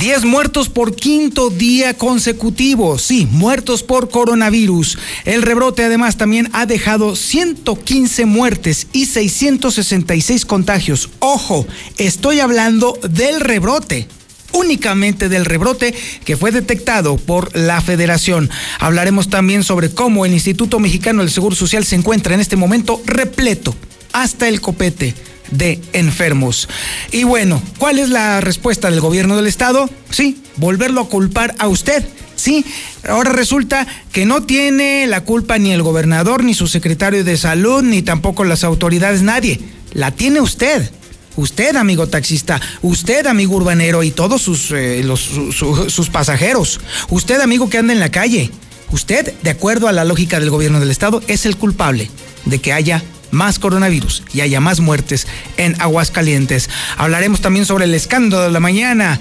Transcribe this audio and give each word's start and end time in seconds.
10 0.00 0.24
muertos 0.24 0.70
por 0.70 0.96
quinto 0.96 1.50
día 1.50 1.92
consecutivo. 1.92 2.98
Sí, 2.98 3.28
muertos 3.30 3.82
por 3.82 4.08
coronavirus. 4.08 4.96
El 5.26 5.42
rebrote 5.42 5.84
además 5.84 6.16
también 6.16 6.48
ha 6.54 6.64
dejado 6.64 7.14
115 7.14 8.24
muertes 8.24 8.86
y 8.94 9.04
666 9.04 10.46
contagios. 10.46 11.10
Ojo, 11.18 11.66
estoy 11.98 12.40
hablando 12.40 12.98
del 13.02 13.40
rebrote 13.40 14.08
únicamente 14.52 15.28
del 15.28 15.44
rebrote 15.44 15.94
que 16.24 16.36
fue 16.36 16.50
detectado 16.50 17.18
por 17.18 17.54
la 17.54 17.82
federación. 17.82 18.48
Hablaremos 18.78 19.28
también 19.28 19.64
sobre 19.64 19.90
cómo 19.90 20.24
el 20.24 20.32
Instituto 20.32 20.78
Mexicano 20.78 21.20
del 21.20 21.30
Seguro 21.30 21.54
Social 21.54 21.84
se 21.84 21.96
encuentra 21.96 22.32
en 22.34 22.40
este 22.40 22.56
momento 22.56 23.02
repleto 23.04 23.76
hasta 24.12 24.48
el 24.48 24.62
copete 24.62 25.14
de 25.50 25.80
enfermos. 25.92 26.68
Y 27.10 27.24
bueno, 27.24 27.62
¿cuál 27.78 27.98
es 27.98 28.08
la 28.08 28.40
respuesta 28.40 28.90
del 28.90 29.00
gobierno 29.00 29.36
del 29.36 29.46
estado? 29.46 29.88
Sí, 30.10 30.42
volverlo 30.56 31.02
a 31.02 31.08
culpar 31.08 31.54
a 31.58 31.68
usted. 31.68 32.04
Sí, 32.36 32.64
ahora 33.06 33.32
resulta 33.32 33.86
que 34.12 34.24
no 34.24 34.42
tiene 34.42 35.06
la 35.06 35.24
culpa 35.24 35.58
ni 35.58 35.72
el 35.72 35.82
gobernador, 35.82 36.42
ni 36.42 36.54
su 36.54 36.68
secretario 36.68 37.22
de 37.22 37.36
salud, 37.36 37.82
ni 37.82 38.00
tampoco 38.00 38.44
las 38.44 38.64
autoridades, 38.64 39.22
nadie. 39.22 39.60
La 39.92 40.10
tiene 40.12 40.40
usted. 40.40 40.90
Usted, 41.36 41.76
amigo 41.76 42.06
taxista, 42.08 42.60
usted, 42.82 43.26
amigo 43.26 43.56
urbanero 43.56 44.02
y 44.02 44.10
todos 44.10 44.42
sus, 44.42 44.72
eh, 44.72 45.04
sus 45.14 46.10
pasajeros. 46.10 46.80
Usted, 47.08 47.40
amigo 47.40 47.70
que 47.70 47.78
anda 47.78 47.92
en 47.92 48.00
la 48.00 48.10
calle. 48.10 48.50
Usted, 48.90 49.32
de 49.42 49.50
acuerdo 49.50 49.88
a 49.88 49.92
la 49.92 50.04
lógica 50.04 50.40
del 50.40 50.50
gobierno 50.50 50.80
del 50.80 50.90
Estado, 50.90 51.22
es 51.28 51.46
el 51.46 51.56
culpable 51.56 52.10
de 52.46 52.58
que 52.58 52.72
haya 52.72 53.02
más 53.30 53.58
coronavirus 53.58 54.22
y 54.32 54.40
haya 54.40 54.60
más 54.60 54.80
muertes 54.80 55.26
en 55.56 55.80
Aguascalientes. 55.80 56.68
Hablaremos 56.96 57.40
también 57.40 57.66
sobre 57.66 57.84
el 57.84 57.94
escándalo 57.94 58.44
de 58.44 58.50
la 58.50 58.60
mañana. 58.60 59.20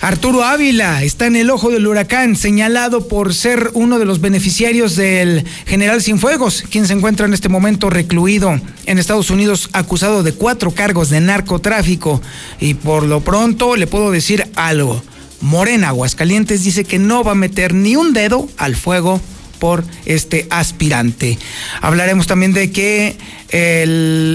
Arturo 0.00 0.44
Ávila 0.44 1.02
está 1.02 1.26
en 1.26 1.36
el 1.36 1.48
ojo 1.48 1.70
del 1.70 1.86
huracán, 1.86 2.36
señalado 2.36 3.08
por 3.08 3.32
ser 3.32 3.70
uno 3.72 3.98
de 3.98 4.04
los 4.04 4.20
beneficiarios 4.20 4.96
del 4.96 5.46
general 5.66 6.02
Cienfuegos, 6.02 6.62
quien 6.70 6.86
se 6.86 6.92
encuentra 6.92 7.24
en 7.24 7.32
este 7.32 7.48
momento 7.48 7.88
recluido 7.88 8.60
en 8.84 8.98
Estados 8.98 9.30
Unidos, 9.30 9.70
acusado 9.72 10.22
de 10.22 10.34
cuatro 10.34 10.72
cargos 10.72 11.08
de 11.08 11.22
narcotráfico. 11.22 12.20
Y 12.60 12.74
por 12.74 13.04
lo 13.04 13.22
pronto 13.22 13.76
le 13.76 13.86
puedo 13.86 14.10
decir 14.10 14.46
algo. 14.56 15.02
Morena 15.40 15.88
Aguascalientes 15.88 16.64
dice 16.64 16.84
que 16.84 16.98
no 16.98 17.24
va 17.24 17.32
a 17.32 17.36
meter 17.36 17.72
ni 17.72 17.96
un 17.96 18.12
dedo 18.12 18.46
al 18.58 18.76
fuego 18.76 19.22
por 19.58 19.84
este 20.06 20.46
aspirante. 20.50 21.38
Hablaremos 21.80 22.26
también 22.26 22.52
de 22.52 22.70
que 22.70 23.16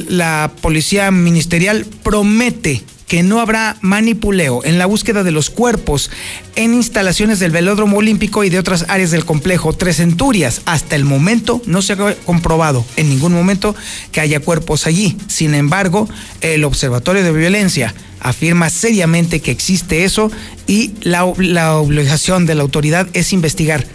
la 0.09 0.51
policía 0.61 1.11
ministerial 1.11 1.85
promete 2.03 2.83
que 3.09 3.23
no 3.23 3.41
habrá 3.41 3.75
manipuleo 3.81 4.63
en 4.63 4.77
la 4.77 4.85
búsqueda 4.85 5.23
de 5.23 5.31
los 5.31 5.49
cuerpos 5.49 6.11
en 6.55 6.75
instalaciones 6.75 7.39
del 7.39 7.51
velódromo 7.51 7.97
olímpico 7.97 8.43
y 8.43 8.51
de 8.51 8.59
otras 8.59 8.85
áreas 8.87 9.09
del 9.09 9.25
complejo 9.25 9.73
Tres 9.73 9.97
Centurias. 9.97 10.61
Hasta 10.65 10.95
el 10.95 11.05
momento 11.05 11.59
no 11.65 11.81
se 11.81 11.93
ha 11.93 12.15
comprobado 12.25 12.85
en 12.97 13.09
ningún 13.09 13.33
momento 13.33 13.75
que 14.11 14.21
haya 14.21 14.39
cuerpos 14.39 14.85
allí. 14.85 15.17
Sin 15.27 15.55
embargo, 15.55 16.07
el 16.41 16.63
Observatorio 16.63 17.23
de 17.23 17.31
Violencia 17.31 17.95
afirma 18.19 18.69
seriamente 18.69 19.39
que 19.39 19.51
existe 19.51 20.03
eso 20.03 20.31
y 20.67 20.91
la, 21.01 21.33
la 21.37 21.77
obligación 21.77 22.45
de 22.45 22.53
la 22.53 22.61
autoridad 22.61 23.07
es 23.13 23.33
investigar 23.33 23.87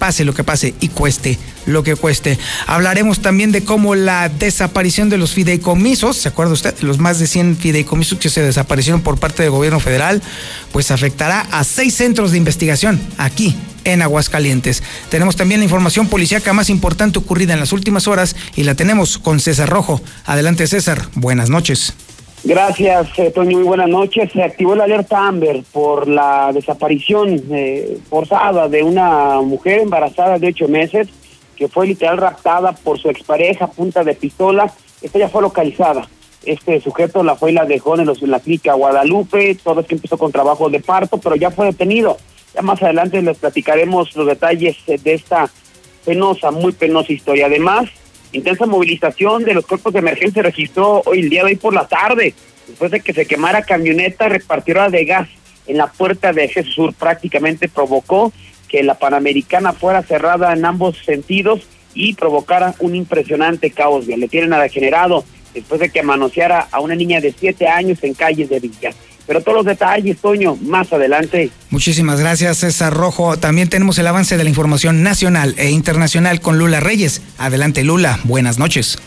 pase 0.00 0.24
lo 0.24 0.34
que 0.34 0.42
pase 0.42 0.74
y 0.80 0.88
cueste 0.88 1.38
lo 1.66 1.84
que 1.84 1.94
cueste. 1.94 2.38
Hablaremos 2.66 3.20
también 3.20 3.52
de 3.52 3.62
cómo 3.62 3.94
la 3.94 4.28
desaparición 4.30 5.10
de 5.10 5.18
los 5.18 5.32
fideicomisos, 5.32 6.16
¿se 6.16 6.28
acuerda 6.28 6.54
usted? 6.54 6.74
Los 6.80 6.98
más 6.98 7.18
de 7.20 7.26
100 7.26 7.58
fideicomisos 7.58 8.18
que 8.18 8.30
se 8.30 8.42
desaparecieron 8.42 9.02
por 9.02 9.18
parte 9.18 9.42
del 9.42 9.52
gobierno 9.52 9.78
federal, 9.78 10.22
pues 10.72 10.90
afectará 10.90 11.42
a 11.52 11.62
seis 11.62 11.94
centros 11.94 12.32
de 12.32 12.38
investigación 12.38 12.98
aquí 13.18 13.54
en 13.84 14.02
Aguascalientes. 14.02 14.82
Tenemos 15.10 15.36
también 15.36 15.60
la 15.60 15.64
información 15.64 16.08
policíaca 16.08 16.52
más 16.54 16.70
importante 16.70 17.18
ocurrida 17.18 17.52
en 17.52 17.60
las 17.60 17.72
últimas 17.72 18.08
horas 18.08 18.34
y 18.56 18.64
la 18.64 18.74
tenemos 18.74 19.18
con 19.18 19.38
César 19.38 19.68
Rojo. 19.68 20.00
Adelante 20.24 20.66
César, 20.66 21.08
buenas 21.14 21.50
noches. 21.50 21.94
Gracias, 22.42 23.18
eh, 23.18 23.30
Toño. 23.30 23.58
Muy 23.58 23.66
buenas 23.66 23.88
noches. 23.88 24.32
Se 24.32 24.42
activó 24.42 24.74
la 24.74 24.84
alerta 24.84 25.26
Amber 25.26 25.62
por 25.72 26.08
la 26.08 26.50
desaparición 26.54 27.42
eh, 27.50 27.98
forzada 28.08 28.68
de 28.68 28.82
una 28.82 29.40
mujer 29.42 29.80
embarazada 29.80 30.38
de 30.38 30.48
ocho 30.48 30.66
meses 30.66 31.08
que 31.54 31.68
fue 31.68 31.86
literal 31.86 32.16
raptada 32.16 32.72
por 32.72 32.98
su 32.98 33.10
expareja 33.10 33.66
punta 33.66 34.02
de 34.02 34.14
pistola. 34.14 34.72
Esta 35.02 35.18
ya 35.18 35.28
fue 35.28 35.42
localizada. 35.42 36.08
Este 36.42 36.80
sujeto 36.80 37.22
la 37.22 37.36
fue 37.36 37.50
y 37.50 37.54
la 37.54 37.66
dejó 37.66 37.98
en, 37.98 38.06
los, 38.06 38.22
en 38.22 38.30
la 38.30 38.40
clínica 38.40 38.72
Guadalupe. 38.72 39.54
Todo 39.62 39.80
es 39.80 39.86
que 39.86 39.96
empezó 39.96 40.16
con 40.16 40.32
trabajo 40.32 40.70
de 40.70 40.80
parto, 40.80 41.18
pero 41.18 41.36
ya 41.36 41.50
fue 41.50 41.66
detenido. 41.66 42.16
Ya 42.54 42.62
más 42.62 42.82
adelante 42.82 43.20
les 43.20 43.36
platicaremos 43.36 44.16
los 44.16 44.26
detalles 44.26 44.78
de 44.86 45.12
esta 45.12 45.50
penosa, 46.06 46.50
muy 46.50 46.72
penosa 46.72 47.12
historia. 47.12 47.46
Además, 47.46 47.90
Intensa 48.32 48.66
movilización 48.66 49.44
de 49.44 49.54
los 49.54 49.66
cuerpos 49.66 49.92
de 49.92 49.98
emergencia 49.98 50.42
registró 50.42 51.02
hoy 51.04 51.20
el 51.20 51.30
día 51.30 51.40
de 51.40 51.46
hoy 51.46 51.56
por 51.56 51.74
la 51.74 51.88
tarde, 51.88 52.34
después 52.68 52.90
de 52.92 53.00
que 53.00 53.12
se 53.12 53.26
quemara 53.26 53.62
camioneta 53.62 54.28
repartidora 54.28 54.88
de 54.88 55.04
gas 55.04 55.28
en 55.66 55.78
la 55.78 55.88
puerta 55.88 56.32
de 56.32 56.48
Jesús 56.48 56.74
Sur. 56.74 56.94
Prácticamente 56.94 57.68
provocó 57.68 58.32
que 58.68 58.84
la 58.84 58.94
Panamericana 58.94 59.72
fuera 59.72 60.02
cerrada 60.02 60.52
en 60.52 60.64
ambos 60.64 60.96
sentidos 61.04 61.62
y 61.92 62.14
provocara 62.14 62.74
un 62.78 62.94
impresionante 62.94 63.72
caos. 63.72 64.06
Le 64.06 64.28
tienen 64.28 64.50
nada 64.50 64.68
generado 64.68 65.24
después 65.52 65.80
de 65.80 65.90
que 65.90 66.04
manoseara 66.04 66.68
a 66.70 66.80
una 66.80 66.94
niña 66.94 67.20
de 67.20 67.32
siete 67.32 67.66
años 67.66 67.98
en 68.02 68.14
calles 68.14 68.48
de 68.48 68.60
Villa. 68.60 68.92
Pero 69.30 69.42
todos 69.42 69.58
los 69.58 69.64
detalles, 69.64 70.18
Toño, 70.18 70.56
más 70.56 70.92
adelante. 70.92 71.52
Muchísimas 71.70 72.18
gracias, 72.18 72.56
César 72.56 72.92
Rojo. 72.92 73.36
También 73.36 73.68
tenemos 73.68 73.96
el 74.00 74.08
avance 74.08 74.36
de 74.36 74.42
la 74.42 74.50
información 74.50 75.04
nacional 75.04 75.54
e 75.56 75.70
internacional 75.70 76.40
con 76.40 76.58
Lula 76.58 76.80
Reyes. 76.80 77.22
Adelante, 77.38 77.84
Lula. 77.84 78.18
Buenas 78.24 78.58
noches. 78.58 78.98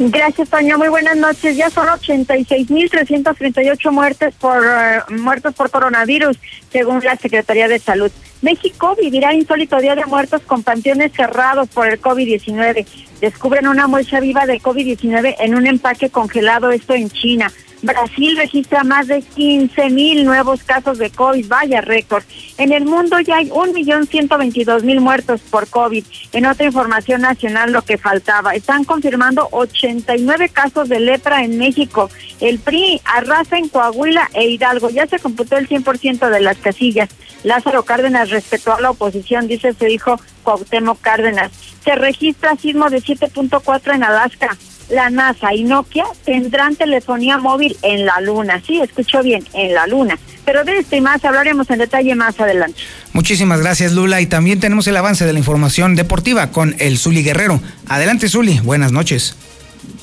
Gracias, 0.00 0.48
Toño. 0.48 0.78
Muy 0.78 0.88
buenas 0.88 1.16
noches. 1.16 1.56
Ya 1.56 1.70
son 1.70 1.86
86.338 1.86 3.92
muertes 3.92 4.34
por 4.34 4.64
uh, 4.64 5.14
muertos 5.14 5.54
por 5.54 5.70
coronavirus, 5.70 6.36
según 6.72 6.98
la 7.04 7.14
Secretaría 7.14 7.68
de 7.68 7.78
Salud. 7.78 8.10
México 8.42 8.96
vivirá 9.00 9.32
insólito 9.32 9.78
día 9.78 9.94
de 9.94 10.06
muertos 10.06 10.42
con 10.42 10.64
panteones 10.64 11.12
cerrados 11.12 11.68
por 11.68 11.86
el 11.86 12.00
COVID-19. 12.00 12.84
Descubren 13.20 13.68
una 13.68 13.86
muestra 13.86 14.18
viva 14.18 14.44
de 14.44 14.60
COVID-19 14.60 15.36
en 15.38 15.54
un 15.54 15.68
empaque 15.68 16.10
congelado, 16.10 16.72
esto 16.72 16.94
en 16.94 17.10
China. 17.10 17.52
Brasil 17.82 18.36
registra 18.36 18.82
más 18.82 19.06
de 19.06 19.22
15 19.22 19.90
mil 19.90 20.24
nuevos 20.24 20.64
casos 20.64 20.98
de 20.98 21.10
COVID, 21.10 21.46
vaya 21.46 21.80
récord. 21.80 22.24
En 22.56 22.72
el 22.72 22.84
mundo 22.84 23.20
ya 23.20 23.36
hay 23.36 23.50
un 23.52 23.72
millón 23.72 24.06
ciento 24.06 24.36
veintidós 24.36 24.82
mil 24.82 25.00
muertos 25.00 25.40
por 25.42 25.68
COVID. 25.68 26.04
En 26.32 26.46
otra 26.46 26.66
información 26.66 27.20
nacional 27.20 27.72
lo 27.72 27.82
que 27.82 27.96
faltaba, 27.96 28.54
están 28.54 28.84
confirmando 28.84 29.48
89 29.52 30.48
casos 30.48 30.88
de 30.88 30.98
lepra 30.98 31.44
en 31.44 31.58
México. 31.58 32.10
El 32.40 32.58
PRI 32.58 33.00
arrasa 33.04 33.58
en 33.58 33.68
Coahuila 33.68 34.28
e 34.34 34.48
Hidalgo. 34.48 34.90
Ya 34.90 35.06
se 35.06 35.20
computó 35.20 35.56
el 35.56 35.68
100% 35.68 36.30
de 36.30 36.40
las 36.40 36.56
casillas. 36.58 37.08
Lázaro 37.44 37.84
Cárdenas 37.84 38.30
respetó 38.30 38.74
a 38.74 38.80
la 38.80 38.90
oposición, 38.90 39.46
dice 39.46 39.72
se 39.72 39.86
dijo 39.86 40.20
Cuauhtémoc 40.42 41.00
Cárdenas. 41.00 41.52
Se 41.84 41.94
registra 41.94 42.56
sismo 42.56 42.90
de 42.90 42.98
7.4 42.98 43.94
en 43.94 44.02
Alaska 44.02 44.56
la 44.88 45.10
NASA 45.10 45.54
y 45.54 45.64
Nokia 45.64 46.04
tendrán 46.24 46.76
telefonía 46.76 47.38
móvil 47.38 47.76
en 47.82 48.06
la 48.06 48.20
Luna. 48.20 48.62
Sí, 48.66 48.80
escuchó 48.80 49.22
bien, 49.22 49.44
en 49.52 49.74
la 49.74 49.86
Luna. 49.86 50.18
Pero 50.44 50.64
de 50.64 50.78
esto 50.78 50.96
y 50.96 51.00
más 51.00 51.24
hablaremos 51.24 51.68
en 51.70 51.78
detalle 51.78 52.14
más 52.14 52.40
adelante. 52.40 52.80
Muchísimas 53.12 53.60
gracias, 53.60 53.92
Lula. 53.92 54.20
Y 54.20 54.26
también 54.26 54.60
tenemos 54.60 54.86
el 54.86 54.96
avance 54.96 55.26
de 55.26 55.32
la 55.32 55.38
información 55.38 55.94
deportiva 55.94 56.50
con 56.50 56.74
el 56.78 56.98
Zuli 56.98 57.22
Guerrero. 57.22 57.60
Adelante, 57.86 58.28
Zuli. 58.28 58.60
Buenas 58.60 58.92
noches. 58.92 59.36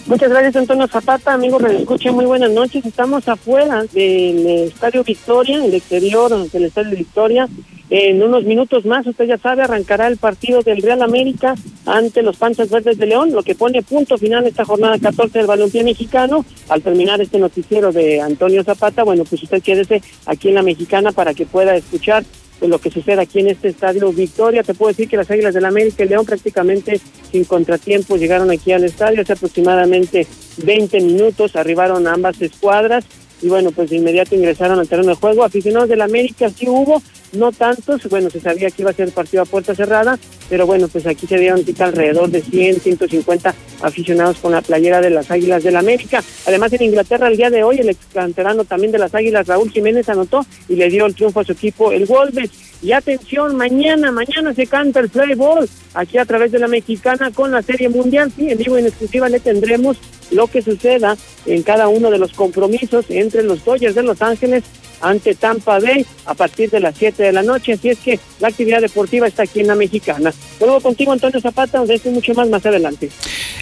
Muchas 0.08 0.30
gracias, 0.30 0.56
Antonio 0.56 0.88
Zapata. 0.88 1.34
Amigos, 1.34 1.64
escucha 1.64 2.12
muy 2.12 2.26
buenas 2.26 2.52
noches. 2.52 2.86
Estamos 2.86 3.28
afuera 3.28 3.84
del 3.92 4.46
Estadio 4.68 5.04
Victoria, 5.04 5.66
el 5.66 5.74
exterior 5.74 6.48
del 6.52 6.66
Estadio 6.66 6.96
Victoria. 6.96 7.48
En 7.90 8.22
unos 8.22 8.44
minutos 8.44 8.86
más, 8.86 9.08
usted 9.08 9.26
ya 9.26 9.40
sabe, 9.40 9.64
arrancará 9.64 10.08
el 10.08 10.18
partido 10.18 10.62
del 10.62 10.84
Real 10.84 11.02
América 11.02 11.56
ante 11.88 12.22
los 12.22 12.38
Panchas 12.38 12.70
Verdes 12.70 13.00
de 13.00 13.08
León, 13.08 13.32
lo 13.32 13.42
que 13.42 13.56
pone 13.56 13.82
punto 13.82 14.20
final 14.20 14.46
esta 14.46 14.64
jornada 14.64 15.00
14 15.00 15.40
del 15.40 15.48
balompié 15.48 15.84
mexicano. 15.84 16.46
Al 16.70 16.84
terminar 16.84 17.20
este 17.20 17.40
noticiero 17.40 17.92
de 17.92 18.22
Antonio 18.22 18.64
Zapata, 18.64 19.04
bueno, 19.04 19.24
pues 19.24 19.42
usted 19.42 19.64
quédese 19.64 20.04
aquí 20.28 20.50
en 20.50 20.56
la 20.56 20.64
mexicana 20.64 21.14
para 21.14 21.34
que 21.34 21.48
pueda 21.48 21.76
escuchar 21.76 22.24
lo 22.62 22.80
que 22.80 22.90
sucede 22.90 23.22
aquí 23.22 23.40
en 23.40 23.48
este 23.48 23.70
estadio 23.70 24.12
Victoria. 24.12 24.64
Te 24.64 24.74
puedo 24.74 24.90
decir 24.90 25.10
que 25.10 25.18
las 25.18 25.30
Águilas 25.30 25.54
del 25.54 25.64
la 25.64 25.70
América 25.70 26.04
y 26.04 26.08
León 26.08 26.26
prácticamente 26.26 27.00
sin 27.32 27.44
contratiempo 27.46 28.18
llegaron 28.18 28.52
aquí 28.52 28.72
al 28.72 28.84
estadio 28.84 29.22
hace 29.22 29.34
aproximadamente 29.34 30.28
20 30.58 31.02
minutos, 31.02 31.56
arribaron 31.56 32.08
ambas 32.08 32.42
escuadras 32.42 33.06
y 33.46 33.48
bueno, 33.48 33.70
pues 33.70 33.92
de 33.92 33.98
inmediato 33.98 34.34
ingresaron 34.34 34.80
al 34.80 34.88
terreno 34.88 35.10
de 35.10 35.16
juego. 35.18 35.44
Aficionados 35.44 35.88
del 35.88 36.02
América 36.02 36.50
sí 36.50 36.68
hubo, 36.68 37.00
no 37.34 37.52
tantos, 37.52 38.02
bueno, 38.10 38.32
se 38.32 38.40
sabía 38.40 38.72
que 38.72 38.82
iba 38.82 38.90
a 38.90 38.94
ser 38.96 39.12
partido 39.12 39.44
a 39.44 39.46
puerta 39.46 39.76
cerrada, 39.76 40.18
pero 40.50 40.66
bueno, 40.66 40.88
pues 40.88 41.06
aquí 41.06 41.28
se 41.28 41.38
dieron 41.38 41.64
alrededor 41.78 42.32
de 42.32 42.42
100, 42.42 42.80
150 42.80 43.54
aficionados 43.84 44.38
con 44.38 44.54
la 44.54 44.64
playera 44.64 45.00
de 45.00 45.12
las 45.12 45.30
Águilas 45.30 45.64
del 45.64 45.76
América. 45.76 46.24
Además, 46.48 46.74
en 46.74 46.86
Inglaterra, 46.86 47.28
el 47.28 47.38
día 47.38 47.52
de 47.52 47.64
hoy, 47.64 47.78
el 47.78 47.90
ex 47.90 48.00
canterano 48.12 48.66
también 48.66 48.92
de 48.92 48.98
las 48.98 49.14
Águilas, 49.14 49.46
Raúl 49.46 49.70
Jiménez, 49.70 50.10
anotó 50.10 50.44
y 50.68 50.76
le 50.76 50.90
dio 50.90 51.06
el 51.06 51.14
triunfo 51.14 51.42
a 51.42 51.44
su 51.44 51.52
equipo, 51.52 51.92
el 51.92 52.06
Wolves. 52.06 52.50
Y 52.86 52.92
atención, 52.92 53.56
mañana, 53.56 54.12
mañana 54.12 54.54
se 54.54 54.68
canta 54.68 55.00
el 55.00 55.10
play 55.10 55.34
ball 55.34 55.68
aquí 55.96 56.20
a 56.20 56.26
través 56.26 56.52
de 56.52 56.60
la 56.60 56.68
mexicana 56.68 57.32
con 57.32 57.50
la 57.50 57.64
Serie 57.64 57.90
Mundial. 57.90 58.32
Sí, 58.38 58.52
en 58.52 58.60
vivo 58.60 58.78
y 58.78 58.82
en 58.82 58.86
exclusiva 58.86 59.28
le 59.28 59.40
tendremos 59.40 59.98
lo 60.30 60.46
que 60.46 60.62
suceda 60.62 61.18
en 61.48 61.64
cada 61.64 61.88
uno 61.88 62.12
de 62.12 62.20
los 62.20 62.34
compromisos 62.34 63.06
entre 63.10 63.42
los 63.42 63.66
Dodgers 63.66 63.96
de 63.96 64.04
Los 64.04 64.22
Ángeles 64.22 64.64
ante 65.02 65.34
Tampa 65.34 65.80
Bay 65.80 66.06
a 66.28 66.36
partir 66.36 66.70
de 66.70 66.80
las 66.80 66.96
7 66.96 67.24
de 67.24 67.34
la 67.34 67.42
noche. 67.42 67.74
Así 67.74 67.90
es 67.90 67.98
que 67.98 68.20
la 68.40 68.50
actividad 68.50 68.82
deportiva 68.82 69.26
está 69.26 69.42
aquí 69.44 69.62
en 69.62 69.68
la 69.68 69.76
mexicana. 69.76 70.32
Luego 70.60 70.80
contigo, 70.80 71.12
Antonio 71.12 71.42
Zapata, 71.42 71.80
donde 71.80 71.96
esto 71.96 72.12
mucho 72.12 72.36
más 72.36 72.48
más 72.50 72.64
adelante. 72.68 73.10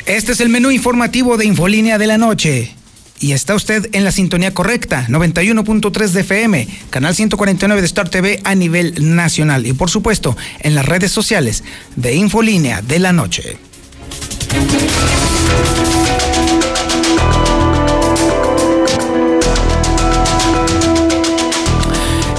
Este 0.05 0.33
es 0.33 0.41
el 0.41 0.49
menú 0.49 0.69
informativo 0.69 1.37
de 1.37 1.45
Infolínea 1.45 1.97
de 1.97 2.07
la 2.07 2.17
Noche. 2.17 2.75
Y 3.23 3.31
está 3.31 3.55
usted 3.55 3.87
en 3.93 4.03
la 4.03 4.11
sintonía 4.11 4.53
correcta, 4.53 5.07
91.3 5.07 6.09
de 6.09 6.19
FM, 6.19 6.67
canal 6.89 7.15
149 7.15 7.81
de 7.81 7.87
Star 7.87 8.09
TV 8.09 8.41
a 8.43 8.53
nivel 8.53 9.15
nacional. 9.15 9.65
Y 9.65 9.71
por 9.71 9.89
supuesto, 9.89 10.35
en 10.59 10.75
las 10.75 10.85
redes 10.85 11.13
sociales 11.13 11.63
de 11.95 12.15
Infolínea 12.15 12.81
de 12.81 12.99
la 12.99 13.13
Noche. 13.13 13.57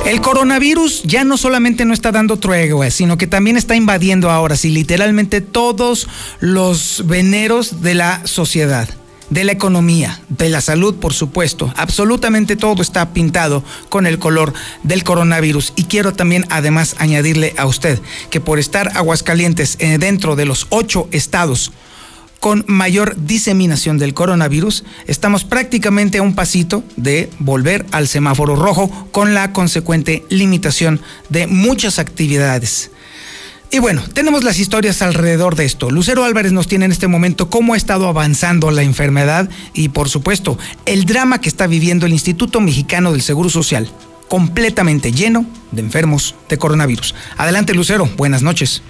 El 0.05 0.21
coronavirus 0.21 1.05
ya 1.05 1.25
no 1.25 1.39
solamente 1.39 1.87
no 1.87 1.95
está 1.95 2.13
dando 2.13 2.39
tregua, 2.39 2.91
sino 2.91 3.17
que 3.17 3.27
también 3.27 3.57
está 3.57 3.75
invadiendo 3.75 4.31
ahora, 4.31 4.55
sí, 4.55 4.69
literalmente 4.69 5.41
todos 5.41 6.09
los 6.41 7.05
veneros 7.07 7.81
de 7.81 7.95
la 7.95 8.27
sociedad 8.27 8.91
de 9.31 9.45
la 9.45 9.53
economía, 9.53 10.21
de 10.29 10.49
la 10.49 10.61
salud, 10.61 10.97
por 10.97 11.13
supuesto. 11.13 11.73
Absolutamente 11.77 12.57
todo 12.57 12.83
está 12.83 13.13
pintado 13.13 13.65
con 13.89 14.07
el 14.07 14.19
color 14.19 14.53
del 14.83 15.05
coronavirus. 15.05 15.73
Y 15.77 15.85
quiero 15.85 16.13
también 16.13 16.47
además 16.51 16.97
añadirle 16.99 17.55
a 17.57 17.67
usted 17.67 18.01
que 18.31 18.41
por 18.41 18.59
estar 18.59 18.97
Aguascalientes 18.97 19.77
eh, 19.79 19.99
dentro 19.99 20.37
de 20.37 20.45
los 20.45 20.67
ocho 20.71 21.09
estados 21.11 21.73
con 22.45 22.63
mayor 22.69 23.17
diseminación 23.17 23.97
del 23.97 24.13
coronavirus, 24.13 24.85
estamos 25.07 25.45
prácticamente 25.45 26.19
a 26.19 26.23
un 26.23 26.35
pasito 26.35 26.85
de 26.97 27.31
volver 27.39 27.87
al 27.91 28.07
semáforo 28.07 28.55
rojo 28.55 28.91
con 29.13 29.33
la 29.33 29.55
consecuente 29.55 30.27
limitación 30.29 31.01
de 31.31 31.47
muchas 31.47 31.99
actividades. 31.99 32.91
Y 33.71 33.81
bueno, 33.81 34.03
tenemos 34.13 34.45
las 34.45 34.61
historias 34.61 35.03
alrededor 35.03 35.57
de 35.57 35.65
esto. 35.65 35.91
Lucero 35.91 36.25
Álvarez 36.25 36.53
nos 36.53 36.69
tiene 36.69 36.85
en 36.85 36.93
este 36.93 37.09
momento 37.09 37.51
cómo 37.51 37.75
ha 37.75 37.77
estado 37.77 38.07
avanzando 38.07 38.71
la 38.71 38.83
enfermedad 38.83 39.49
y 39.73 39.89
por 39.89 40.09
supuesto 40.09 40.59
el 40.87 41.07
drama 41.07 41.41
que 41.41 41.49
está 41.49 41.67
viviendo 41.67 42.07
el 42.07 42.13
Instituto 42.13 42.61
Mexicano 42.61 43.11
del 43.11 43.23
Seguro 43.23 43.49
Social, 43.49 43.89
completamente 44.29 45.11
lleno 45.11 45.45
de 45.73 45.81
enfermos 45.81 46.37
de 46.49 46.57
coronavirus. 46.57 47.17
Adelante 47.37 47.75
Lucero, 47.75 48.09
buenas 48.17 48.43
noches. 48.43 48.83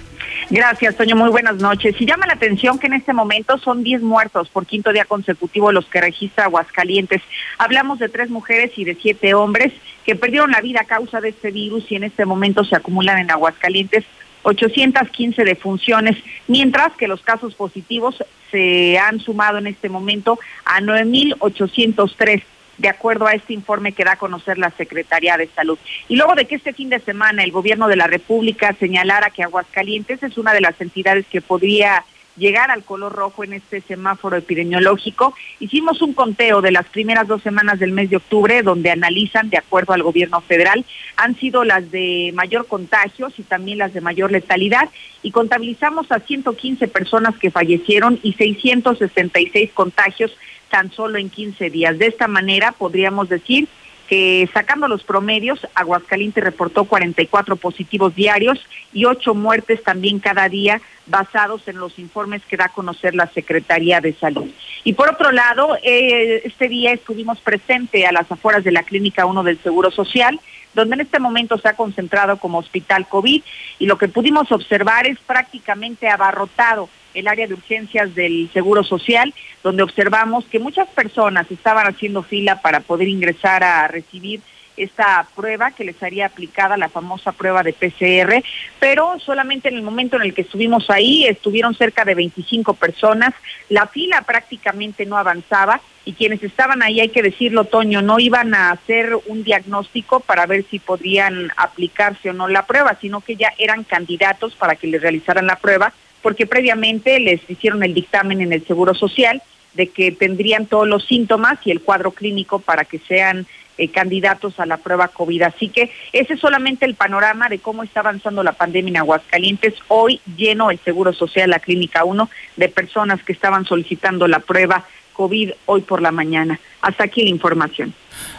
Gracias, 0.49 0.95
Toño. 0.95 1.15
Muy 1.15 1.29
buenas 1.29 1.55
noches. 1.55 1.95
Y 1.99 2.05
llama 2.05 2.27
la 2.27 2.33
atención 2.33 2.77
que 2.77 2.87
en 2.87 2.93
este 2.93 3.13
momento 3.13 3.57
son 3.57 3.83
10 3.83 4.03
muertos 4.03 4.49
por 4.49 4.65
quinto 4.65 4.91
día 4.93 5.05
consecutivo 5.05 5.71
los 5.71 5.85
que 5.87 6.01
registra 6.01 6.45
Aguascalientes. 6.45 7.21
Hablamos 7.57 7.99
de 7.99 8.09
tres 8.09 8.29
mujeres 8.29 8.71
y 8.75 8.83
de 8.83 8.95
siete 9.01 9.33
hombres 9.33 9.73
que 10.05 10.15
perdieron 10.15 10.51
la 10.51 10.61
vida 10.61 10.81
a 10.81 10.85
causa 10.85 11.19
de 11.21 11.29
este 11.29 11.51
virus 11.51 11.91
y 11.91 11.95
en 11.95 12.03
este 12.03 12.25
momento 12.25 12.63
se 12.63 12.75
acumulan 12.75 13.17
en 13.17 13.31
Aguascalientes 13.31 14.05
815 14.45 15.43
defunciones, 15.43 16.17
mientras 16.47 16.95
que 16.95 17.07
los 17.07 17.21
casos 17.21 17.55
positivos 17.55 18.23
se 18.51 18.97
han 18.99 19.19
sumado 19.19 19.57
en 19.57 19.67
este 19.67 19.89
momento 19.89 20.39
a 20.63 20.81
9.803 20.81 22.43
de 22.77 22.89
acuerdo 22.89 23.25
a 23.25 23.33
este 23.33 23.53
informe 23.53 23.93
que 23.93 24.03
da 24.03 24.13
a 24.13 24.17
conocer 24.17 24.57
la 24.57 24.69
Secretaría 24.71 25.37
de 25.37 25.47
Salud. 25.47 25.79
Y 26.07 26.15
luego 26.15 26.35
de 26.35 26.45
que 26.45 26.55
este 26.55 26.73
fin 26.73 26.89
de 26.89 26.99
semana 26.99 27.43
el 27.43 27.51
gobierno 27.51 27.87
de 27.87 27.95
la 27.95 28.05
República 28.05 28.75
señalara 28.79 29.31
que 29.31 29.43
Aguascalientes 29.43 30.21
es 30.21 30.37
una 30.37 30.53
de 30.53 30.61
las 30.61 30.79
entidades 30.79 31.25
que 31.25 31.41
podría 31.41 32.03
llegar 32.37 32.71
al 32.71 32.83
color 32.83 33.13
rojo 33.13 33.43
en 33.43 33.53
este 33.53 33.81
semáforo 33.81 34.37
epidemiológico. 34.37 35.33
Hicimos 35.59 36.01
un 36.01 36.13
conteo 36.13 36.61
de 36.61 36.71
las 36.71 36.85
primeras 36.87 37.27
dos 37.27 37.41
semanas 37.41 37.79
del 37.79 37.91
mes 37.91 38.09
de 38.09 38.17
octubre, 38.17 38.61
donde 38.63 38.91
analizan, 38.91 39.49
de 39.49 39.57
acuerdo 39.57 39.93
al 39.93 40.03
gobierno 40.03 40.41
federal, 40.41 40.85
han 41.17 41.35
sido 41.35 41.63
las 41.63 41.91
de 41.91 42.31
mayor 42.33 42.67
contagios 42.67 43.37
y 43.39 43.43
también 43.43 43.77
las 43.77 43.93
de 43.93 44.01
mayor 44.01 44.31
letalidad, 44.31 44.89
y 45.23 45.31
contabilizamos 45.31 46.11
a 46.11 46.19
115 46.19 46.87
personas 46.87 47.35
que 47.37 47.51
fallecieron 47.51 48.19
y 48.21 48.33
666 48.33 49.71
contagios 49.73 50.35
tan 50.69 50.91
solo 50.91 51.17
en 51.17 51.29
15 51.29 51.69
días. 51.69 51.97
De 51.97 52.07
esta 52.07 52.27
manera 52.27 52.71
podríamos 52.71 53.29
decir 53.29 53.67
que 54.07 54.49
sacando 54.53 54.87
los 54.87 55.03
promedios, 55.03 55.65
Aguascalientes 55.73 56.43
reportó 56.43 56.85
44 56.85 57.55
positivos 57.55 58.15
diarios 58.15 58.59
y 58.93 59.05
8 59.05 59.33
muertes 59.33 59.83
también 59.83 60.19
cada 60.19 60.47
día 60.49 60.81
basados 61.07 61.67
en 61.67 61.77
los 61.77 61.99
informes 61.99 62.41
que 62.47 62.57
da 62.57 62.65
a 62.65 62.69
conocer 62.69 63.15
la 63.15 63.27
Secretaría 63.27 64.01
de 64.01 64.13
Salud. 64.13 64.49
Y 64.83 64.93
por 64.93 65.09
otro 65.09 65.31
lado, 65.31 65.77
eh, 65.83 66.41
este 66.43 66.67
día 66.67 66.93
estuvimos 66.93 67.39
presente 67.39 68.05
a 68.05 68.11
las 68.11 68.31
afueras 68.31 68.63
de 68.63 68.71
la 68.71 68.83
Clínica 68.83 69.25
1 69.25 69.43
del 69.43 69.59
Seguro 69.59 69.91
Social, 69.91 70.39
donde 70.73 70.95
en 70.95 71.01
este 71.01 71.19
momento 71.19 71.57
se 71.57 71.69
ha 71.69 71.75
concentrado 71.75 72.37
como 72.37 72.59
hospital 72.59 73.07
COVID 73.07 73.41
y 73.79 73.85
lo 73.85 73.97
que 73.97 74.07
pudimos 74.07 74.51
observar 74.51 75.07
es 75.07 75.17
prácticamente 75.19 76.07
abarrotado 76.07 76.89
el 77.15 77.27
área 77.27 77.47
de 77.47 77.53
urgencias 77.55 78.13
del 78.13 78.49
Seguro 78.53 78.83
Social, 78.83 79.33
donde 79.63 79.83
observamos 79.83 80.45
que 80.45 80.59
muchas 80.59 80.87
personas 80.89 81.49
estaban 81.49 81.87
haciendo 81.87 82.21
fila 82.21 82.61
para 82.61 82.81
poder 82.81 83.07
ingresar 83.07 83.63
a 83.63 83.87
recibir 83.87 84.41
esta 84.77 85.27
prueba 85.35 85.71
que 85.71 85.85
les 85.85 86.01
haría 86.03 86.25
aplicada, 86.25 86.77
la 86.77 86.89
famosa 86.89 87.31
prueba 87.31 87.63
de 87.63 87.73
PCR, 87.73 88.43
pero 88.79 89.17
solamente 89.19 89.69
en 89.69 89.75
el 89.75 89.83
momento 89.83 90.17
en 90.17 90.23
el 90.23 90.33
que 90.33 90.41
estuvimos 90.41 90.89
ahí 90.89 91.25
estuvieron 91.25 91.75
cerca 91.75 92.03
de 92.05 92.15
25 92.15 92.73
personas, 92.73 93.33
la 93.69 93.87
fila 93.87 94.21
prácticamente 94.21 95.05
no 95.05 95.17
avanzaba 95.17 95.81
y 96.03 96.13
quienes 96.13 96.43
estaban 96.43 96.83
ahí, 96.83 96.99
hay 96.99 97.09
que 97.09 97.23
decirlo, 97.23 97.65
Toño, 97.65 98.01
no 98.01 98.19
iban 98.19 98.53
a 98.53 98.71
hacer 98.71 99.15
un 99.27 99.43
diagnóstico 99.43 100.19
para 100.19 100.45
ver 100.45 100.63
si 100.69 100.77
podrían 100.77 101.51
aplicarse 101.57 102.29
o 102.29 102.33
no 102.33 102.47
la 102.47 102.65
prueba, 102.67 102.97
sino 103.01 103.21
que 103.21 103.35
ya 103.35 103.53
eran 103.57 103.83
candidatos 103.83 104.53
para 104.55 104.75
que 104.75 104.87
les 104.87 105.01
realizaran 105.01 105.47
la 105.47 105.55
prueba 105.55 105.93
porque 106.25 106.47
previamente 106.47 107.19
les 107.19 107.47
hicieron 107.47 107.83
el 107.83 107.93
dictamen 107.93 108.41
en 108.41 108.51
el 108.51 108.65
Seguro 108.65 108.95
Social 108.95 109.43
de 109.75 109.89
que 109.89 110.11
tendrían 110.11 110.65
todos 110.65 110.87
los 110.87 111.05
síntomas 111.05 111.59
y 111.65 111.69
el 111.69 111.81
cuadro 111.81 112.09
clínico 112.09 112.57
para 112.57 112.83
que 112.83 112.97
sean 112.97 113.45
eh, 113.77 113.91
candidatos 113.91 114.59
a 114.59 114.65
la 114.65 114.77
prueba 114.77 115.09
COVID. 115.09 115.43
Así 115.43 115.69
que 115.69 115.91
ese 116.13 116.33
es 116.33 116.39
solamente 116.39 116.83
el 116.87 116.95
panorama 116.95 117.47
de 117.47 117.59
cómo 117.59 117.83
está 117.83 117.99
avanzando 117.99 118.41
la 118.41 118.53
pandemia 118.53 118.89
en 118.89 118.97
Aguascalientes. 118.97 119.75
Hoy 119.87 120.19
lleno 120.35 120.71
el 120.71 120.79
Seguro 120.79 121.13
Social, 121.13 121.51
la 121.51 121.59
Clínica 121.59 122.03
1, 122.03 122.27
de 122.55 122.69
personas 122.69 123.21
que 123.23 123.31
estaban 123.31 123.65
solicitando 123.65 124.27
la 124.27 124.39
prueba 124.39 124.83
COVID 125.15 125.51
hoy 125.65 125.81
por 125.81 126.01
la 126.01 126.11
mañana. 126.11 126.59
Hasta 126.81 127.03
aquí 127.05 127.23
la 127.23 127.29
información. 127.29 127.93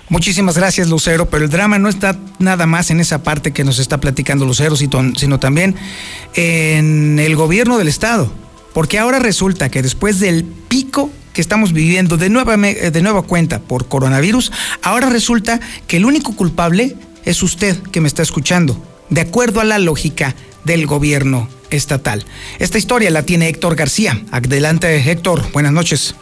Muchísimas 0.08 0.56
gracias, 0.56 0.88
Lucero, 0.88 1.28
pero 1.28 1.44
el 1.44 1.50
drama 1.50 1.78
no 1.78 1.88
está 1.88 2.16
nada 2.38 2.66
más 2.66 2.90
en 2.90 3.00
esa 3.00 3.22
parte 3.22 3.52
que 3.52 3.64
nos 3.64 3.78
está 3.78 3.98
platicando 3.98 4.44
Lucero, 4.44 4.76
sino 4.76 5.40
también 5.40 5.74
en 6.34 7.18
el 7.18 7.34
gobierno 7.34 7.78
del 7.78 7.88
Estado. 7.88 8.30
Porque 8.72 8.98
ahora 8.98 9.18
resulta 9.18 9.68
que 9.68 9.82
después 9.82 10.20
del 10.20 10.44
pico 10.44 11.10
que 11.32 11.40
estamos 11.40 11.72
viviendo 11.72 12.16
de 12.16 12.30
nueva, 12.30 12.56
de 12.56 13.02
nueva 13.02 13.22
cuenta 13.22 13.58
por 13.58 13.88
coronavirus, 13.88 14.52
ahora 14.82 15.10
resulta 15.10 15.60
que 15.86 15.96
el 15.96 16.04
único 16.04 16.36
culpable 16.36 16.94
es 17.24 17.42
usted 17.42 17.76
que 17.90 18.00
me 18.00 18.08
está 18.08 18.22
escuchando, 18.22 18.80
de 19.10 19.22
acuerdo 19.22 19.60
a 19.60 19.64
la 19.64 19.78
lógica 19.78 20.34
del 20.64 20.86
gobierno 20.86 21.48
estatal. 21.70 22.24
Esta 22.58 22.78
historia 22.78 23.10
la 23.10 23.22
tiene 23.22 23.48
Héctor 23.48 23.76
García. 23.76 24.22
Adelante, 24.30 25.10
Héctor. 25.10 25.42
Buenas 25.52 25.72
noches. 25.72 26.14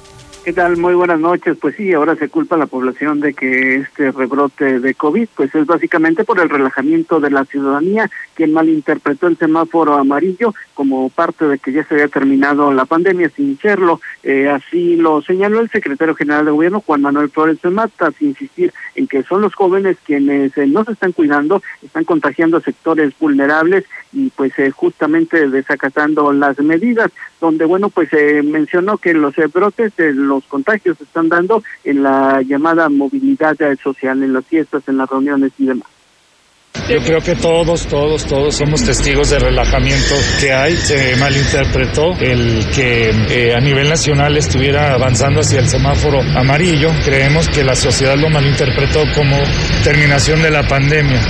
¿Qué 0.44 0.52
tal? 0.52 0.76
Muy 0.76 0.92
buenas 0.92 1.18
noches. 1.18 1.56
Pues 1.58 1.74
sí, 1.74 1.94
ahora 1.94 2.16
se 2.16 2.28
culpa 2.28 2.56
a 2.56 2.58
la 2.58 2.66
población 2.66 3.18
de 3.20 3.32
que 3.32 3.76
este 3.76 4.12
rebrote 4.12 4.78
de 4.78 4.94
COVID, 4.94 5.26
pues 5.34 5.54
es 5.54 5.64
básicamente 5.64 6.22
por 6.24 6.38
el 6.38 6.50
relajamiento 6.50 7.18
de 7.18 7.30
la 7.30 7.46
ciudadanía, 7.46 8.10
quien 8.34 8.52
malinterpretó 8.52 9.26
el 9.26 9.38
semáforo 9.38 9.94
amarillo 9.94 10.52
como 10.74 11.08
parte 11.08 11.46
de 11.46 11.58
que 11.58 11.72
ya 11.72 11.84
se 11.84 11.94
había 11.94 12.08
terminado 12.08 12.74
la 12.74 12.84
pandemia 12.84 13.30
sin 13.30 13.58
serlo. 13.58 14.02
Eh, 14.22 14.50
así 14.50 14.96
lo 14.96 15.22
señaló 15.22 15.60
el 15.60 15.70
secretario 15.70 16.14
general 16.14 16.44
de 16.44 16.50
gobierno, 16.50 16.82
Juan 16.84 17.00
Manuel 17.00 17.30
Flores 17.30 17.62
de 17.62 17.70
Mata, 17.70 18.10
sin 18.10 18.28
insistir 18.28 18.74
en 18.96 19.06
que 19.06 19.22
son 19.22 19.40
los 19.40 19.54
jóvenes 19.54 19.96
quienes 20.04 20.56
eh, 20.58 20.66
no 20.66 20.84
se 20.84 20.92
están 20.92 21.12
cuidando, 21.12 21.62
están 21.82 22.04
contagiando 22.04 22.60
sectores 22.60 23.14
vulnerables 23.18 23.84
y 24.12 24.30
pues 24.30 24.52
eh, 24.58 24.70
justamente 24.70 25.48
desacatando 25.48 26.32
las 26.32 26.58
medidas, 26.58 27.10
donde 27.40 27.64
bueno, 27.64 27.88
pues 27.88 28.10
mencionó 28.44 28.98
que 28.98 29.14
los 29.14 29.34
brotes 29.52 29.94
de 29.96 30.12
los 30.12 30.33
contagios 30.44 30.98
se 30.98 31.04
están 31.04 31.28
dando 31.28 31.62
en 31.84 32.02
la 32.02 32.42
llamada 32.42 32.88
movilidad 32.88 33.56
social, 33.82 34.22
en 34.22 34.32
las 34.32 34.44
fiestas, 34.46 34.82
en 34.88 34.96
las 34.96 35.08
reuniones 35.08 35.52
y 35.58 35.66
demás. 35.66 35.88
Yo 36.88 36.98
creo 36.98 37.20
que 37.20 37.34
todos, 37.36 37.86
todos, 37.86 38.26
todos 38.26 38.56
somos 38.56 38.84
testigos 38.84 39.30
del 39.30 39.40
relajamiento 39.40 40.14
que 40.38 40.52
hay. 40.52 40.76
Se 40.76 41.16
malinterpretó 41.16 42.12
el 42.20 42.66
que 42.74 43.10
eh, 43.30 43.54
a 43.54 43.60
nivel 43.60 43.88
nacional 43.88 44.36
estuviera 44.36 44.92
avanzando 44.92 45.40
hacia 45.40 45.60
el 45.60 45.68
semáforo 45.68 46.20
amarillo. 46.36 46.90
Creemos 47.04 47.48
que 47.48 47.64
la 47.64 47.74
sociedad 47.74 48.18
lo 48.18 48.28
malinterpretó 48.28 49.04
como 49.14 49.38
terminación 49.82 50.42
de 50.42 50.50
la 50.50 50.68
pandemia. 50.68 51.20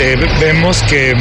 Eh, 0.00 0.16
vemos 0.40 0.82
que 0.84 1.14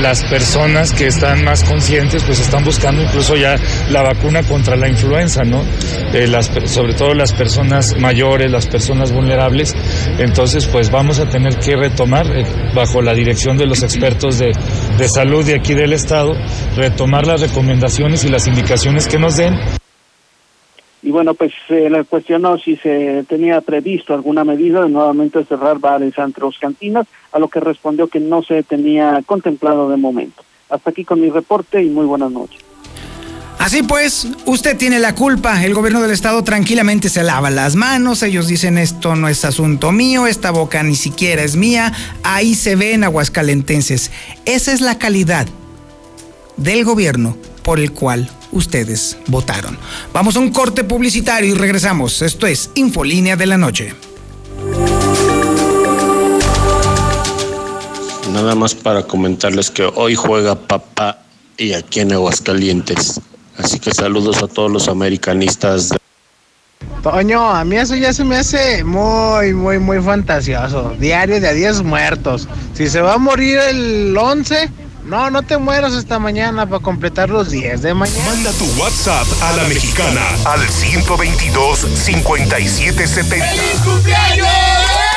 las 0.00 0.22
personas 0.24 0.92
que 0.92 1.08
están 1.08 1.44
más 1.44 1.62
conscientes 1.62 2.22
pues 2.24 2.40
están 2.40 2.64
buscando 2.64 3.02
incluso 3.02 3.36
ya 3.36 3.56
la 3.90 4.02
vacuna 4.02 4.42
contra 4.42 4.76
la 4.76 4.88
influenza, 4.88 5.42
¿no? 5.44 5.62
Eh, 6.14 6.26
sobre 6.64 6.94
todo 6.94 7.14
las 7.14 7.32
personas 7.32 7.96
mayores, 7.98 8.50
las 8.50 8.66
personas 8.66 9.12
vulnerables. 9.12 9.74
Entonces 10.18 10.66
pues 10.66 10.90
vamos 10.90 11.18
a 11.18 11.28
tener 11.28 11.58
que 11.58 11.76
retomar 11.76 12.26
eh, 12.26 12.44
bajo 12.74 13.02
la 13.02 13.14
dirección 13.14 13.56
de 13.56 13.66
los 13.66 13.82
expertos 13.82 14.38
de, 14.38 14.52
de 14.96 15.08
salud 15.08 15.44
de 15.44 15.56
aquí 15.56 15.74
del 15.74 15.92
estado, 15.92 16.32
retomar 16.76 17.26
las 17.26 17.40
recomendaciones 17.40 18.24
y 18.24 18.28
las 18.28 18.46
indicaciones 18.46 19.06
que 19.06 19.18
nos 19.18 19.36
den 19.36 19.58
y 21.02 21.10
bueno, 21.10 21.34
pues 21.34 21.52
se 21.66 21.88
le 21.88 22.04
cuestionó 22.04 22.58
si 22.58 22.76
se 22.76 23.24
tenía 23.28 23.60
previsto 23.62 24.12
alguna 24.12 24.44
medida 24.44 24.82
de 24.82 24.90
nuevamente 24.90 25.44
cerrar 25.44 25.78
bares, 25.78 26.18
antros, 26.18 26.58
cantinas, 26.58 27.06
a 27.32 27.38
lo 27.38 27.48
que 27.48 27.60
respondió 27.60 28.08
que 28.08 28.20
no 28.20 28.42
se 28.42 28.62
tenía 28.62 29.22
contemplado 29.24 29.88
de 29.88 29.96
momento. 29.96 30.42
Hasta 30.68 30.90
aquí 30.90 31.04
con 31.04 31.20
mi 31.20 31.30
reporte 31.30 31.82
y 31.82 31.88
muy 31.88 32.04
buenas 32.04 32.30
noches. 32.30 32.60
Así 33.58 33.82
pues, 33.82 34.26
usted 34.46 34.76
tiene 34.76 34.98
la 34.98 35.14
culpa. 35.14 35.62
El 35.62 35.74
gobierno 35.74 36.00
del 36.00 36.12
estado 36.12 36.42
tranquilamente 36.44 37.08
se 37.10 37.22
lava 37.22 37.50
las 37.50 37.76
manos. 37.76 38.22
Ellos 38.22 38.46
dicen 38.46 38.78
esto 38.78 39.16
no 39.16 39.28
es 39.28 39.44
asunto 39.44 39.92
mío, 39.92 40.26
esta 40.26 40.50
boca 40.50 40.82
ni 40.82 40.94
siquiera 40.94 41.42
es 41.42 41.56
mía. 41.56 41.92
Ahí 42.22 42.54
se 42.54 42.74
ven 42.76 43.04
aguascalentenses. 43.04 44.12
Esa 44.46 44.72
es 44.72 44.80
la 44.80 44.98
calidad 44.98 45.46
del 46.56 46.84
gobierno 46.84 47.36
por 47.62 47.78
el 47.78 47.92
cual 47.92 48.30
ustedes 48.52 49.16
votaron. 49.26 49.78
Vamos 50.12 50.36
a 50.36 50.40
un 50.40 50.50
corte 50.50 50.84
publicitario 50.84 51.54
y 51.54 51.58
regresamos. 51.58 52.22
Esto 52.22 52.46
es 52.46 52.70
Infolínea 52.74 53.36
de 53.36 53.46
la 53.46 53.56
Noche. 53.56 53.94
Nada 58.32 58.54
más 58.54 58.74
para 58.74 59.02
comentarles 59.02 59.70
que 59.70 59.82
hoy 59.82 60.14
juega 60.14 60.54
papá 60.54 61.18
y 61.56 61.72
aquí 61.72 62.00
en 62.00 62.12
Aguascalientes. 62.12 63.20
Así 63.58 63.78
que 63.78 63.92
saludos 63.92 64.42
a 64.42 64.48
todos 64.48 64.70
los 64.70 64.88
americanistas. 64.88 65.90
Toño, 67.02 67.42
a 67.42 67.64
mí 67.64 67.76
eso 67.76 67.94
ya 67.96 68.12
se 68.12 68.24
me 68.24 68.36
hace 68.36 68.84
muy, 68.84 69.52
muy, 69.52 69.78
muy 69.78 70.00
fantasioso. 70.00 70.94
Diario 70.98 71.40
de 71.40 71.48
a 71.48 71.52
10 71.52 71.82
muertos. 71.82 72.48
Si 72.74 72.88
se 72.88 73.00
va 73.00 73.14
a 73.14 73.18
morir 73.18 73.58
el 73.58 74.16
11, 74.16 74.70
no, 75.10 75.28
no 75.28 75.42
te 75.42 75.58
mueras 75.58 75.92
esta 75.94 76.20
mañana 76.20 76.66
para 76.66 76.80
completar 76.80 77.30
los 77.30 77.50
10 77.50 77.82
de 77.82 77.94
mañana. 77.94 78.24
Manda 78.26 78.52
tu 78.52 78.64
WhatsApp 78.80 79.26
a 79.42 79.56
la 79.56 79.64
mexicana 79.64 80.22
al 80.44 80.66
122 80.68 81.80
5770. 81.80 83.46
¡Feliz 83.46 83.80
cumpleaños! 83.84 84.46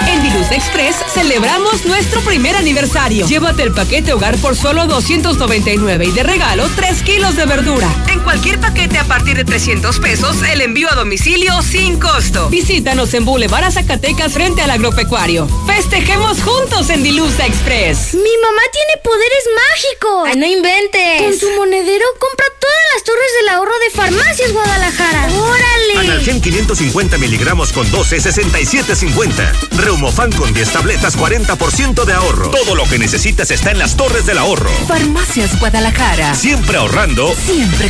En 0.08 0.24
Diluz 0.24 0.52
Express 0.52 0.96
celebramos 1.14 1.86
nuestro 1.86 2.22
primer 2.22 2.56
aniversario. 2.56 3.28
Llévate 3.28 3.64
el 3.64 3.72
paquete 3.72 4.14
hogar 4.14 4.36
por 4.38 4.56
solo 4.56 4.88
299 4.88 6.06
y 6.06 6.12
de 6.12 6.24
regalo 6.24 6.68
3 6.76 7.04
kilos 7.04 7.36
de 7.36 7.46
verdura. 7.46 7.88
Cualquier 8.24 8.60
paquete 8.60 8.98
a 8.98 9.04
partir 9.04 9.36
de 9.36 9.44
300 9.44 10.00
pesos, 10.00 10.38
el 10.44 10.62
envío 10.62 10.90
a 10.90 10.96
domicilio 10.96 11.62
sin 11.62 12.00
costo. 12.00 12.50
Visítanos 12.50 13.14
en 13.14 13.26
Boulevard 13.26 13.72
Zacatecas 13.72 14.34
frente 14.34 14.62
al 14.62 14.72
agropecuario. 14.72 15.48
Festejemos 15.68 16.42
juntos 16.42 16.90
en 16.90 17.04
Diluz 17.04 17.38
Express. 17.40 18.14
Mi 18.14 18.38
mamá 18.42 18.62
tiene 18.72 19.02
poderes 19.04 19.44
mágicos. 19.70 20.30
Ay, 20.30 20.36
no 20.38 20.46
inventes. 20.46 21.22
Con 21.22 21.40
su 21.40 21.56
monedero 21.58 22.06
compra 22.20 22.46
todas 22.60 22.76
las 22.94 23.04
torres 23.04 23.30
del 23.40 23.50
ahorro 23.50 23.80
de 23.80 23.90
Farmacias 23.90 24.54
Guadalajara. 24.54 25.28
¡Órale! 25.28 26.00
Analgen 26.00 26.42
550 26.42 27.18
miligramos 27.18 27.72
con 27.72 27.90
12, 27.92 28.18
67.50. 28.18 29.52
Reumofan 29.78 30.32
con 30.32 30.54
10 30.54 30.70
tabletas, 30.72 31.18
40% 31.18 32.06
de 32.06 32.14
ahorro. 32.14 32.52
Todo 32.52 32.76
lo 32.76 32.86
que 32.86 32.98
necesitas 32.98 33.52
está 33.52 33.72
en 33.72 33.80
las 33.80 33.98
torres 33.98 34.26
del 34.26 34.38
ahorro. 34.38 34.72
Farmacias 34.88 35.60
Guadalajara. 35.60 36.34
Siempre 36.36 36.78
ahorrando. 36.78 37.34
Siempre 37.36 37.90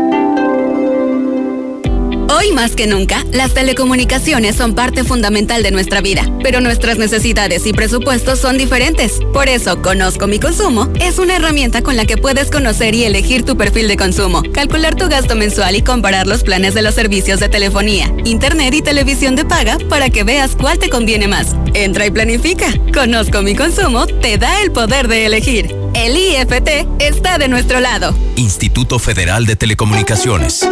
Hoy 2.33 2.53
más 2.53 2.77
que 2.77 2.87
nunca, 2.87 3.25
las 3.33 3.53
telecomunicaciones 3.53 4.55
son 4.55 4.73
parte 4.73 5.03
fundamental 5.03 5.63
de 5.63 5.71
nuestra 5.71 5.99
vida, 5.99 6.25
pero 6.41 6.61
nuestras 6.61 6.97
necesidades 6.97 7.65
y 7.65 7.73
presupuestos 7.73 8.39
son 8.39 8.57
diferentes. 8.57 9.19
Por 9.33 9.49
eso, 9.49 9.81
Conozco 9.81 10.27
mi 10.27 10.39
consumo 10.39 10.89
es 11.01 11.19
una 11.19 11.35
herramienta 11.35 11.81
con 11.81 11.97
la 11.97 12.05
que 12.05 12.15
puedes 12.15 12.49
conocer 12.49 12.95
y 12.95 13.03
elegir 13.03 13.43
tu 13.43 13.57
perfil 13.57 13.89
de 13.89 13.97
consumo, 13.97 14.43
calcular 14.53 14.95
tu 14.95 15.09
gasto 15.09 15.35
mensual 15.35 15.75
y 15.75 15.81
comparar 15.81 16.25
los 16.25 16.43
planes 16.43 16.73
de 16.73 16.81
los 16.81 16.95
servicios 16.95 17.41
de 17.41 17.49
telefonía, 17.49 18.13
internet 18.23 18.73
y 18.75 18.81
televisión 18.81 19.35
de 19.35 19.43
paga 19.43 19.77
para 19.89 20.09
que 20.09 20.23
veas 20.23 20.55
cuál 20.55 20.79
te 20.79 20.89
conviene 20.89 21.27
más. 21.27 21.55
Entra 21.73 22.05
y 22.05 22.11
planifica. 22.11 22.67
Conozco 22.93 23.41
mi 23.41 23.55
consumo 23.55 24.07
te 24.07 24.37
da 24.37 24.61
el 24.61 24.71
poder 24.71 25.09
de 25.09 25.25
elegir. 25.25 25.75
El 25.93 26.15
IFT 26.15 26.87
está 26.99 27.37
de 27.37 27.49
nuestro 27.49 27.81
lado. 27.81 28.15
Instituto 28.37 28.99
Federal 28.99 29.45
de 29.45 29.57
Telecomunicaciones. 29.57 30.65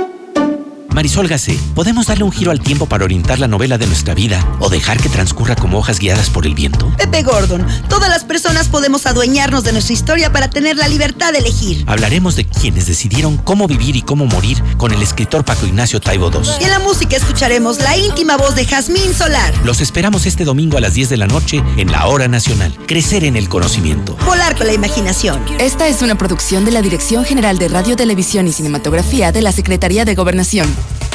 Marisol 0.93 1.27
Gacé, 1.27 1.57
¿podemos 1.75 2.07
darle 2.07 2.23
un 2.23 2.31
giro 2.31 2.51
al 2.51 2.59
tiempo 2.59 2.87
para 2.87 3.05
orientar 3.05 3.39
la 3.39 3.47
novela 3.47 3.77
de 3.77 3.85
nuestra 3.85 4.15
vida 4.15 4.45
o 4.59 4.69
dejar 4.69 4.97
que 4.97 5.07
transcurra 5.07 5.55
como 5.55 5.77
hojas 5.77 5.99
guiadas 5.99 6.29
por 6.29 6.45
el 6.45 6.55
viento? 6.55 6.91
Pepe 6.97 7.23
Gordon, 7.23 7.65
todas 7.87 8.09
las 8.09 8.23
personas 8.23 8.67
podemos 8.67 9.05
adueñarnos 9.05 9.63
de 9.63 9.71
nuestra 9.71 9.93
historia 9.93 10.31
para 10.31 10.49
tener 10.49 10.77
la 10.77 10.87
libertad 10.87 11.31
de 11.31 11.39
elegir. 11.39 11.83
Hablaremos 11.87 12.35
de 12.35 12.45
quienes 12.45 12.87
decidieron 12.87 13.37
cómo 13.37 13.67
vivir 13.67 13.95
y 13.95 14.01
cómo 14.01 14.25
morir 14.25 14.61
con 14.77 14.91
el 14.91 15.01
escritor 15.01 15.45
Paco 15.45 15.67
Ignacio 15.67 16.01
Taibo 16.01 16.31
II. 16.31 16.41
Y 16.59 16.63
en 16.63 16.71
la 16.71 16.79
música 16.79 17.15
escucharemos 17.15 17.79
la 17.79 17.95
íntima 17.95 18.35
voz 18.35 18.55
de 18.55 18.65
Jazmín 18.65 19.13
Solar. 19.13 19.53
Los 19.63 19.81
esperamos 19.81 20.25
este 20.25 20.43
domingo 20.43 20.77
a 20.77 20.81
las 20.81 20.95
10 20.95 21.09
de 21.09 21.17
la 21.17 21.27
noche 21.27 21.63
en 21.77 21.91
la 21.91 22.07
Hora 22.07 22.27
Nacional. 22.27 22.75
Crecer 22.87 23.23
en 23.23 23.35
el 23.35 23.47
conocimiento. 23.47 24.17
Volar 24.25 24.57
con 24.57 24.67
la 24.67 24.73
imaginación. 24.73 25.39
Esta 25.59 25.87
es 25.87 26.01
una 26.01 26.17
producción 26.17 26.65
de 26.65 26.71
la 26.71 26.81
Dirección 26.81 27.25
General 27.25 27.59
de 27.59 27.67
Radio, 27.67 27.95
Televisión 27.95 28.47
y 28.47 28.51
Cinematografía 28.51 29.31
de 29.31 29.41
la 29.41 29.51
Secretaría 29.51 30.03
de 30.03 30.15
Gobernación. 30.15 30.67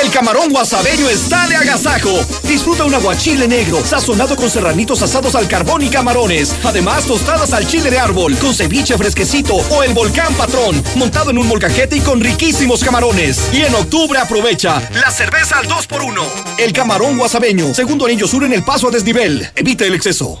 El 0.00 0.10
camarón 0.10 0.50
guasabeño 0.50 1.08
está 1.08 1.46
de 1.48 1.56
agasajo. 1.56 2.24
Disfruta 2.44 2.84
un 2.84 2.94
aguachile 2.94 3.46
negro, 3.46 3.84
sazonado 3.84 4.36
con 4.36 4.50
serranitos 4.50 5.02
asados 5.02 5.34
al 5.34 5.48
carbón 5.48 5.82
y 5.82 5.88
camarones. 5.88 6.54
Además, 6.64 7.04
tostadas 7.04 7.52
al 7.52 7.66
chile 7.66 7.90
de 7.90 7.98
árbol, 7.98 8.36
con 8.36 8.54
ceviche 8.54 8.96
fresquecito 8.96 9.54
o 9.54 9.82
el 9.82 9.92
volcán 9.92 10.34
patrón, 10.34 10.82
montado 10.96 11.30
en 11.30 11.38
un 11.38 11.46
molcajete 11.46 11.96
y 11.96 12.00
con 12.00 12.20
riquísimos 12.20 12.82
camarones. 12.82 13.50
Y 13.52 13.62
en 13.62 13.74
octubre 13.74 14.18
aprovecha 14.18 14.88
la 14.94 15.10
cerveza 15.10 15.58
al 15.58 15.68
2x1. 15.68 16.22
El 16.58 16.72
camarón 16.72 17.18
guasabeño, 17.18 17.74
segundo 17.74 18.06
anillo 18.06 18.26
sur 18.26 18.44
en 18.44 18.52
el 18.52 18.64
paso 18.64 18.88
a 18.88 18.90
desnivel. 18.90 19.50
Evita 19.54 19.84
el 19.84 19.94
exceso. 19.94 20.40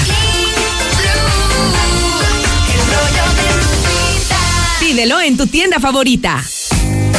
Pídelo 4.79 5.19
en 5.21 5.37
tu 5.37 5.47
tienda 5.47 5.79
favorita. 5.79 6.43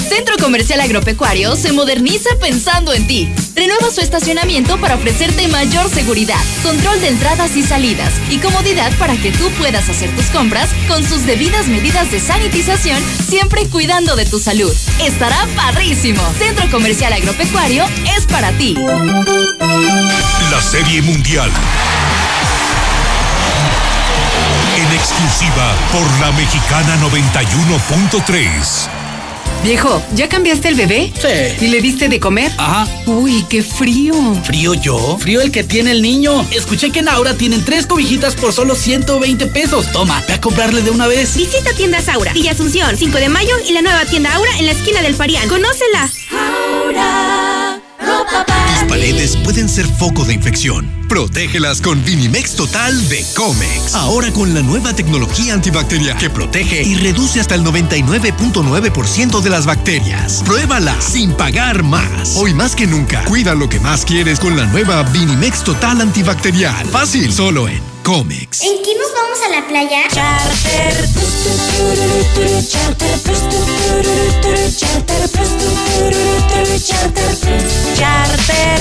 Centro 0.00 0.36
Comercial 0.38 0.80
Agropecuario 0.80 1.56
se 1.56 1.72
moderniza 1.72 2.30
pensando 2.40 2.92
en 2.94 3.06
ti. 3.06 3.32
Renueva 3.54 3.90
su 3.90 4.00
estacionamiento 4.00 4.78
para 4.78 4.94
ofrecerte 4.94 5.48
mayor 5.48 5.88
seguridad, 5.90 6.40
control 6.62 7.00
de 7.00 7.08
entradas 7.08 7.56
y 7.56 7.62
salidas 7.62 8.12
y 8.30 8.38
comodidad 8.38 8.92
para 8.98 9.16
que 9.16 9.32
tú 9.32 9.50
puedas 9.58 9.88
hacer 9.88 10.14
tus 10.16 10.26
compras 10.26 10.70
con 10.86 11.02
sus 11.02 11.26
debidas 11.26 11.68
medidas 11.68 12.10
de 12.10 12.20
sanitización, 12.20 13.02
siempre 13.28 13.66
cuidando 13.68 14.16
de 14.16 14.26
tu 14.26 14.38
salud. 14.38 14.74
Estará 15.00 15.46
padrísimo. 15.56 16.22
Centro 16.38 16.70
Comercial 16.70 17.12
Agropecuario 17.12 17.84
es 18.16 18.26
para 18.26 18.52
ti. 18.52 18.74
La 20.50 20.60
Serie 20.60 21.02
Mundial. 21.02 21.50
En 24.76 24.92
exclusiva 24.92 25.74
por 25.92 26.20
la 26.20 26.32
Mexicana 26.32 26.96
91.3. 27.00 28.97
Viejo, 29.62 30.02
¿ya 30.14 30.28
cambiaste 30.28 30.68
el 30.68 30.74
bebé? 30.76 31.12
Sí. 31.20 31.64
¿Y 31.64 31.68
le 31.68 31.80
diste 31.80 32.08
de 32.08 32.20
comer? 32.20 32.52
Ajá. 32.56 32.86
Uy, 33.06 33.44
qué 33.48 33.62
frío. 33.62 34.14
¿Frío 34.44 34.74
yo? 34.74 35.18
Frío 35.18 35.40
el 35.40 35.50
que 35.50 35.64
tiene 35.64 35.90
el 35.90 36.00
niño. 36.00 36.46
Escuché 36.52 36.90
que 36.90 37.00
en 37.00 37.08
Aura 37.08 37.34
tienen 37.34 37.64
tres 37.64 37.86
cobijitas 37.86 38.34
por 38.34 38.52
solo 38.52 38.74
120 38.74 39.46
pesos. 39.48 39.90
Toma, 39.92 40.22
ve 40.26 40.34
a 40.34 40.40
comprarle 40.40 40.82
de 40.82 40.90
una 40.90 41.06
vez. 41.06 41.36
Visita 41.36 41.72
tiendas 41.72 42.08
Aura, 42.08 42.32
Villa 42.32 42.52
Asunción, 42.52 42.96
5 42.96 43.18
de 43.18 43.28
mayo 43.28 43.54
y 43.68 43.72
la 43.72 43.82
nueva 43.82 44.04
tienda 44.04 44.32
Aura 44.34 44.50
en 44.58 44.66
la 44.66 44.72
esquina 44.72 45.02
del 45.02 45.14
Parián. 45.14 45.48
¡Conócela! 45.48 46.08
Aura. 46.30 47.80
Tus 47.98 48.88
paredes 48.88 49.36
pueden 49.36 49.68
ser 49.68 49.86
foco 49.86 50.24
de 50.24 50.34
infección. 50.34 50.90
Protégelas 51.08 51.80
con 51.80 52.04
Vinimex 52.04 52.54
Total 52.54 53.08
de 53.08 53.24
Comex. 53.34 53.94
Ahora 53.94 54.30
con 54.30 54.52
la 54.52 54.60
nueva 54.60 54.94
tecnología 54.94 55.54
antibacterial 55.54 56.18
que 56.18 56.28
protege 56.28 56.82
y 56.82 56.96
reduce 56.96 57.40
hasta 57.40 57.54
el 57.54 57.64
99.9% 57.64 59.40
de 59.40 59.50
las 59.50 59.64
bacterias. 59.64 60.42
Pruébala 60.44 61.00
sin 61.00 61.32
pagar 61.32 61.82
más. 61.82 62.36
Hoy 62.36 62.52
más 62.52 62.76
que 62.76 62.86
nunca, 62.86 63.24
cuida 63.24 63.54
lo 63.54 63.68
que 63.68 63.80
más 63.80 64.04
quieres 64.04 64.38
con 64.38 64.56
la 64.56 64.66
nueva 64.66 65.02
Vinimex 65.04 65.64
Total 65.64 66.00
antibacterial. 66.00 66.86
Fácil, 66.86 67.32
solo 67.32 67.68
en 67.68 67.80
Comex. 68.02 68.62
¿En 68.62 68.82
qué 68.84 68.92
nos 68.98 69.12
vamos 69.14 69.38
a 69.46 69.48
la 69.60 69.66
playa? 69.66 70.02
Charter. 70.12 71.08
Charter. 77.96 78.78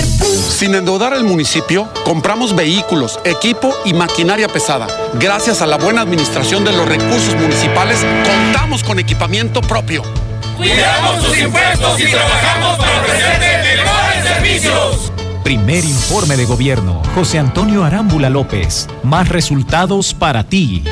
Sin 0.58 0.74
endeudar 0.74 1.14
el 1.14 1.24
municipio, 1.24 1.88
compramos 2.18 2.56
vehículos, 2.56 3.20
equipo 3.26 3.72
y 3.86 3.94
maquinaria 3.94 4.48
pesada. 4.48 4.88
Gracias 5.20 5.62
a 5.62 5.68
la 5.68 5.78
buena 5.78 6.02
administración 6.02 6.66
de 6.66 6.72
los 6.72 6.88
recursos 6.90 7.36
municipales, 7.36 8.04
contamos 8.26 8.84
con 8.84 8.98
equipamiento 8.98 9.62
propio. 9.62 10.02
Cuidamos 10.58 11.24
tus 11.24 11.38
impuestos 11.38 12.00
y 12.00 12.08
trabajamos 12.10 12.80
para 12.80 13.02
ofrecerte 13.02 13.76
mejores 13.76 14.24
servicios. 14.24 15.12
Primer 15.44 15.86
informe 15.86 16.36
de 16.38 16.46
gobierno. 16.46 17.04
José 17.14 17.38
Antonio 17.38 17.84
Arámbula 17.84 18.32
López. 18.32 18.88
Más 19.04 19.30
resultados 19.30 20.16
para 20.16 20.44
ti. 20.44 20.84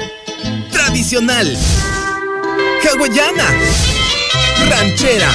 Tradicional. 0.71 1.57
Hawaiana. 2.83 3.47
Ranchera. 4.69 5.31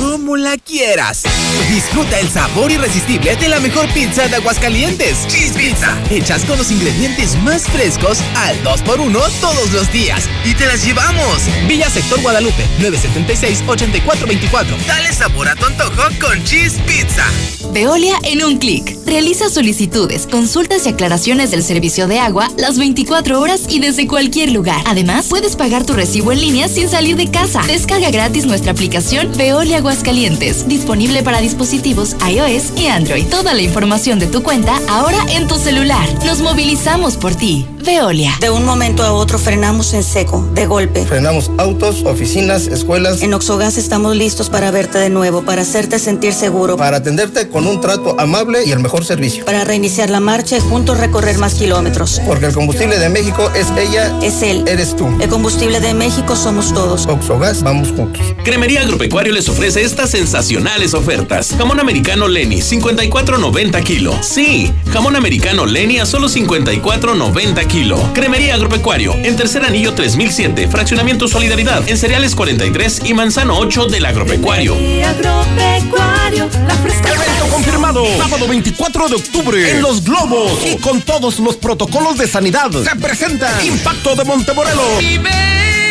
Como 0.00 0.36
la 0.38 0.56
quieras. 0.56 1.24
Disfruta 1.68 2.18
el 2.20 2.30
sabor 2.30 2.72
irresistible 2.72 3.36
de 3.36 3.50
la 3.50 3.60
mejor 3.60 3.86
pizza 3.92 4.28
de 4.28 4.36
Aguascalientes. 4.36 5.26
Cheese 5.28 5.52
Pizza. 5.52 5.94
Hechas 6.08 6.46
con 6.46 6.56
los 6.56 6.70
ingredientes 6.70 7.36
más 7.42 7.64
frescos 7.64 8.20
al 8.34 8.56
2x1 8.64 9.30
todos 9.42 9.72
los 9.72 9.92
días. 9.92 10.24
Y 10.46 10.54
te 10.54 10.64
las 10.64 10.86
llevamos. 10.86 11.42
Villa 11.68 11.90
Sector 11.90 12.22
Guadalupe, 12.22 12.64
976-8424. 12.78 14.86
Dale 14.86 15.12
sabor 15.12 15.48
a 15.48 15.54
tu 15.54 15.66
antojo 15.66 16.08
con 16.18 16.42
Cheese 16.44 16.78
Pizza. 16.86 17.26
Veolia 17.74 18.14
en 18.24 18.42
un 18.42 18.56
clic. 18.56 18.96
Realiza 19.06 19.50
solicitudes, 19.50 20.26
consultas 20.26 20.86
y 20.86 20.88
aclaraciones 20.88 21.50
del 21.50 21.62
servicio 21.62 22.08
de 22.08 22.18
agua 22.18 22.48
las 22.56 22.78
24 22.78 23.38
horas 23.38 23.66
y 23.68 23.80
desde 23.80 24.08
cualquier 24.08 24.50
lugar. 24.50 24.80
Además, 24.86 25.26
puedes 25.28 25.56
pagar 25.56 25.84
tu 25.84 25.92
recibo 25.92 26.32
en 26.32 26.40
línea 26.40 26.68
sin 26.68 26.88
salir 26.88 27.16
de 27.16 27.30
casa. 27.30 27.60
Descarga 27.66 28.10
gratis 28.10 28.46
nuestra 28.46 28.72
aplicación 28.72 29.30
Veolia 29.36 29.82
Aguascalientes, 29.90 30.68
disponible 30.68 31.24
para 31.24 31.40
dispositivos 31.40 32.14
iOS 32.24 32.78
y 32.78 32.86
Android. 32.86 33.26
Toda 33.26 33.54
la 33.54 33.62
información 33.62 34.20
de 34.20 34.28
tu 34.28 34.40
cuenta 34.44 34.78
ahora 34.88 35.18
en 35.30 35.48
tu 35.48 35.56
celular. 35.56 36.08
Nos 36.24 36.42
movilizamos 36.42 37.16
por 37.16 37.34
ti. 37.34 37.66
Veolia. 37.82 38.36
De 38.40 38.50
un 38.50 38.64
momento 38.64 39.02
a 39.02 39.12
otro 39.12 39.38
frenamos 39.38 39.94
en 39.94 40.02
seco, 40.02 40.46
de 40.54 40.66
golpe. 40.66 41.04
Frenamos 41.06 41.50
autos, 41.58 42.02
oficinas, 42.04 42.66
escuelas. 42.66 43.22
En 43.22 43.32
Oxogas 43.32 43.78
estamos 43.78 44.16
listos 44.16 44.50
para 44.50 44.70
verte 44.70 44.98
de 44.98 45.08
nuevo, 45.08 45.42
para 45.42 45.62
hacerte 45.62 45.98
sentir 45.98 46.32
seguro. 46.32 46.76
Para 46.76 46.98
atenderte 46.98 47.48
con 47.48 47.66
un 47.66 47.80
trato 47.80 48.18
amable 48.20 48.64
y 48.64 48.72
el 48.72 48.80
mejor 48.80 49.04
servicio. 49.04 49.44
Para 49.44 49.64
reiniciar 49.64 50.10
la 50.10 50.20
marcha 50.20 50.56
y 50.58 50.60
juntos 50.60 50.98
recorrer 50.98 51.38
más 51.38 51.54
kilómetros. 51.54 52.20
Porque 52.26 52.46
el 52.46 52.52
combustible 52.52 52.98
de 52.98 53.08
México 53.08 53.50
es 53.54 53.68
ella. 53.78 54.12
Es 54.22 54.42
él. 54.42 54.64
Eres 54.66 54.96
tú. 54.96 55.08
El 55.20 55.28
combustible 55.28 55.80
de 55.80 55.94
México 55.94 56.36
somos 56.36 56.74
todos. 56.74 57.06
Oxogas, 57.06 57.62
vamos 57.62 57.88
juntos. 57.88 58.22
Cremería 58.44 58.82
Agropecuario 58.82 59.32
les 59.32 59.48
ofrece 59.48 59.82
estas 59.82 60.10
sensacionales 60.10 60.94
ofertas. 60.94 61.54
Jamón 61.56 61.80
americano 61.80 62.28
Lenny, 62.28 62.56
54.90 62.56 63.82
kilo. 63.84 64.14
Sí, 64.22 64.70
jamón 64.92 65.16
americano 65.16 65.66
Lenny 65.66 65.98
a 65.98 66.06
solo 66.06 66.28
54.90 66.28 67.66
kilo. 67.66 67.69
Cremería 68.14 68.54
Agropecuario, 68.54 69.14
en 69.14 69.36
tercer 69.36 69.64
anillo 69.64 69.94
3007, 69.94 70.66
fraccionamiento 70.66 71.28
Solidaridad, 71.28 71.88
en 71.88 71.96
cereales 71.96 72.34
43 72.34 73.02
y 73.04 73.14
manzano 73.14 73.56
8 73.60 73.86
del 73.86 74.06
Agropecuario. 74.06 74.74
Agropecuario, 74.74 76.48
la 76.66 76.74
fresca. 76.74 77.10
Evento 77.10 77.46
confirmado, 77.48 78.04
sábado 78.18 78.48
24 78.48 79.08
de 79.10 79.14
octubre, 79.14 79.70
en 79.70 79.82
Los 79.82 80.02
Globos 80.02 80.66
y 80.66 80.78
con 80.78 81.00
todos 81.02 81.38
los 81.38 81.58
protocolos 81.58 82.18
de 82.18 82.26
sanidad. 82.26 82.72
Se 82.72 82.96
presenta 82.96 83.64
Impacto 83.64 84.16
de 84.16 84.24
Montemorelos. 84.24 85.04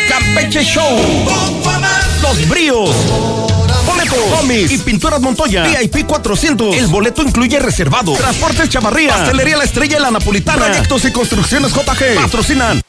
Campeche 0.06 0.62
Show. 0.62 1.00
Los 2.20 2.46
Bríos. 2.46 2.94
Cómics 4.16 4.72
y 4.72 4.78
pinturas 4.78 5.20
Montoya. 5.20 5.64
VIP 5.64 6.06
400. 6.06 6.76
El 6.76 6.86
boleto 6.88 7.22
incluye 7.22 7.58
reservado. 7.58 8.14
Transportes 8.14 8.68
Chavarría. 8.68 9.14
Pastelería 9.14 9.56
La 9.56 9.64
Estrella 9.64 9.98
y 9.98 10.00
La 10.00 10.10
Napolitana. 10.10 10.66
Proyectos 10.66 11.04
y 11.04 11.12
construcciones 11.12 11.72
JG. 11.72 12.14
Patrocinan. 12.16 12.82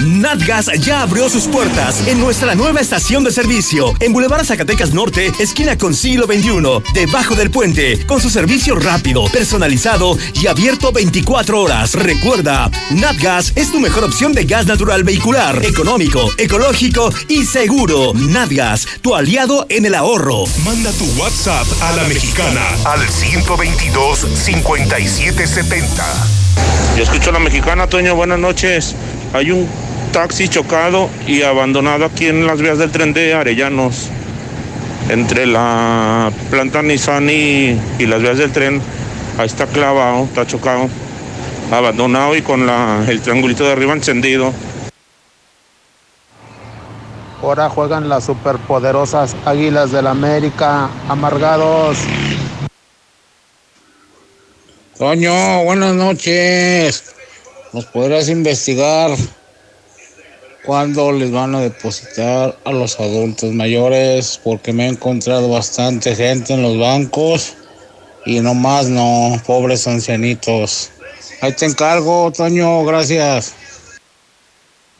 Natgas 0.00 0.70
ya 0.80 1.02
abrió 1.02 1.28
sus 1.28 1.46
puertas 1.46 2.06
en 2.08 2.20
nuestra 2.20 2.54
nueva 2.54 2.80
estación 2.80 3.22
de 3.22 3.30
servicio 3.30 3.94
en 4.00 4.12
Boulevard 4.12 4.44
Zacatecas 4.44 4.92
Norte, 4.92 5.32
esquina 5.38 5.78
con 5.78 5.94
siglo 5.94 6.26
XXI, 6.26 6.82
debajo 6.92 7.34
del 7.36 7.50
puente, 7.50 8.04
con 8.04 8.20
su 8.20 8.28
servicio 8.28 8.74
rápido, 8.74 9.24
personalizado 9.26 10.18
y 10.34 10.48
abierto 10.48 10.90
24 10.92 11.60
horas. 11.60 11.94
Recuerda, 11.94 12.70
Natgas 12.90 13.52
es 13.54 13.70
tu 13.70 13.78
mejor 13.78 14.04
opción 14.04 14.32
de 14.32 14.44
gas 14.44 14.66
natural 14.66 15.04
vehicular, 15.04 15.64
económico, 15.64 16.28
ecológico 16.38 17.12
y 17.28 17.44
seguro. 17.44 18.12
Natgas, 18.14 18.86
tu 19.00 19.14
aliado 19.14 19.64
en 19.68 19.86
el 19.86 19.94
ahorro. 19.94 20.44
Manda 20.64 20.90
tu 20.92 21.04
WhatsApp 21.20 21.66
a 21.82 21.92
la 21.92 22.04
mexicana 22.04 22.66
al 22.84 23.08
122 23.08 24.26
5770. 24.34 26.04
Yo 26.96 27.02
escucho 27.02 27.30
a 27.30 27.32
la 27.32 27.38
mexicana, 27.38 27.86
Toño, 27.86 28.14
buenas 28.14 28.38
noches. 28.38 28.94
Hay 29.32 29.50
un 29.50 29.68
taxi 30.14 30.48
chocado 30.48 31.10
y 31.26 31.42
abandonado 31.42 32.04
aquí 32.04 32.28
en 32.28 32.46
las 32.46 32.60
vías 32.60 32.78
del 32.78 32.92
tren 32.92 33.12
de 33.12 33.34
Arellanos. 33.34 34.10
Entre 35.08 35.44
la 35.44 36.30
planta 36.50 36.82
Nissan 36.82 37.28
y, 37.28 37.76
y 37.98 38.06
las 38.06 38.22
vías 38.22 38.38
del 38.38 38.52
tren, 38.52 38.80
ahí 39.38 39.46
está 39.46 39.66
clavado, 39.66 40.22
está 40.22 40.46
chocado, 40.46 40.88
abandonado 41.72 42.36
y 42.36 42.42
con 42.42 42.64
la, 42.64 43.04
el 43.08 43.20
triangulito 43.22 43.64
de 43.64 43.72
arriba 43.72 43.92
encendido. 43.92 44.52
Ahora 47.42 47.68
juegan 47.68 48.08
las 48.08 48.24
superpoderosas 48.24 49.34
Águilas 49.44 49.90
del 49.90 50.06
América, 50.06 50.90
amargados. 51.08 51.98
Toño, 54.96 55.64
buenas 55.64 55.94
noches. 55.94 57.12
¿Nos 57.72 57.84
podrás 57.86 58.28
investigar 58.28 59.10
cuándo 60.64 61.12
les 61.12 61.30
van 61.30 61.54
a 61.54 61.60
depositar 61.60 62.58
a 62.64 62.72
los 62.72 62.98
adultos 62.98 63.52
mayores? 63.52 64.40
Porque 64.42 64.72
me 64.72 64.86
he 64.86 64.88
encontrado 64.88 65.48
bastante 65.48 66.14
gente 66.14 66.54
en 66.54 66.62
los 66.62 66.78
bancos 66.78 67.54
y 68.26 68.40
nomás 68.40 68.88
no, 68.88 69.40
pobres 69.46 69.86
ancianitos. 69.86 70.90
Ahí 71.40 71.52
te 71.52 71.66
encargo, 71.66 72.32
Toño, 72.32 72.84
gracias. 72.84 73.54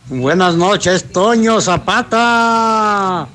Buenas 0.09 0.55
noches, 0.55 1.11
Toño 1.13 1.61
Zapata. 1.61 3.27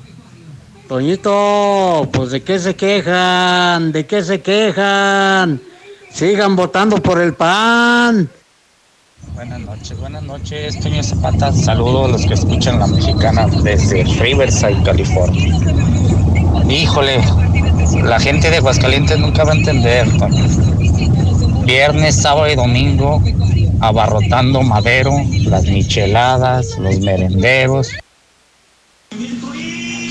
Toñito, 0.88 2.08
pues 2.12 2.30
de 2.30 2.42
qué 2.42 2.58
se 2.58 2.74
quejan, 2.74 3.92
de 3.92 4.06
qué 4.06 4.22
se 4.22 4.40
quejan. 4.40 5.60
Sigan 6.12 6.56
votando 6.56 7.00
por 7.02 7.20
el 7.20 7.34
PAN. 7.34 8.28
Buenas 9.28 9.60
noches, 9.60 9.98
buenas 9.98 10.22
noches, 10.22 10.80
Toño 10.80 11.02
Zapata. 11.02 11.52
Saludos 11.52 12.08
a 12.08 12.12
los 12.12 12.26
que 12.26 12.34
escuchan 12.34 12.78
la 12.78 12.86
mexicana 12.86 13.46
desde 13.62 14.04
Riverside, 14.04 14.82
California. 14.82 15.56
Híjole, 16.68 17.20
la 18.02 18.18
gente 18.18 18.50
de 18.50 18.56
Aguascalientes 18.58 19.18
nunca 19.18 19.44
va 19.44 19.52
a 19.52 19.56
entender. 19.56 20.06
Viernes, 21.64 22.16
sábado 22.16 22.50
y 22.50 22.56
domingo, 22.56 23.22
abarrotando 23.80 24.62
Madero, 24.62 25.12
las 25.44 25.64
micheladas, 25.64 26.78
los 26.78 26.98
merenderos. 27.00 27.90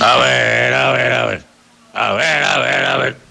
A 0.01 0.17
ver, 0.17 0.73
a 0.73 0.91
ver, 0.91 1.13
a 1.13 1.25
ver. 1.25 1.43
A 1.93 2.13
ver, 2.13 2.43
a 2.43 2.57
ver, 2.59 2.85
a 2.85 2.97
ver. 2.97 3.28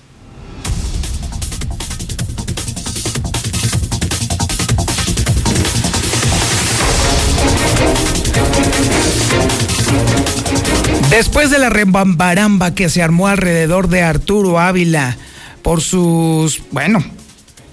Después 11.11 11.51
de 11.51 11.59
la 11.59 11.71
rebambaramba 11.71 12.75
que 12.75 12.91
se 12.91 13.03
armó 13.03 13.29
alrededor 13.29 13.89
de 13.89 14.03
Arturo 14.03 14.61
Ávila 14.61 15.17
por 15.63 15.81
sus, 15.81 16.61
bueno, 16.71 17.03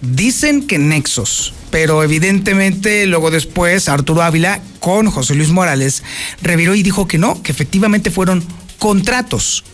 dicen 0.01 0.65
que 0.65 0.77
nexos, 0.77 1.53
pero 1.69 2.01
evidentemente 2.01 3.05
luego 3.07 3.31
después 3.31 3.89
Arturo 3.89 4.21
Ávila 4.21 4.61
con 4.79 5.11
José 5.11 5.35
Luis 5.35 5.49
Morales 5.49 6.01
reviró 6.41 6.75
y 6.75 6.83
dijo 6.83 7.07
que 7.07 7.17
no, 7.17 7.43
que 7.43 7.51
efectivamente 7.51 8.09
fueron 8.09 8.41
contratos 8.79 9.65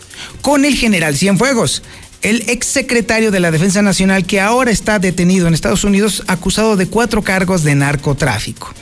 con 0.42 0.66
el 0.66 0.76
general 0.76 1.16
Cienfuegos, 1.16 1.84
el 2.24 2.50
exsecretario 2.50 3.30
de 3.30 3.40
la 3.40 3.52
Defensa 3.52 3.84
Nacional 3.84 4.26
que 4.26 4.42
ahora 4.42 4.72
está 4.72 4.98
detenido 4.98 5.48
en 5.48 5.54
Estados 5.54 5.84
Unidos 5.84 6.24
acusado 6.28 6.78
de 6.78 6.88
cuatro 6.88 7.22
cargos 7.22 7.64
de 7.64 7.76
narcotráfico. 7.76 8.74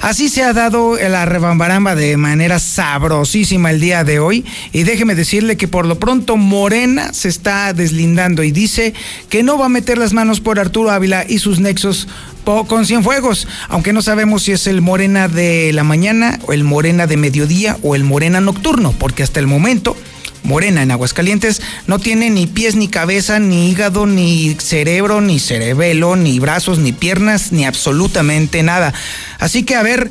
Así 0.00 0.28
se 0.28 0.42
ha 0.42 0.52
dado 0.52 0.96
la 0.96 1.24
rebambaramba 1.24 1.94
de 1.94 2.16
manera 2.16 2.58
sabrosísima 2.58 3.70
el 3.70 3.80
día 3.80 4.04
de 4.04 4.18
hoy. 4.18 4.44
Y 4.72 4.82
déjeme 4.82 5.14
decirle 5.14 5.56
que 5.56 5.68
por 5.68 5.86
lo 5.86 5.98
pronto 5.98 6.36
Morena 6.36 7.12
se 7.12 7.28
está 7.28 7.72
deslindando 7.72 8.42
y 8.42 8.50
dice 8.50 8.94
que 9.28 9.42
no 9.42 9.58
va 9.58 9.66
a 9.66 9.70
meter 9.70 9.98
las 9.98 10.12
manos 10.12 10.40
por 10.40 10.58
Arturo 10.58 10.90
Ávila 10.90 11.24
y 11.28 11.38
sus 11.38 11.60
nexos 11.60 12.08
con 12.44 12.84
Cienfuegos, 12.84 13.48
aunque 13.68 13.94
no 13.94 14.02
sabemos 14.02 14.42
si 14.42 14.52
es 14.52 14.66
el 14.66 14.82
Morena 14.82 15.28
de 15.28 15.72
la 15.72 15.82
mañana 15.82 16.38
o 16.46 16.52
el 16.52 16.62
Morena 16.62 17.06
de 17.06 17.16
mediodía 17.16 17.78
o 17.82 17.94
el 17.94 18.04
Morena 18.04 18.40
nocturno, 18.40 18.92
porque 18.98 19.22
hasta 19.22 19.40
el 19.40 19.46
momento 19.46 19.96
Morena 20.44 20.82
en 20.82 20.90
Aguascalientes 20.90 21.60
no 21.86 21.98
tiene 21.98 22.30
ni 22.30 22.46
pies 22.46 22.76
ni 22.76 22.88
cabeza, 22.88 23.40
ni 23.40 23.70
hígado, 23.70 24.06
ni 24.06 24.54
cerebro, 24.60 25.20
ni 25.20 25.40
cerebelo, 25.40 26.14
ni 26.16 26.38
brazos, 26.38 26.78
ni 26.78 26.92
piernas, 26.92 27.50
ni 27.50 27.64
absolutamente 27.64 28.62
nada. 28.62 28.94
Así 29.38 29.64
que 29.64 29.74
a 29.74 29.82
ver, 29.82 30.10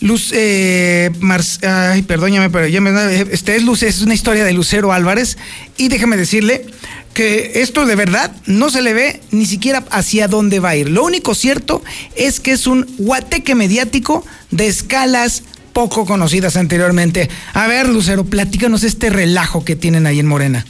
Luz, 0.00 0.32
eh, 0.32 1.10
ay, 1.62 2.02
perdóñame, 2.02 2.50
pero 2.50 2.66
ya 2.66 2.80
me, 2.80 3.20
este 3.32 3.56
es 3.56 3.62
Luz, 3.62 3.82
es 3.82 4.02
una 4.02 4.14
historia 4.14 4.44
de 4.44 4.52
Lucero 4.52 4.92
Álvarez 4.92 5.38
y 5.76 5.88
déjeme 5.88 6.16
decirle 6.16 6.66
que 7.14 7.62
esto 7.62 7.86
de 7.86 7.96
verdad 7.96 8.30
no 8.46 8.70
se 8.70 8.82
le 8.82 8.94
ve 8.94 9.20
ni 9.30 9.46
siquiera 9.46 9.84
hacia 9.90 10.28
dónde 10.28 10.60
va 10.60 10.70
a 10.70 10.76
ir. 10.76 10.88
Lo 10.88 11.04
único 11.04 11.34
cierto 11.34 11.82
es 12.14 12.38
que 12.38 12.52
es 12.52 12.66
un 12.66 12.86
guateque 12.98 13.54
mediático 13.54 14.24
de 14.50 14.68
escalas 14.68 15.42
poco 15.78 16.04
conocidas 16.04 16.56
anteriormente. 16.56 17.28
A 17.54 17.68
ver, 17.68 17.88
Lucero, 17.88 18.24
platícanos 18.24 18.82
este 18.82 19.10
relajo 19.10 19.64
que 19.64 19.76
tienen 19.76 20.06
ahí 20.06 20.18
en 20.18 20.26
Morena. 20.26 20.64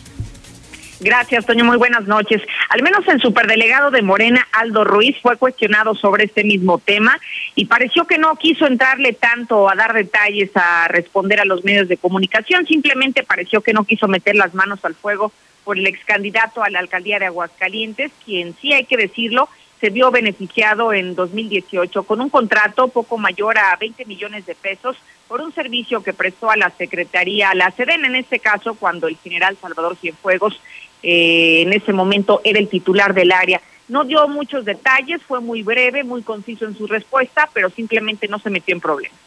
Gracias, 1.01 1.47
Toño. 1.47 1.65
Muy 1.65 1.79
buenas 1.79 2.07
noches. 2.07 2.43
Al 2.69 2.83
menos 2.83 3.09
el 3.09 3.19
superdelegado 3.19 3.91
de 3.91 4.03
Morena, 4.03 4.47
Aldo 4.53 4.85
Ruiz, 4.85 5.17
fue 5.23 5.39
cuestionado 5.39 5.95
sobre 5.95 6.25
este 6.25 6.45
mismo 6.45 6.79
tema 6.79 7.19
y 7.55 7.65
pareció 7.65 8.05
que 8.05 8.19
no 8.19 8.37
quiso 8.37 8.67
entrarle 8.67 9.15
tanto 9.15 9.71
a 9.71 9.75
dar 9.75 9.95
detalles, 9.95 10.51
a 10.55 10.89
responder 10.89 11.41
a 11.41 11.47
los 11.47 11.65
medios 11.65 11.89
de 11.89 11.97
comunicación. 11.97 12.67
Simplemente 12.67 13.23
pareció 13.23 13.63
que 13.63 13.73
no 13.73 13.85
quiso 13.85 14.09
meter 14.09 14.37
las 14.37 14.53
manos 14.53 14.85
al 14.85 14.95
fuego 14.95 15.33
por 15.65 15.79
el 15.79 15.87
ex 15.87 16.05
candidato 16.05 16.63
a 16.63 16.69
la 16.69 16.81
alcaldía 16.81 17.19
de 17.19 17.25
Aguascalientes, 17.25 18.13
quien 18.27 18.55
sí 18.61 18.75
hay 18.75 18.85
que 18.85 18.99
decirlo, 18.99 19.49
se 19.81 19.91
vio 19.91 20.11
beneficiado 20.11 20.93
en 20.93 21.15
2018 21.15 22.03
con 22.03 22.21
un 22.21 22.29
contrato 22.29 22.89
poco 22.89 23.17
mayor 23.17 23.59
a 23.59 23.77
20 23.77 24.05
millones 24.07 24.45
de 24.47 24.55
pesos 24.55 24.97
por 25.29 25.41
un 25.41 25.55
servicio 25.55 26.03
que 26.03 26.13
prestó 26.13 26.51
a 26.51 26.57
la 26.57 26.71
Secretaría, 26.77 27.51
a 27.51 27.55
la 27.55 27.71
SEDEN 27.71 28.05
en 28.05 28.17
este 28.17 28.41
caso, 28.41 28.75
cuando 28.75 29.07
el 29.07 29.17
general 29.17 29.57
Salvador 29.61 29.97
Cienfuegos 29.97 30.61
eh, 31.03 31.63
en 31.63 31.73
ese 31.73 31.93
momento 31.93 32.41
era 32.45 32.59
el 32.59 32.69
titular 32.69 33.15
del 33.15 33.31
área. 33.31 33.61
No 33.89 34.05
dio 34.05 34.27
muchos 34.29 34.65
detalles, 34.65 35.23
fue 35.27 35.41
muy 35.41 35.63
breve, 35.63 36.03
muy 36.03 36.23
conciso 36.23 36.65
en 36.65 36.77
su 36.77 36.87
respuesta, 36.87 37.49
pero 37.53 37.71
simplemente 37.71 38.27
no 38.27 38.39
se 38.39 38.51
metió 38.51 38.75
en 38.75 38.81
problemas. 38.81 39.19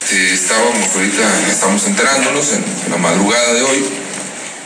estábamos 0.00 0.94
ahorita, 0.94 1.48
estamos 1.48 1.86
enterándonos 1.86 2.52
en 2.52 2.64
la 2.90 2.96
madrugada 2.98 3.54
de 3.54 3.62
hoy. 3.62 3.84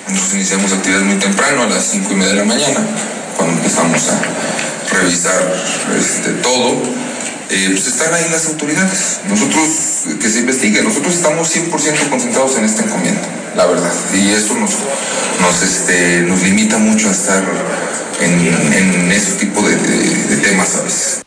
Nos 0.09 0.35
iniciamos 0.35 0.73
actividades 0.73 1.07
muy 1.07 1.17
temprano, 1.17 1.63
a 1.63 1.67
las 1.67 1.85
cinco 1.85 2.13
y 2.13 2.15
media 2.15 2.31
de 2.31 2.37
la 2.37 2.45
mañana, 2.45 2.81
cuando 3.37 3.57
empezamos 3.57 4.09
a 4.09 4.21
revisar 4.93 5.55
este, 5.99 6.31
todo. 6.43 6.73
Eh, 7.49 7.69
pues 7.71 7.87
están 7.87 8.13
ahí 8.13 8.27
las 8.31 8.47
autoridades. 8.47 9.21
Nosotros, 9.29 10.19
que 10.21 10.29
se 10.29 10.41
investigue, 10.41 10.83
nosotros 10.83 11.15
estamos 11.15 11.55
100% 11.55 12.11
concentrados 12.11 12.57
en 12.59 12.65
esta 12.65 12.83
encomienda, 12.83 13.23
la 13.57 13.67
verdad. 13.67 13.93
Y 14.15 14.31
eso 14.31 14.55
nos, 14.55 14.73
nos, 15.41 15.63
este, 15.63 16.23
nos 16.23 16.43
limita 16.43 16.79
mucho 16.79 17.09
a 17.09 17.13
estar 17.13 17.45
en, 18.21 18.73
en 18.73 19.13
ese 19.13 19.33
tipo 19.33 19.63
de, 19.63 19.77
de, 19.77 20.25
de 20.27 20.37
temas 20.39 20.75
a 20.77 20.83
veces. 20.83 21.26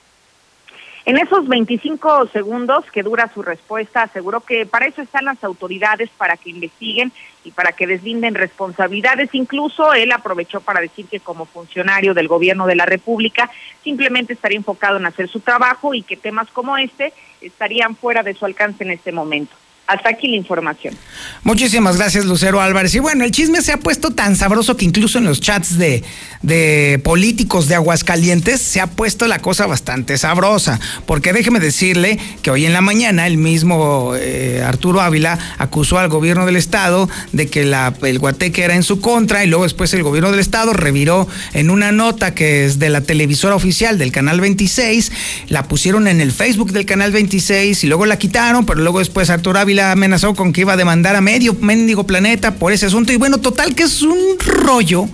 En 1.09 1.17
esos 1.17 1.47
25 1.47 2.27
segundos 2.27 2.85
que 2.91 3.01
dura 3.01 3.31
su 3.33 3.41
respuesta, 3.41 4.03
aseguró 4.03 4.41
que 4.41 4.67
para 4.67 4.85
eso 4.85 5.01
están 5.01 5.25
las 5.25 5.43
autoridades, 5.43 6.11
para 6.11 6.37
que 6.37 6.51
investiguen 6.51 7.11
y 7.43 7.49
para 7.49 7.71
que 7.71 7.87
deslinden 7.87 8.35
responsabilidades. 8.35 9.33
Incluso 9.33 9.95
él 9.95 10.11
aprovechó 10.11 10.61
para 10.61 10.81
decir 10.81 11.07
que 11.07 11.19
como 11.19 11.45
funcionario 11.45 12.13
del 12.13 12.27
gobierno 12.27 12.67
de 12.67 12.75
la 12.75 12.85
República 12.85 13.49
simplemente 13.83 14.33
estaría 14.33 14.59
enfocado 14.59 14.97
en 14.97 15.07
hacer 15.07 15.27
su 15.29 15.39
trabajo 15.39 15.95
y 15.95 16.03
que 16.03 16.15
temas 16.15 16.47
como 16.51 16.77
este 16.77 17.11
estarían 17.41 17.95
fuera 17.95 18.21
de 18.21 18.35
su 18.35 18.45
alcance 18.45 18.83
en 18.83 18.91
este 18.91 19.11
momento. 19.11 19.55
Hasta 19.89 20.09
aquí 20.09 20.27
la 20.27 20.35
información. 20.35 20.93
Muchísimas 21.41 21.97
gracias, 21.97 22.23
Lucero 22.23 22.61
Álvarez. 22.61 22.93
Y 22.93 22.99
bueno, 22.99 23.23
el 23.23 23.31
chisme 23.31 23.59
se 23.63 23.71
ha 23.71 23.77
puesto 23.77 24.11
tan 24.11 24.35
sabroso 24.35 24.77
que 24.77 24.85
incluso 24.85 25.17
en 25.17 25.23
los 25.23 25.41
chats 25.41 25.79
de, 25.79 26.03
de 26.43 27.01
políticos 27.03 27.67
de 27.67 27.73
Aguascalientes 27.73 28.61
se 28.61 28.81
ha 28.81 28.85
puesto 28.85 29.25
la 29.25 29.39
cosa 29.39 29.65
bastante 29.65 30.19
sabrosa. 30.19 30.79
Porque 31.07 31.33
déjeme 31.33 31.59
decirle 31.59 32.19
que 32.43 32.51
hoy 32.51 32.67
en 32.67 32.73
la 32.73 32.81
mañana 32.81 33.25
el 33.25 33.37
mismo 33.37 34.13
eh, 34.15 34.63
Arturo 34.63 35.01
Ávila 35.01 35.39
acusó 35.57 35.97
al 35.97 36.07
gobierno 36.07 36.45
del 36.45 36.57
estado 36.57 37.09
de 37.31 37.47
que 37.47 37.61
el 37.63 38.19
guateque 38.19 38.63
era 38.63 38.75
en 38.75 38.83
su 38.83 39.01
contra 39.01 39.43
y 39.43 39.47
luego 39.47 39.63
después 39.63 39.91
el 39.95 40.03
gobierno 40.03 40.29
del 40.29 40.39
estado 40.39 40.73
reviró 40.73 41.27
en 41.53 41.71
una 41.71 41.91
nota 41.91 42.35
que 42.35 42.65
es 42.65 42.77
de 42.77 42.89
la 42.89 43.01
televisora 43.01 43.55
oficial 43.55 43.97
del 43.97 44.11
canal 44.11 44.39
26, 44.39 45.11
la 45.47 45.63
pusieron 45.63 46.07
en 46.07 46.21
el 46.21 46.31
Facebook 46.31 46.73
del 46.73 46.85
canal 46.85 47.11
26 47.11 47.83
y 47.83 47.87
luego 47.87 48.05
la 48.05 48.19
quitaron, 48.19 48.67
pero 48.67 48.81
luego 48.81 48.99
después 48.99 49.31
Arturo 49.31 49.57
Ávila 49.57 49.78
amenazó 49.81 50.33
con 50.33 50.53
que 50.53 50.61
iba 50.61 50.73
a 50.73 50.77
demandar 50.77 51.15
a 51.15 51.21
medio 51.21 51.53
mendigo 51.53 52.05
planeta 52.05 52.55
por 52.55 52.71
ese 52.71 52.85
asunto. 52.85 53.11
Y 53.11 53.17
bueno, 53.17 53.39
total 53.39 53.75
que 53.75 53.83
es 53.83 54.01
un 54.01 54.37
rollo 54.39 55.09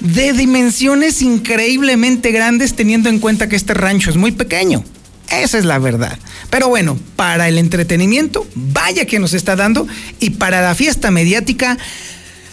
de 0.00 0.32
dimensiones 0.32 1.22
increíblemente 1.22 2.32
grandes 2.32 2.74
teniendo 2.74 3.08
en 3.08 3.18
cuenta 3.18 3.48
que 3.48 3.56
este 3.56 3.74
rancho 3.74 4.10
es 4.10 4.16
muy 4.16 4.32
pequeño. 4.32 4.84
Esa 5.30 5.58
es 5.58 5.64
la 5.64 5.78
verdad. 5.78 6.18
Pero 6.50 6.68
bueno, 6.68 6.98
para 7.16 7.48
el 7.48 7.58
entretenimiento, 7.58 8.46
vaya 8.54 9.06
que 9.06 9.18
nos 9.18 9.32
está 9.32 9.54
dando. 9.54 9.86
Y 10.18 10.30
para 10.30 10.60
la 10.60 10.74
fiesta 10.74 11.10
mediática, 11.10 11.78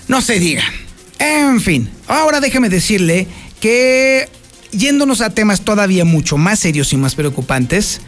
no 0.08 0.22
se 0.22 0.40
diga. 0.40 0.64
En 1.20 1.60
fin, 1.60 1.90
ahora 2.08 2.40
déjeme 2.40 2.70
decirle 2.70 3.28
que 3.60 4.30
yéndonos 4.72 5.22
a 5.22 5.32
temas 5.32 5.62
todavía 5.62 6.06
mucho 6.06 6.38
más 6.38 6.60
serios 6.60 6.94
y 6.94 6.98
más 6.98 7.16
preocupantes, 7.16 8.02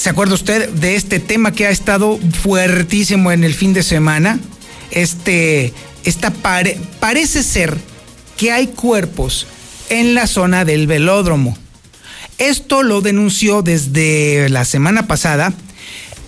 ¿Se 0.00 0.08
acuerda 0.08 0.32
usted 0.32 0.70
de 0.70 0.96
este 0.96 1.20
tema 1.20 1.52
que 1.52 1.66
ha 1.66 1.70
estado 1.70 2.18
fuertísimo 2.42 3.32
en 3.32 3.44
el 3.44 3.52
fin 3.52 3.74
de 3.74 3.82
semana? 3.82 4.40
Este, 4.90 5.74
esta 6.04 6.32
parece 7.00 7.42
ser 7.42 7.76
que 8.38 8.50
hay 8.50 8.68
cuerpos 8.68 9.46
en 9.90 10.14
la 10.14 10.26
zona 10.26 10.64
del 10.64 10.86
velódromo. 10.86 11.54
Esto 12.38 12.82
lo 12.82 13.02
denunció 13.02 13.60
desde 13.60 14.48
la 14.48 14.64
semana 14.64 15.06
pasada 15.06 15.52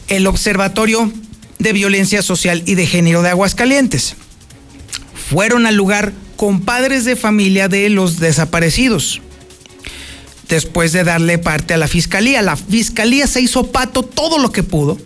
el 0.08 0.26
Observatorio 0.26 1.10
de 1.58 1.72
Violencia 1.72 2.20
Social 2.20 2.62
y 2.66 2.74
de 2.74 2.86
Género 2.86 3.22
de 3.22 3.30
Aguascalientes. 3.30 4.16
Fueron 5.30 5.64
al 5.64 5.76
lugar 5.76 6.12
con 6.36 6.60
padres 6.60 7.06
de 7.06 7.16
familia 7.16 7.68
de 7.68 7.88
los 7.88 8.20
desaparecidos 8.20 9.22
después 10.48 10.92
de 10.92 11.04
darle 11.04 11.38
parte 11.38 11.74
a 11.74 11.78
la 11.78 11.88
fiscalía. 11.88 12.42
La 12.42 12.56
fiscalía 12.56 13.26
se 13.26 13.40
hizo 13.40 13.70
pato 13.72 14.02
todo 14.02 14.38
lo 14.38 14.52
que 14.52 14.62
pudo, 14.62 14.98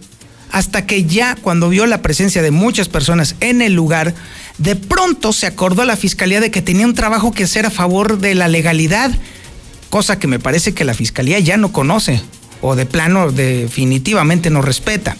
hasta 0.50 0.86
que 0.86 1.04
ya 1.04 1.36
cuando 1.36 1.68
vio 1.68 1.86
la 1.86 2.02
presencia 2.02 2.42
de 2.42 2.50
muchas 2.50 2.88
personas 2.88 3.34
en 3.40 3.62
el 3.62 3.74
lugar, 3.74 4.14
de 4.58 4.76
pronto 4.76 5.32
se 5.32 5.46
acordó 5.46 5.82
a 5.82 5.86
la 5.86 5.96
fiscalía 5.96 6.40
de 6.40 6.50
que 6.50 6.62
tenía 6.62 6.86
un 6.86 6.94
trabajo 6.94 7.32
que 7.32 7.44
hacer 7.44 7.66
a 7.66 7.70
favor 7.70 8.18
de 8.18 8.34
la 8.34 8.48
legalidad, 8.48 9.10
cosa 9.90 10.18
que 10.18 10.26
me 10.26 10.38
parece 10.38 10.74
que 10.74 10.84
la 10.84 10.94
fiscalía 10.94 11.38
ya 11.40 11.56
no 11.56 11.72
conoce 11.72 12.22
o 12.60 12.76
de 12.76 12.86
plano 12.86 13.30
definitivamente 13.32 14.50
no 14.50 14.62
respeta. 14.62 15.16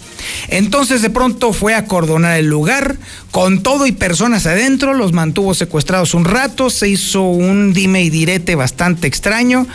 Entonces 0.49 1.01
de 1.01 1.09
pronto 1.09 1.53
fue 1.53 1.73
a 1.73 1.79
acordonar 1.79 2.37
el 2.37 2.47
lugar 2.47 2.97
con 3.31 3.61
todo 3.61 3.85
y 3.85 3.91
personas 3.91 4.45
adentro, 4.45 4.93
los 4.93 5.13
mantuvo 5.13 5.53
secuestrados 5.53 6.13
un 6.13 6.25
rato, 6.25 6.69
se 6.69 6.89
hizo 6.89 7.23
un 7.23 7.73
dime 7.73 8.03
y 8.03 8.09
direte 8.09 8.55
bastante 8.55 9.07
extraño. 9.07 9.67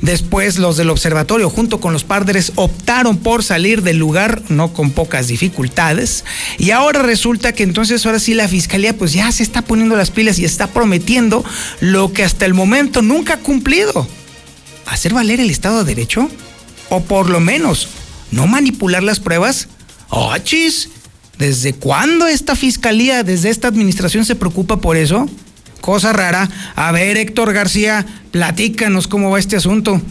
Después 0.00 0.58
los 0.58 0.76
del 0.76 0.90
observatorio 0.90 1.50
junto 1.50 1.80
con 1.80 1.92
los 1.92 2.04
padres 2.04 2.52
optaron 2.56 3.18
por 3.18 3.42
salir 3.42 3.82
del 3.82 3.98
lugar, 3.98 4.42
no 4.48 4.72
con 4.72 4.90
pocas 4.90 5.28
dificultades. 5.28 6.24
Y 6.58 6.70
ahora 6.70 7.02
resulta 7.02 7.52
que 7.52 7.62
entonces 7.62 8.04
ahora 8.06 8.18
sí 8.18 8.34
la 8.34 8.48
fiscalía 8.48 8.96
pues 8.96 9.12
ya 9.12 9.30
se 9.32 9.42
está 9.42 9.62
poniendo 9.62 9.96
las 9.96 10.10
pilas 10.10 10.38
y 10.38 10.44
está 10.44 10.68
prometiendo 10.68 11.44
lo 11.80 12.12
que 12.12 12.24
hasta 12.24 12.46
el 12.46 12.54
momento 12.54 13.02
nunca 13.02 13.34
ha 13.34 13.38
cumplido. 13.38 14.06
¿Hacer 14.86 15.14
valer 15.14 15.40
el 15.40 15.50
Estado 15.50 15.84
de 15.84 15.94
Derecho? 15.94 16.28
O 16.90 17.00
por 17.00 17.30
lo 17.30 17.40
menos 17.40 17.88
no 18.30 18.46
manipular 18.46 19.02
las 19.02 19.20
pruebas. 19.20 19.68
¡Oh! 20.10 20.34
¿Desde 21.38 21.72
cuándo 21.72 22.26
esta 22.26 22.54
fiscalía, 22.54 23.22
desde 23.22 23.48
esta 23.48 23.68
administración 23.68 24.26
se 24.26 24.34
preocupa 24.34 24.76
por 24.76 24.98
eso? 24.98 25.26
Cosa 25.80 26.12
rara. 26.12 26.50
A 26.76 26.92
ver, 26.92 27.16
Héctor 27.16 27.54
García, 27.54 28.04
platícanos 28.30 29.08
cómo 29.08 29.30
va 29.30 29.38
este 29.38 29.56
asunto. 29.56 30.02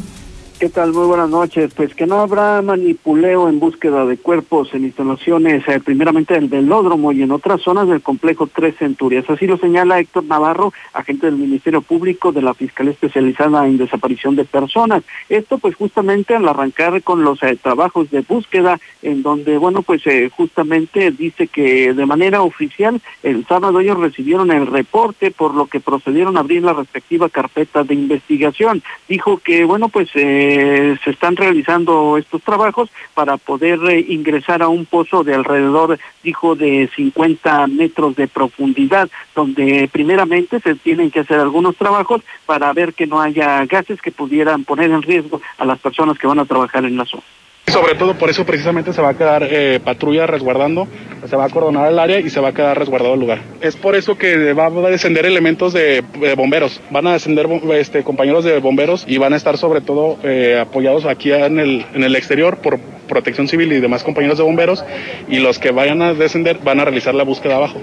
¿Qué 0.60 0.67
tal? 0.67 0.91
Muy 0.91 1.08
buenas 1.08 1.30
noches. 1.30 1.74
Pues 1.74 1.95
que 1.95 2.06
no 2.06 2.19
habrá 2.19 2.62
manipuleo 2.62 3.48
en 3.48 3.62
búsqueda 3.62 4.06
de 4.06 4.17
cuerpos 4.17 4.74
en 4.74 4.84
instalaciones, 4.84 5.65
eh, 5.69 5.80
primeramente 5.80 6.34
del 6.34 6.50
velódromo 6.50 7.13
y 7.13 7.24
en 7.24 7.32
otras 7.32 7.62
zonas 7.62 7.88
del 7.88 8.02
complejo 8.02 8.45
Tres 8.45 8.76
Centurias. 8.76 9.30
Así 9.30 9.48
lo 9.48 9.58
señala 9.58 10.02
Héctor 10.02 10.26
Navarro, 10.26 10.74
agente 10.91 11.28
del 11.28 11.38
Ministerio 11.38 11.82
Público 11.82 12.34
de 12.34 12.41
la 12.41 12.54
Fiscalía 12.54 12.91
Especializada 12.91 13.65
en 13.67 13.78
Desaparición 13.78 14.36
de 14.36 14.43
Personas. 14.43 15.04
Esto 15.30 15.60
pues 15.60 15.76
justamente 15.76 16.36
al 16.36 16.45
arrancar 16.45 17.02
con 17.04 17.24
los 17.24 17.41
eh, 17.41 17.56
trabajos 17.56 18.12
de 18.12 18.19
búsqueda, 18.19 18.82
en 19.02 19.24
donde, 19.24 19.58
bueno, 19.58 19.82
pues 19.82 20.06
eh, 20.08 20.30
justamente 20.36 21.12
dice 21.12 21.48
que 21.48 21.93
de 21.93 22.06
manera 22.06 22.41
oficial 22.41 23.02
el 23.24 23.48
sábado 23.48 23.80
ellos 23.80 23.98
recibieron 23.98 24.52
el 24.52 24.67
reporte, 24.67 25.32
por 25.32 25.54
lo 25.54 25.67
que 25.67 25.80
procedieron 25.80 26.36
a 26.36 26.41
abrir 26.41 26.63
la 26.63 26.74
respectiva 26.74 27.30
carpeta 27.30 27.86
de 27.86 27.93
investigación. 27.93 28.84
Dijo 29.08 29.38
que, 29.38 29.63
bueno, 29.63 29.88
pues... 29.88 30.10
Eh, 30.15 30.48
eh, 30.50 30.98
se 31.04 31.12
están 31.12 31.36
realizando 31.36 32.18
estos 32.18 32.42
trabajos 32.42 32.90
para 33.14 33.38
poder 33.38 33.80
eh, 33.90 34.06
ingresar 34.10 34.62
a 34.62 34.68
un 34.68 34.86
pozo 34.86 35.24
de 35.24 35.36
alrededor, 35.36 36.00
dijo, 36.24 36.56
de 36.56 36.90
50 36.96 37.68
metros 37.68 38.16
de 38.16 38.28
profundidad, 38.28 39.10
donde 39.36 39.90
primeramente 39.92 40.60
se 40.60 40.76
tienen 40.76 41.12
que 41.12 41.22
hacer 41.22 41.40
algunos 41.40 41.76
trabajos 41.76 42.22
para 42.46 42.72
ver 42.74 42.94
que 42.94 43.08
no 43.08 43.22
haya 43.22 43.66
gases 43.66 44.02
que 44.02 44.12
pudieran 44.12 44.64
poner 44.64 44.92
en 44.92 45.02
riesgo 45.02 45.42
a 45.58 45.66
las 45.66 45.80
personas 45.80 46.18
que 46.18 46.28
van 46.28 46.40
a 46.40 46.46
trabajar 46.46 46.86
en 46.86 46.98
la 46.98 47.06
zona. 47.06 47.24
Sobre 47.69 47.95
todo 47.95 48.15
por 48.15 48.29
eso 48.29 48.45
precisamente 48.45 48.93
se 48.93 49.01
va 49.01 49.10
a 49.10 49.13
quedar 49.13 49.47
eh, 49.49 49.79
patrulla 49.84 50.25
resguardando, 50.25 50.88
se 51.27 51.36
va 51.36 51.43
a 51.43 51.47
acordonar 51.47 51.91
el 51.91 51.99
área 51.99 52.19
y 52.19 52.29
se 52.29 52.39
va 52.39 52.49
a 52.49 52.53
quedar 52.53 52.77
resguardado 52.77 53.13
el 53.13 53.19
lugar. 53.19 53.41
Es 53.62 53.75
por 53.75 53.95
eso 53.95 54.17
que 54.17 54.53
va 54.53 54.67
a 54.67 54.89
descender 54.89 55.25
elementos 55.25 55.73
de, 55.73 56.03
bomberos, 56.36 56.82
van 56.89 57.08
a 57.08 57.13
descender 57.13 57.47
este, 57.75 58.03
compañeros 58.03 58.43
de 58.43 58.60
bomberos 58.60 59.05
y 59.08 59.17
van 59.17 59.34
a 59.34 59.38
estar 59.38 59.58
sobre 59.58 59.82
todo 59.82 60.17
eh, 60.23 60.60
apoyados 60.60 61.05
aquí 61.05 61.32
en 61.32 61.60
el, 61.60 61.86
en 61.93 62.03
el 62.03 62.15
exterior 62.15 62.58
por 62.58 62.79
protección 63.08 63.47
civil 63.47 63.71
y 63.71 63.79
demás 63.79 64.03
compañeros 64.03 64.38
de 64.38 64.43
bomberos 64.43 64.84
y 65.27 65.39
los 65.39 65.60
que 65.60 65.71
vayan 65.71 66.01
a 66.01 66.13
descender 66.13 66.60
van 66.63 66.79
a 66.79 66.86
realizar 66.86 67.13
la 67.13 67.23
búsqueda 67.23 67.58
abajo. 67.58 67.79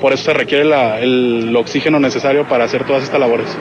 Por 0.00 0.12
eso 0.12 0.24
se 0.24 0.34
requiere 0.34 0.64
el 1.02 1.54
oxígeno 1.56 2.00
necesario 2.00 2.46
para 2.48 2.64
hacer 2.64 2.84
todas 2.84 3.02
estas 3.02 3.20
labores 3.20 3.56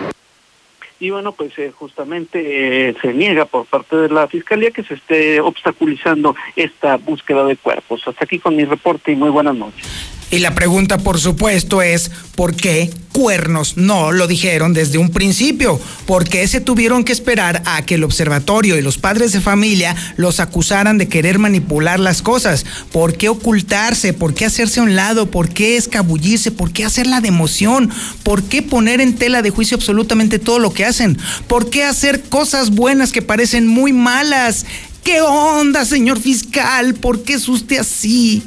y 1.00 1.10
bueno, 1.10 1.32
pues 1.32 1.58
eh, 1.58 1.72
justamente 1.72 2.90
eh, 2.90 2.96
se 3.02 3.14
niega 3.14 3.46
por 3.46 3.66
parte 3.66 3.96
de 3.96 4.10
la 4.10 4.28
Fiscalía 4.28 4.72
que 4.72 4.84
se 4.84 4.96
esté 4.96 5.40
obstaculizando 5.40 6.36
esta 6.56 6.98
búsqueda 6.98 7.46
de 7.46 7.56
cuerpos. 7.56 8.02
Hasta 8.06 8.26
aquí 8.26 8.40
con 8.40 8.56
mi 8.56 8.66
reporte 8.66 9.12
y 9.12 9.16
muy 9.16 9.30
buenas 9.30 9.56
noches. 9.56 10.19
Y 10.32 10.40
la 10.40 10.54
pregunta, 10.54 11.00
por 11.00 11.20
supuesto, 11.20 11.82
es 11.82 12.12
¿por 12.36 12.56
qué 12.56 12.92
cuernos 13.12 13.78
no 13.78 14.12
lo 14.12 14.28
dijeron 14.28 14.74
desde 14.74 15.00
un 15.00 15.10
principio? 15.10 15.82
¿Por 16.06 16.30
qué 16.30 16.48
se 16.48 16.62
tuvieron 16.62 17.04
que 17.04 17.12
esperar 17.12 17.64
a 17.66 17.82
que 17.82 17.96
el 17.96 18.04
observatorio 18.04 18.78
y 18.78 18.84
los 18.84 19.00
padres 19.00 19.32
de 19.32 19.42
familia 19.42 19.96
los 20.18 20.40
acusaran 20.40 21.00
de 21.00 21.08
querer 21.08 21.40
manipular 21.40 22.00
las 22.00 22.22
cosas? 22.22 22.66
¿Por 22.92 23.18
qué 23.18 23.28
ocultarse? 23.28 24.14
¿Por 24.14 24.36
qué 24.36 24.46
hacerse 24.46 24.80
a 24.80 24.84
un 24.84 24.96
lado? 24.96 25.32
¿Por 25.32 25.50
qué 25.50 25.78
escabullirse? 25.78 26.52
¿Por 26.52 26.72
qué 26.72 26.86
hacer 26.86 27.08
la 27.08 27.22
democión? 27.22 27.90
¿Por 28.22 28.44
qué 28.44 28.62
poner 28.62 29.02
en 29.02 29.16
tela 29.16 29.42
de 29.42 29.50
juicio 29.50 29.78
absolutamente 29.78 30.38
todo 30.38 30.60
lo 30.60 30.74
que 30.74 30.86
hacen? 30.86 31.18
¿Por 31.48 31.72
qué 31.72 31.86
hacer 31.86 32.22
cosas 32.22 32.70
buenas 32.70 33.12
que 33.12 33.24
parecen 33.24 33.66
muy 33.66 33.94
malas? 33.94 34.68
¿Qué 35.04 35.22
onda, 35.22 35.86
señor 35.86 36.22
fiscal? 36.22 36.94
¿Por 36.94 37.24
qué 37.24 37.34
es 37.34 37.48
usted 37.50 37.80
así? 37.80 38.44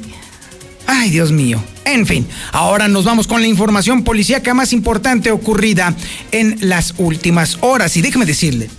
Ay, 0.87 1.09
Dios 1.09 1.31
mío. 1.33 1.61
En 1.85 2.05
fin, 2.05 2.27
ahora 2.51 2.87
nos 2.87 3.05
vamos 3.05 3.27
con 3.27 3.41
la 3.41 3.47
información 3.47 4.03
policíaca 4.03 4.53
más 4.53 4.73
importante 4.73 5.31
ocurrida 5.31 5.95
en 6.31 6.57
las 6.61 6.95
últimas 6.97 7.57
horas. 7.61 7.97
Y 7.97 8.01
déjeme 8.01 8.25
decirle 8.25 8.69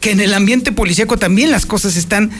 que 0.00 0.12
en 0.12 0.20
el 0.20 0.34
ambiente 0.34 0.72
policíaco 0.72 1.16
también 1.16 1.50
las 1.50 1.66
cosas 1.66 1.96
están 1.96 2.30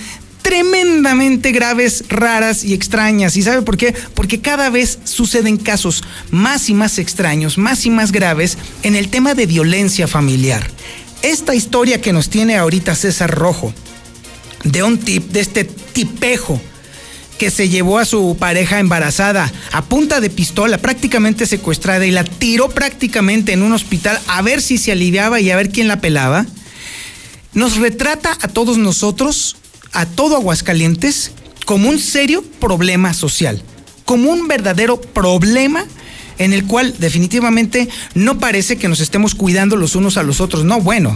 tremendamente 0.42 1.52
graves, 1.52 2.04
raras 2.08 2.64
y 2.64 2.72
extrañas. 2.72 3.36
¿Y 3.36 3.42
sabe 3.42 3.62
por 3.62 3.76
qué? 3.76 3.94
Porque 4.14 4.40
cada 4.40 4.70
vez 4.70 4.98
suceden 5.04 5.58
casos 5.58 6.02
más 6.30 6.70
y 6.70 6.74
más 6.74 6.98
extraños, 6.98 7.58
más 7.58 7.84
y 7.84 7.90
más 7.90 8.12
graves 8.12 8.56
en 8.82 8.96
el 8.96 9.08
tema 9.08 9.34
de 9.34 9.44
violencia 9.46 10.08
familiar. 10.08 10.66
Esta 11.20 11.54
historia 11.54 12.00
que 12.00 12.12
nos 12.12 12.30
tiene 12.30 12.56
ahorita 12.56 12.94
César 12.94 13.30
Rojo, 13.30 13.74
de 14.64 14.82
un 14.82 14.98
tip, 14.98 15.30
de 15.32 15.40
este 15.40 15.64
tipejo 15.64 16.60
que 17.38 17.50
se 17.50 17.68
llevó 17.68 17.98
a 17.98 18.04
su 18.04 18.36
pareja 18.38 18.80
embarazada 18.80 19.50
a 19.72 19.82
punta 19.84 20.20
de 20.20 20.28
pistola, 20.28 20.78
prácticamente 20.78 21.46
secuestrada, 21.46 22.04
y 22.04 22.10
la 22.10 22.24
tiró 22.24 22.68
prácticamente 22.68 23.52
en 23.52 23.62
un 23.62 23.72
hospital 23.72 24.20
a 24.26 24.42
ver 24.42 24.60
si 24.60 24.76
se 24.76 24.92
aliviaba 24.92 25.40
y 25.40 25.50
a 25.50 25.56
ver 25.56 25.70
quién 25.70 25.88
la 25.88 26.00
pelaba, 26.00 26.44
nos 27.54 27.76
retrata 27.76 28.36
a 28.40 28.48
todos 28.48 28.76
nosotros, 28.76 29.56
a 29.92 30.04
todo 30.04 30.36
Aguascalientes, 30.36 31.32
como 31.64 31.88
un 31.88 31.98
serio 31.98 32.42
problema 32.60 33.14
social. 33.14 33.62
como 34.08 34.30
un 34.30 34.48
verdadero 34.48 34.98
problema 34.98 35.84
en 36.38 36.54
el 36.54 36.64
cual 36.64 36.94
definitivamente 36.98 37.90
no 38.14 38.38
parece 38.38 38.78
que 38.78 38.88
nos 38.88 39.00
estemos 39.00 39.34
cuidando 39.34 39.76
los 39.76 39.96
unos 39.96 40.16
a 40.16 40.22
los 40.22 40.40
otros. 40.40 40.64
No, 40.64 40.80
bueno, 40.80 41.14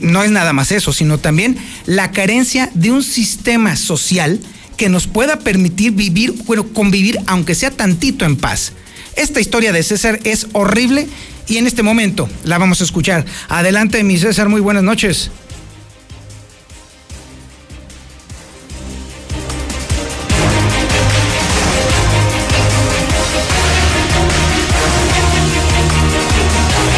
no 0.00 0.20
es 0.24 0.32
nada 0.32 0.52
más 0.52 0.72
eso, 0.72 0.92
sino 0.92 1.18
también 1.18 1.56
la 1.86 2.10
carencia 2.10 2.72
de 2.74 2.90
un 2.90 3.04
sistema 3.04 3.76
social 3.76 4.40
que 4.76 4.88
nos 4.88 5.06
pueda 5.06 5.38
permitir 5.38 5.92
vivir, 5.92 6.32
bueno, 6.44 6.66
convivir, 6.72 7.18
aunque 7.26 7.54
sea 7.54 7.70
tantito 7.70 8.24
en 8.24 8.36
paz. 8.36 8.72
Esta 9.16 9.40
historia 9.40 9.72
de 9.72 9.82
César 9.82 10.18
es 10.24 10.48
horrible 10.52 11.06
y 11.46 11.58
en 11.58 11.66
este 11.66 11.82
momento 11.82 12.28
la 12.44 12.58
vamos 12.58 12.80
a 12.80 12.84
escuchar. 12.84 13.24
Adelante, 13.48 14.02
mi 14.02 14.18
César, 14.18 14.48
muy 14.48 14.60
buenas 14.60 14.82
noches. 14.82 15.30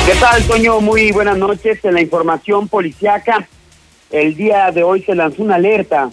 ¿Qué 0.07 0.15
tal, 0.21 0.43
Toño? 0.45 0.81
Muy 0.81 1.11
buenas 1.13 1.37
noches. 1.37 1.85
En 1.85 1.95
la 1.95 2.01
información 2.01 2.69
policiaca, 2.69 3.49
el 4.11 4.37
día 4.37 4.71
de 4.71 4.85
hoy 4.85 5.03
se 5.03 5.15
lanzó 5.15 5.43
una 5.43 5.57
alerta 5.57 6.11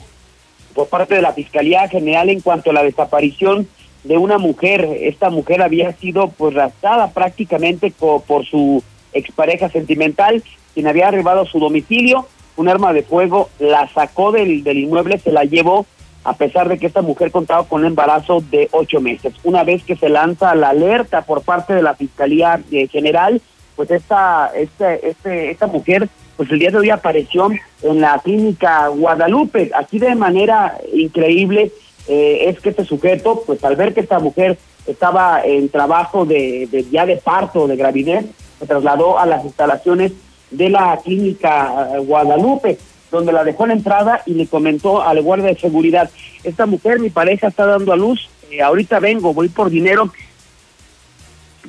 por 0.73 0.87
parte 0.87 1.15
de 1.15 1.21
la 1.21 1.33
Fiscalía 1.33 1.87
General 1.87 2.29
en 2.29 2.41
cuanto 2.41 2.69
a 2.69 2.73
la 2.73 2.83
desaparición 2.83 3.67
de 4.03 4.17
una 4.17 4.37
mujer. 4.37 4.87
Esta 5.01 5.29
mujer 5.29 5.61
había 5.61 5.93
sido 5.93 6.29
pues 6.29 6.53
raptada 6.53 7.11
prácticamente 7.11 7.91
por 7.91 8.45
su 8.45 8.83
expareja 9.13 9.69
sentimental, 9.69 10.43
quien 10.73 10.87
había 10.87 11.07
arribado 11.07 11.41
a 11.41 11.45
su 11.45 11.59
domicilio, 11.59 12.27
un 12.55 12.69
arma 12.69 12.93
de 12.93 13.03
fuego, 13.03 13.49
la 13.59 13.87
sacó 13.93 14.31
del, 14.31 14.63
del 14.63 14.79
inmueble, 14.79 15.17
se 15.19 15.31
la 15.31 15.43
llevó, 15.43 15.85
a 16.23 16.33
pesar 16.33 16.69
de 16.69 16.77
que 16.77 16.87
esta 16.87 17.01
mujer 17.01 17.31
contaba 17.31 17.67
con 17.67 17.81
un 17.81 17.87
embarazo 17.87 18.41
de 18.49 18.69
ocho 18.71 19.01
meses. 19.01 19.33
Una 19.43 19.63
vez 19.63 19.83
que 19.83 19.95
se 19.95 20.09
lanza 20.09 20.55
la 20.55 20.69
alerta 20.69 21.23
por 21.23 21.41
parte 21.41 21.73
de 21.73 21.81
la 21.81 21.95
Fiscalía 21.95 22.61
eh, 22.71 22.87
General, 22.87 23.41
pues 23.75 23.91
esta, 23.91 24.51
este, 24.55 25.09
este, 25.09 25.51
esta 25.51 25.67
mujer, 25.67 26.07
pues 26.35 26.49
el 26.51 26.59
día 26.59 26.71
de 26.71 26.77
hoy 26.77 26.89
apareció 26.89 27.49
en 27.81 28.01
la 28.01 28.19
clínica 28.19 28.87
Guadalupe. 28.87 29.71
Aquí 29.75 29.99
de 29.99 30.15
manera 30.15 30.77
increíble 30.93 31.71
eh, 32.07 32.45
es 32.47 32.59
que 32.59 32.69
este 32.69 32.85
sujeto, 32.85 33.43
pues 33.45 33.63
al 33.63 33.75
ver 33.75 33.93
que 33.93 34.01
esta 34.01 34.19
mujer 34.19 34.57
estaba 34.87 35.41
en 35.43 35.69
trabajo 35.69 36.25
de, 36.25 36.67
de 36.71 36.85
ya 36.89 37.05
de 37.05 37.17
parto, 37.17 37.67
de 37.67 37.75
gravidez, 37.75 38.25
se 38.59 38.65
trasladó 38.65 39.19
a 39.19 39.25
las 39.25 39.45
instalaciones 39.45 40.11
de 40.51 40.69
la 40.69 40.99
clínica 41.03 41.89
eh, 41.93 41.99
Guadalupe, 41.99 42.77
donde 43.11 43.31
la 43.31 43.43
dejó 43.43 43.63
en 43.63 43.69
la 43.69 43.75
entrada 43.75 44.21
y 44.25 44.33
le 44.33 44.47
comentó 44.47 45.01
al 45.01 45.21
guardia 45.21 45.47
de 45.47 45.59
seguridad, 45.59 46.09
esta 46.43 46.65
mujer, 46.65 46.99
mi 46.99 47.09
pareja 47.09 47.47
está 47.47 47.65
dando 47.65 47.93
a 47.93 47.97
luz, 47.97 48.29
eh, 48.51 48.61
ahorita 48.61 48.99
vengo, 48.99 49.33
voy 49.33 49.49
por 49.49 49.69
dinero 49.69 50.11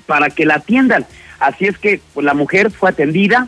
para 0.07 0.31
que 0.31 0.45
la 0.45 0.57
atiendan. 0.57 1.07
Así 1.39 1.67
es 1.67 1.79
que 1.79 2.01
pues, 2.13 2.25
la 2.25 2.35
mujer 2.35 2.71
fue 2.71 2.91
atendida 2.91 3.47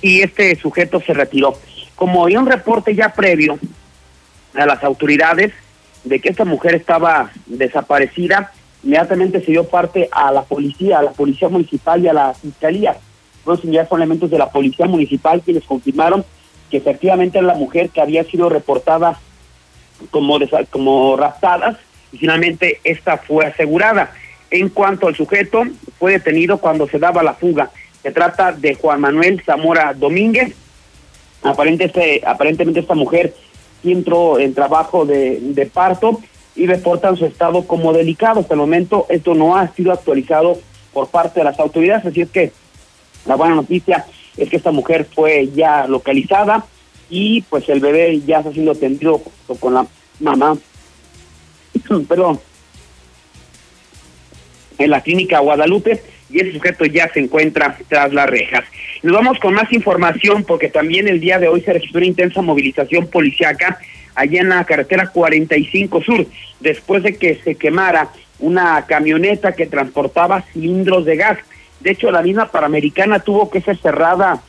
y 0.00 0.22
este 0.22 0.54
sujeto 0.56 1.00
se 1.00 1.14
retiró. 1.14 1.54
Como 1.94 2.22
había 2.22 2.40
un 2.40 2.46
reporte 2.46 2.94
ya 2.94 3.12
previo 3.12 3.58
a 4.54 4.66
las 4.66 4.82
autoridades 4.84 5.52
de 6.04 6.20
que 6.20 6.28
esta 6.28 6.44
mujer 6.44 6.74
estaba 6.74 7.30
desaparecida, 7.46 8.52
inmediatamente 8.82 9.44
se 9.44 9.52
dio 9.52 9.64
parte 9.64 10.08
a 10.12 10.30
la 10.30 10.42
policía, 10.42 10.98
a 10.98 11.02
la 11.02 11.10
policía 11.10 11.48
municipal 11.48 12.02
y 12.02 12.08
a 12.08 12.12
la 12.12 12.34
fiscalía. 12.34 12.96
Fueron 13.44 13.64
enviados 13.64 13.92
elementos 13.92 14.30
de 14.30 14.38
la 14.38 14.50
policía 14.50 14.86
municipal 14.86 15.42
quienes 15.42 15.64
confirmaron 15.64 16.24
que 16.70 16.76
efectivamente 16.76 17.38
era 17.38 17.46
la 17.46 17.54
mujer 17.54 17.90
que 17.90 18.00
había 18.00 18.24
sido 18.24 18.48
reportada 18.48 19.18
como, 20.10 20.38
como 20.70 21.16
raptadas 21.16 21.76
y 22.12 22.18
finalmente 22.18 22.80
esta 22.84 23.18
fue 23.18 23.46
asegurada. 23.46 24.12
En 24.50 24.68
cuanto 24.70 25.08
al 25.08 25.16
sujeto, 25.16 25.64
fue 25.98 26.12
detenido 26.12 26.58
cuando 26.58 26.88
se 26.88 26.98
daba 26.98 27.22
la 27.22 27.34
fuga. 27.34 27.70
Se 28.02 28.10
trata 28.12 28.52
de 28.52 28.74
Juan 28.74 29.00
Manuel 29.00 29.42
Zamora 29.44 29.92
Domínguez. 29.94 30.54
Aparentemente, 31.42 32.22
aparentemente 32.24 32.80
esta 32.80 32.94
mujer 32.94 33.34
entró 33.84 34.38
en 34.38 34.54
trabajo 34.54 35.04
de, 35.04 35.38
de 35.40 35.66
parto 35.66 36.20
y 36.56 36.66
reportan 36.66 37.16
su 37.16 37.26
estado 37.26 37.66
como 37.66 37.92
delicado. 37.92 38.40
Hasta 38.40 38.54
el 38.54 38.60
momento 38.60 39.06
esto 39.08 39.34
no 39.34 39.56
ha 39.56 39.68
sido 39.74 39.92
actualizado 39.92 40.58
por 40.92 41.08
parte 41.08 41.40
de 41.40 41.44
las 41.44 41.58
autoridades, 41.60 42.06
así 42.06 42.22
es 42.22 42.30
que 42.30 42.52
la 43.26 43.36
buena 43.36 43.54
noticia 43.54 44.06
es 44.36 44.48
que 44.48 44.56
esta 44.56 44.70
mujer 44.70 45.06
fue 45.14 45.48
ya 45.54 45.86
localizada 45.86 46.64
y 47.10 47.42
pues 47.42 47.68
el 47.68 47.80
bebé 47.80 48.20
ya 48.26 48.38
está 48.38 48.52
siendo 48.52 48.72
atendido 48.72 49.22
con 49.60 49.74
la 49.74 49.86
mamá. 50.20 50.56
Perdón 52.08 52.40
en 54.78 54.90
la 54.90 55.00
clínica 55.00 55.40
Guadalupe 55.40 56.02
y 56.30 56.40
ese 56.40 56.52
sujeto 56.52 56.84
ya 56.84 57.08
se 57.12 57.20
encuentra 57.20 57.76
tras 57.88 58.12
las 58.12 58.28
rejas. 58.28 58.64
Nos 59.02 59.14
vamos 59.14 59.38
con 59.38 59.54
más 59.54 59.72
información 59.72 60.44
porque 60.44 60.68
también 60.68 61.08
el 61.08 61.20
día 61.20 61.38
de 61.38 61.48
hoy 61.48 61.60
se 61.60 61.72
registró 61.72 61.98
una 61.98 62.06
intensa 62.06 62.42
movilización 62.42 63.06
policiaca 63.06 63.78
allá 64.14 64.40
en 64.40 64.48
la 64.48 64.64
carretera 64.64 65.08
45 65.08 66.02
Sur, 66.02 66.26
después 66.60 67.02
de 67.02 67.16
que 67.16 67.36
se 67.36 67.54
quemara 67.54 68.08
una 68.40 68.84
camioneta 68.86 69.52
que 69.52 69.66
transportaba 69.66 70.42
cilindros 70.52 71.04
de 71.04 71.16
gas. 71.16 71.38
De 71.80 71.92
hecho, 71.92 72.10
la 72.10 72.22
misma 72.22 72.50
Panamericana 72.50 73.20
tuvo 73.20 73.50
que 73.50 73.60
ser 73.60 73.76
cerrada 73.78 74.42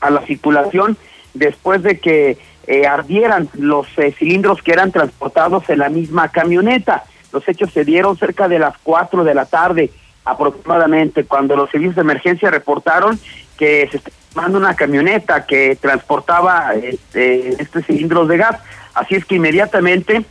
a 0.00 0.10
la 0.10 0.20
circulación 0.26 0.96
después 1.34 1.82
de 1.82 1.98
que 1.98 2.36
eh, 2.66 2.86
ardieran 2.86 3.48
los 3.54 3.86
eh, 3.96 4.12
cilindros 4.18 4.62
que 4.62 4.72
eran 4.72 4.92
transportados 4.92 5.68
en 5.70 5.78
la 5.78 5.88
misma 5.88 6.28
camioneta. 6.28 7.04
Los 7.32 7.48
hechos 7.48 7.72
se 7.72 7.84
dieron 7.84 8.16
cerca 8.18 8.48
de 8.48 8.58
las 8.58 8.76
4 8.82 9.24
de 9.24 9.34
la 9.34 9.46
tarde 9.46 9.90
aproximadamente, 10.30 11.24
cuando 11.24 11.56
los 11.56 11.70
servicios 11.70 11.96
de 11.96 12.02
emergencia 12.02 12.50
reportaron 12.50 13.18
que 13.56 13.88
se 13.90 13.96
estaba 13.98 14.16
quemando 14.32 14.58
una 14.58 14.74
camioneta 14.74 15.46
que 15.46 15.76
transportaba 15.76 16.74
este, 16.74 17.60
este 17.60 17.82
cilindros 17.82 18.28
de 18.28 18.36
gas. 18.36 18.60
Así 18.94 19.14
es 19.14 19.24
que 19.24 19.36
inmediatamente 19.36 20.24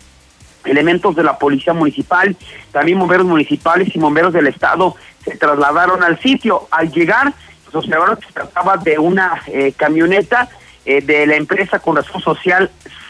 elementos 0.66 1.16
de 1.16 1.24
la 1.24 1.38
policía 1.38 1.74
municipal, 1.74 2.36
también 2.72 3.00
bomberos 3.00 3.26
municipales 3.26 3.94
y 3.96 4.00
bomberos 4.00 4.34
del 4.34 4.48
estado 4.48 4.96
se 5.24 5.36
trasladaron 5.38 6.04
al 6.04 6.20
sitio. 6.20 6.68
Al 6.72 6.92
llegar, 6.92 7.34
pues 7.64 7.76
observaron 7.76 8.18
que 8.18 8.28
se 8.28 8.34
trataba 8.34 8.78
de 8.78 9.00
una 9.00 9.42
eh, 9.48 9.74
camioneta 9.76 10.50
eh, 10.86 11.02
de 11.02 11.26
la 11.26 11.36
empresa 11.36 11.80
con 11.80 11.96
razón 11.96 12.22
social 12.22 12.70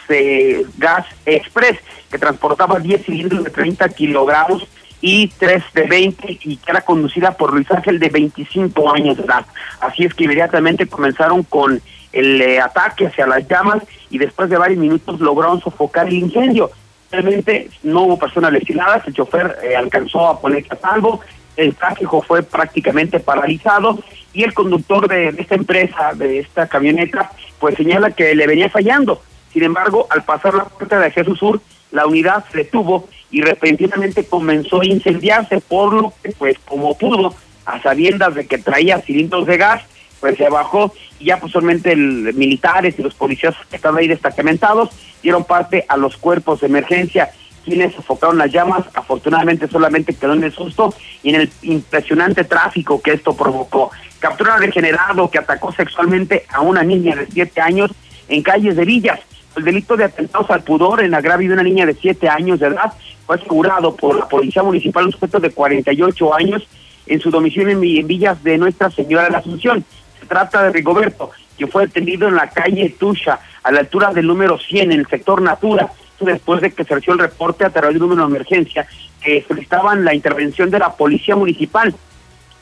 eh, 0.10 0.66
Gas 0.78 1.06
Express, 1.26 1.80
que 2.10 2.18
transportaba 2.18 2.80
10 2.80 3.06
cilindros 3.06 3.44
de 3.44 3.50
30 3.50 3.90
kilogramos 3.90 4.66
y 5.02 5.28
3 5.28 5.64
de 5.74 5.84
20 5.84 6.40
y 6.44 6.58
que 6.58 6.72
era 6.72 6.82
conducida 6.82 7.32
por 7.32 7.54
Luis 7.54 7.70
Ángel 7.72 8.00
de 8.00 8.10
25 8.10 8.92
años 8.92 9.18
de 9.18 9.24
edad. 9.24 9.46
Así 9.80 10.06
es 10.06 10.14
que 10.14 10.24
inmediatamente 10.24 10.88
comenzaron 10.88 11.44
con 11.44 11.82
el 12.12 12.42
eh, 12.42 12.60
ataque 12.60 13.08
hacia 13.08 13.28
las 13.28 13.48
llamas 13.48 13.84
y 14.10 14.18
después 14.18 14.50
de 14.50 14.58
varios 14.58 14.80
minutos 14.80 15.20
lograron 15.20 15.62
sofocar 15.62 16.08
el 16.08 16.14
incendio. 16.14 16.72
Realmente 17.12 17.70
no 17.84 18.04
hubo 18.04 18.20
personas 18.20 18.52
lesionadas, 18.52 19.08
el 19.08 19.14
chofer 19.14 19.58
eh, 19.64 19.76
alcanzó 19.76 20.28
a 20.28 20.42
ponerse 20.42 20.74
a 20.74 20.78
salvo, 20.78 21.22
el 21.56 21.76
tráfico 21.76 22.22
fue 22.22 22.44
prácticamente 22.44 23.20
paralizado 23.20 24.00
y 24.34 24.44
el 24.44 24.54
conductor 24.54 25.08
de 25.08 25.30
esta 25.30 25.56
empresa, 25.56 26.12
de 26.14 26.40
esta 26.40 26.68
camioneta, 26.68 27.32
pues 27.60 27.76
señala 27.76 28.12
que 28.12 28.36
le 28.36 28.46
venía 28.46 28.70
fallando. 28.70 29.22
Sin 29.52 29.64
embargo, 29.64 30.08
al 30.10 30.24
pasar 30.24 30.54
la 30.54 30.66
puerta 30.66 31.00
de 31.00 31.12
Jesús 31.12 31.40
Sur, 31.40 31.62
la 31.92 32.06
unidad 32.06 32.46
se 32.52 32.60
detuvo 32.60 33.08
y 33.32 33.42
repentinamente 33.42 34.26
comenzó 34.26 34.82
a 34.82 34.86
incendiarse, 34.86 35.60
por 35.60 35.94
lo 35.94 36.14
que, 36.24 36.32
pues, 36.32 36.58
como 36.60 36.98
pudo, 36.98 37.36
a 37.66 37.82
sabiendas 37.82 38.36
de 38.36 38.48
que 38.48 38.58
traía 38.58 39.02
cilindros 39.02 39.46
de 39.46 39.58
gas, 39.58 39.84
pues 40.20 40.38
se 40.38 40.50
bajó 40.50 40.94
y 41.20 41.26
ya 41.26 41.40
posteriormente 41.40 41.92
el 41.92 42.34
militares 42.34 42.96
y 42.98 43.04
los 43.04 43.14
policías 43.14 43.56
que 43.70 43.76
estaban 43.76 44.00
ahí 44.00 44.08
destacamentados 44.08 44.90
dieron 45.22 45.44
parte 45.44 45.86
a 45.88 45.98
los 45.98 46.18
cuerpos 46.18 46.62
de 46.62 46.68
emergencia 46.68 47.30
quienes 47.68 47.94
sofocaron 47.94 48.38
las 48.38 48.50
llamas, 48.50 48.86
afortunadamente 48.94 49.68
solamente 49.68 50.16
quedó 50.16 50.34
en 50.34 50.46
el 50.46 50.54
susto 50.54 50.94
y 51.22 51.32
en 51.32 51.42
el 51.42 51.52
impresionante 51.64 52.46
tráfico 52.46 53.02
que 53.02 53.12
esto 53.12 53.36
provocó. 53.36 53.92
Captura 54.20 54.58
degenerado 54.58 55.30
que 55.30 55.40
atacó 55.40 55.74
sexualmente 55.74 56.46
a 56.48 56.62
una 56.62 56.84
niña 56.84 57.18
de 57.18 57.28
siete 57.28 57.60
años 57.60 57.92
en 58.30 58.42
calles 58.42 58.78
de 58.78 58.86
Villas 58.86 59.20
el 59.58 59.64
delito 59.64 59.98
de 59.98 60.06
atentados 60.06 60.50
al 60.52 60.64
pudor 60.64 61.04
en 61.04 61.14
agravio 61.14 61.50
de 61.50 61.54
una 61.56 61.64
niña 61.64 61.86
de 61.86 61.94
7 61.94 62.30
años 62.30 62.60
de 62.60 62.68
edad 62.68 62.94
fue 63.26 63.36
asegurado 63.36 63.96
por 63.96 64.18
la 64.18 64.28
Policía 64.28 64.64
Municipal 64.64 65.06
un 65.06 65.12
sujeto 65.12 65.40
de 65.40 65.50
48 65.50 66.34
años 66.34 66.68
en 67.08 67.20
su 67.20 67.32
domicilio 67.32 67.70
en 67.70 68.08
Villas 68.08 68.44
de 68.44 68.58
Nuestra 68.58 68.92
Señora 68.92 69.26
de 69.26 69.32
la 69.32 69.40
Asunción. 69.40 69.84
Se 70.20 70.26
trata 70.26 70.64
de 70.64 70.72
Rigoberto, 70.72 71.32
que 71.58 71.68
fue 71.68 71.88
detenido 71.88 72.28
en 72.28 72.36
la 72.36 72.50
calle 72.50 72.96
Tusha, 72.98 73.40
a 73.64 73.72
la 73.72 73.80
altura 73.80 74.14
del 74.14 74.28
número 74.28 74.58
100, 74.58 74.92
en 74.92 75.00
el 75.00 75.08
sector 75.08 75.42
Natura, 75.42 75.92
después 76.20 76.62
de 76.62 76.72
que 76.72 76.84
se 76.84 76.96
recibió 76.96 77.14
el 77.14 77.20
reporte 77.20 77.66
a 77.66 77.70
través 77.70 77.96
de 77.96 78.04
un 78.04 78.10
número 78.10 78.28
de 78.28 78.36
emergencia 78.36 78.88
que 79.22 79.44
solicitaban 79.48 80.06
la 80.06 80.14
intervención 80.14 80.70
de 80.70 80.80
la 80.80 80.94
Policía 80.94 81.36
Municipal 81.36 81.94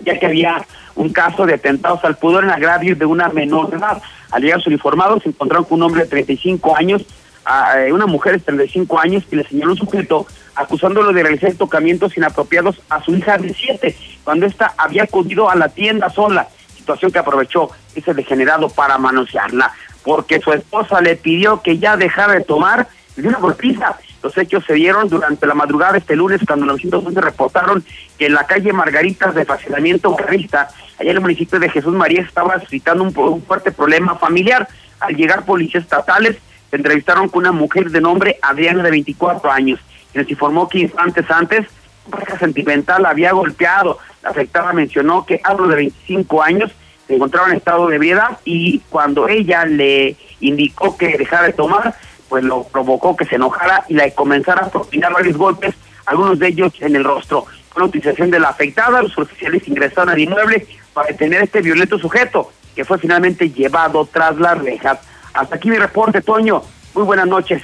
ya 0.01 0.19
que 0.19 0.25
había 0.25 0.65
un 0.95 1.09
caso 1.09 1.45
de 1.45 1.55
atentados 1.55 2.03
al 2.03 2.17
pudor 2.17 2.43
en 2.43 2.49
agravio 2.49 2.95
de 2.95 3.05
una 3.05 3.29
menor 3.29 3.69
de 3.69 3.77
edad. 3.77 4.01
Al 4.31 4.41
llegar 4.41 4.57
los 4.57 4.67
uniformados 4.67 5.23
se 5.23 5.29
encontraron 5.29 5.65
con 5.65 5.79
un 5.79 5.83
hombre 5.83 6.03
de 6.03 6.09
35 6.09 6.75
años, 6.75 7.05
a 7.45 7.75
una 7.91 8.07
mujer 8.07 8.33
de 8.33 8.39
35 8.39 8.99
años 8.99 9.23
que 9.29 9.35
le 9.35 9.47
señaló 9.47 9.71
un 9.73 9.77
sujeto 9.77 10.25
acusándolo 10.55 11.13
de 11.13 11.21
realizar 11.21 11.53
tocamientos 11.53 12.17
inapropiados 12.17 12.81
a 12.89 13.03
su 13.03 13.15
hija 13.15 13.37
de 13.37 13.53
siete, 13.53 13.95
cuando 14.23 14.45
ésta 14.45 14.73
había 14.77 15.03
acudido 15.03 15.49
a 15.49 15.55
la 15.55 15.69
tienda 15.69 16.09
sola, 16.09 16.47
situación 16.75 17.11
que 17.11 17.19
aprovechó 17.19 17.69
ese 17.93 18.13
degenerado 18.13 18.69
para 18.69 18.97
manosearla, 18.97 19.73
porque 20.03 20.39
su 20.39 20.53
esposa 20.53 21.01
le 21.01 21.15
pidió 21.15 21.61
que 21.61 21.77
ya 21.77 21.97
dejara 21.97 22.33
de 22.33 22.41
tomar 22.41 22.87
de 23.15 23.27
una 23.27 23.39
golpiza. 23.39 23.97
Los 24.23 24.37
hechos 24.37 24.63
se 24.65 24.73
dieron 24.73 25.07
durante 25.07 25.45
la 25.45 25.53
madrugada 25.53 25.93
de 25.93 25.99
este 25.99 26.15
lunes 26.15 26.41
cuando 26.45 26.65
911 26.65 27.21
reportaron 27.21 27.83
que 28.17 28.25
en 28.25 28.33
la 28.33 28.47
calle 28.47 28.73
Margaritas 28.73 29.35
de 29.35 29.45
Facilamiento 29.45 30.15
Carrista, 30.15 30.69
allá 30.99 31.11
en 31.11 31.17
el 31.17 31.21
municipio 31.21 31.59
de 31.59 31.69
Jesús 31.69 31.93
María, 31.93 32.21
estaba 32.21 32.59
suscitando 32.59 33.03
un, 33.03 33.43
fuerte 33.43 33.71
problema 33.71 34.15
familiar. 34.15 34.67
Al 34.99 35.15
llegar 35.15 35.45
policías 35.45 35.83
estatales, 35.83 36.37
se 36.69 36.75
entrevistaron 36.75 37.29
con 37.29 37.39
una 37.39 37.51
mujer 37.51 37.91
de 37.91 38.01
nombre 38.01 38.39
Adriana 38.41 38.83
de 38.83 38.91
24 38.91 39.51
años, 39.51 39.79
quien 40.11 40.25
se 40.25 40.31
informó 40.31 40.67
que 40.69 40.79
instantes 40.79 41.29
antes, 41.29 41.67
pareja 42.09 42.37
sentimental 42.39 43.05
había 43.05 43.31
golpeado. 43.33 43.99
La 44.23 44.29
afectada 44.29 44.73
mencionó 44.73 45.25
que 45.25 45.41
algo 45.43 45.67
de 45.67 45.75
25 45.75 46.41
años 46.41 46.71
se 47.07 47.15
encontraba 47.15 47.49
en 47.49 47.57
estado 47.57 47.87
de 47.87 47.95
ebriedad 47.97 48.39
y 48.45 48.79
cuando 48.89 49.27
ella 49.27 49.65
le 49.65 50.15
indicó 50.39 50.97
que 50.97 51.17
dejara 51.17 51.47
de 51.47 51.53
tomar, 51.53 51.95
pues 52.29 52.43
lo 52.43 52.63
provocó 52.63 53.15
que 53.15 53.25
se 53.25 53.35
enojara 53.35 53.85
y 53.87 53.93
la 53.93 54.09
comenzara 54.11 54.65
a 54.65 54.69
propinar 54.69 55.13
varios 55.13 55.37
golpes, 55.37 55.75
algunos 56.05 56.39
de 56.39 56.47
ellos 56.47 56.73
en 56.79 56.95
el 56.95 57.03
rostro. 57.03 57.45
Con 57.75 57.81
la 57.83 57.89
utilización 57.89 58.31
de 58.31 58.39
la 58.39 58.47
afectada, 58.47 59.01
los 59.01 59.17
oficiales 59.17 59.67
ingresaron 59.67 60.07
al 60.07 60.17
inmueble 60.17 60.65
para 60.93 61.09
detener 61.09 61.41
a 61.41 61.43
este 61.43 61.61
violento 61.61 61.99
sujeto, 61.99 62.53
que 62.73 62.85
fue 62.85 62.97
finalmente 62.97 63.49
llevado 63.49 64.05
tras 64.05 64.37
las 64.37 64.57
rejas. 64.59 64.99
Hasta 65.33 65.57
aquí 65.57 65.69
mi 65.69 65.77
reporte, 65.77 66.21
Toño. 66.21 66.61
Muy 66.93 67.03
buenas 67.03 67.27
noches. 67.27 67.63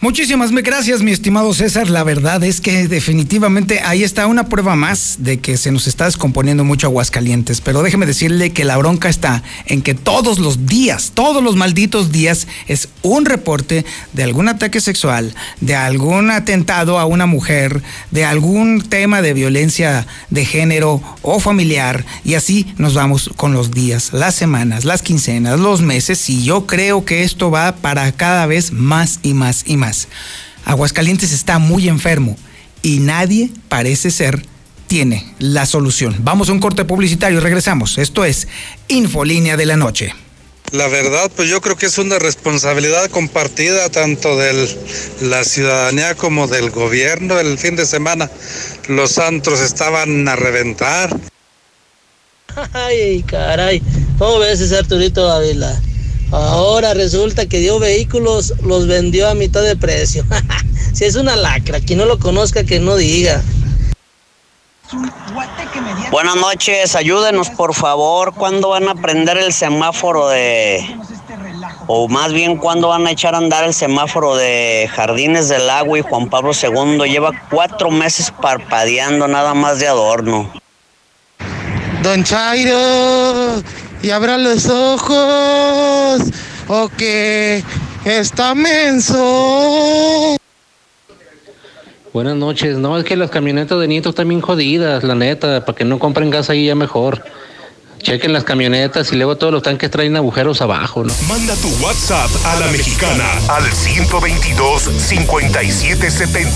Muchísimas 0.00 0.52
gracias, 0.52 1.02
mi 1.02 1.10
estimado 1.10 1.52
César. 1.52 1.90
La 1.90 2.04
verdad 2.04 2.44
es 2.44 2.60
que 2.60 2.86
definitivamente 2.86 3.80
ahí 3.80 4.04
está 4.04 4.28
una 4.28 4.48
prueba 4.48 4.76
más 4.76 5.16
de 5.18 5.40
que 5.40 5.56
se 5.56 5.72
nos 5.72 5.88
está 5.88 6.04
descomponiendo 6.04 6.62
mucho 6.62 6.86
Aguascalientes. 6.86 7.60
Pero 7.60 7.82
déjeme 7.82 8.06
decirle 8.06 8.50
que 8.52 8.64
la 8.64 8.76
bronca 8.76 9.08
está 9.08 9.42
en 9.66 9.82
que 9.82 9.94
todos 9.94 10.38
los 10.38 10.66
días, 10.66 11.10
todos 11.14 11.42
los 11.42 11.56
malditos 11.56 12.12
días, 12.12 12.46
es 12.68 12.90
un 13.02 13.24
reporte 13.24 13.84
de 14.12 14.22
algún 14.22 14.46
ataque 14.46 14.80
sexual, 14.80 15.34
de 15.60 15.74
algún 15.74 16.30
atentado 16.30 17.00
a 17.00 17.04
una 17.04 17.26
mujer, 17.26 17.82
de 18.12 18.24
algún 18.24 18.82
tema 18.82 19.20
de 19.20 19.34
violencia 19.34 20.06
de 20.30 20.44
género 20.44 21.02
o 21.22 21.40
familiar. 21.40 22.06
Y 22.24 22.34
así 22.34 22.72
nos 22.76 22.94
vamos 22.94 23.30
con 23.34 23.52
los 23.52 23.72
días, 23.72 24.12
las 24.12 24.36
semanas, 24.36 24.84
las 24.84 25.02
quincenas, 25.02 25.58
los 25.58 25.82
meses. 25.82 26.30
Y 26.30 26.44
yo 26.44 26.66
creo 26.66 27.04
que 27.04 27.24
esto 27.24 27.50
va 27.50 27.74
para 27.74 28.12
cada 28.12 28.46
vez 28.46 28.70
más 28.70 29.18
y 29.24 29.34
más 29.34 29.64
y 29.66 29.76
más. 29.76 29.87
Aguascalientes 30.64 31.32
está 31.32 31.58
muy 31.58 31.88
enfermo 31.88 32.36
y 32.82 33.00
nadie 33.00 33.50
parece 33.68 34.10
ser 34.10 34.42
tiene 34.86 35.34
la 35.38 35.66
solución. 35.66 36.16
Vamos 36.20 36.48
a 36.48 36.52
un 36.52 36.60
corte 36.60 36.84
publicitario 36.84 37.38
y 37.38 37.40
regresamos. 37.40 37.98
Esto 37.98 38.24
es 38.24 38.48
Infolínea 38.88 39.56
de 39.56 39.66
la 39.66 39.76
Noche. 39.76 40.14
La 40.72 40.86
verdad, 40.86 41.30
pues 41.34 41.48
yo 41.48 41.62
creo 41.62 41.76
que 41.76 41.86
es 41.86 41.96
una 41.96 42.18
responsabilidad 42.18 43.08
compartida 43.10 43.88
tanto 43.88 44.36
de 44.36 44.68
la 45.22 45.44
ciudadanía 45.44 46.14
como 46.14 46.46
del 46.46 46.70
gobierno. 46.70 47.38
El 47.38 47.56
fin 47.58 47.76
de 47.76 47.86
semana 47.86 48.30
los 48.88 49.18
antros 49.18 49.60
estaban 49.60 50.28
a 50.28 50.36
reventar. 50.36 51.16
Ay, 52.72 53.22
caray. 53.22 53.82
¿Cómo 54.18 54.40
ves 54.40 54.60
ese 54.60 54.76
Arturito 54.76 55.30
Ávila? 55.30 55.80
Ahora 56.30 56.94
resulta 56.94 57.46
que 57.46 57.58
dio 57.58 57.78
vehículos, 57.78 58.54
los 58.62 58.86
vendió 58.86 59.28
a 59.28 59.34
mitad 59.34 59.62
de 59.62 59.76
precio. 59.76 60.24
si 60.92 61.04
es 61.04 61.16
una 61.16 61.36
lacra, 61.36 61.80
quien 61.80 61.98
no 61.98 62.04
lo 62.04 62.18
conozca 62.18 62.64
que 62.64 62.80
no 62.80 62.96
diga. 62.96 63.42
Buenas 66.10 66.36
noches, 66.36 66.94
ayúdenos 66.96 67.50
por 67.50 67.74
favor. 67.74 68.32
¿Cuándo 68.34 68.70
van 68.70 68.88
a 68.88 68.94
prender 68.94 69.36
el 69.36 69.52
semáforo 69.52 70.28
de... 70.28 70.96
O 71.86 72.08
más 72.08 72.32
bien, 72.32 72.56
¿cuándo 72.56 72.88
van 72.88 73.06
a 73.06 73.10
echar 73.10 73.34
a 73.34 73.38
andar 73.38 73.64
el 73.64 73.74
semáforo 73.74 74.36
de 74.36 74.88
Jardines 74.94 75.48
del 75.48 75.68
Agua 75.68 75.98
y 75.98 76.02
Juan 76.02 76.28
Pablo 76.28 76.52
II? 76.52 77.08
Lleva 77.10 77.32
cuatro 77.50 77.90
meses 77.90 78.30
parpadeando 78.30 79.28
nada 79.28 79.54
más 79.54 79.78
de 79.78 79.88
adorno. 79.88 80.50
Don 82.02 82.24
Chairo, 82.24 83.62
y 84.02 84.10
abra 84.10 84.38
los 84.38 84.66
ojos, 84.66 86.22
o 86.68 86.88
que 86.96 87.64
está 88.04 88.54
menso. 88.54 90.36
Buenas 92.12 92.36
noches. 92.36 92.78
No, 92.78 92.96
es 92.98 93.04
que 93.04 93.16
las 93.16 93.30
camionetas 93.30 93.78
de 93.78 93.86
Nieto 93.88 94.10
están 94.10 94.28
bien 94.28 94.40
jodidas, 94.40 95.02
la 95.04 95.14
neta, 95.14 95.64
para 95.64 95.76
que 95.76 95.84
no 95.84 95.98
compren 95.98 96.30
gas 96.30 96.50
ahí 96.50 96.66
ya 96.66 96.74
mejor. 96.74 97.22
Chequen 98.02 98.32
las 98.32 98.44
camionetas 98.44 99.12
y 99.12 99.16
luego 99.16 99.36
todos 99.36 99.52
los 99.52 99.62
tanques 99.62 99.90
traen 99.90 100.16
agujeros 100.16 100.62
abajo, 100.62 101.04
¿no? 101.04 101.12
Manda 101.28 101.54
tu 101.56 101.68
WhatsApp 101.84 102.30
a 102.46 102.56
la 102.60 102.68
mexicana 102.68 103.28
al 103.48 103.64
122-5770. 103.64 106.46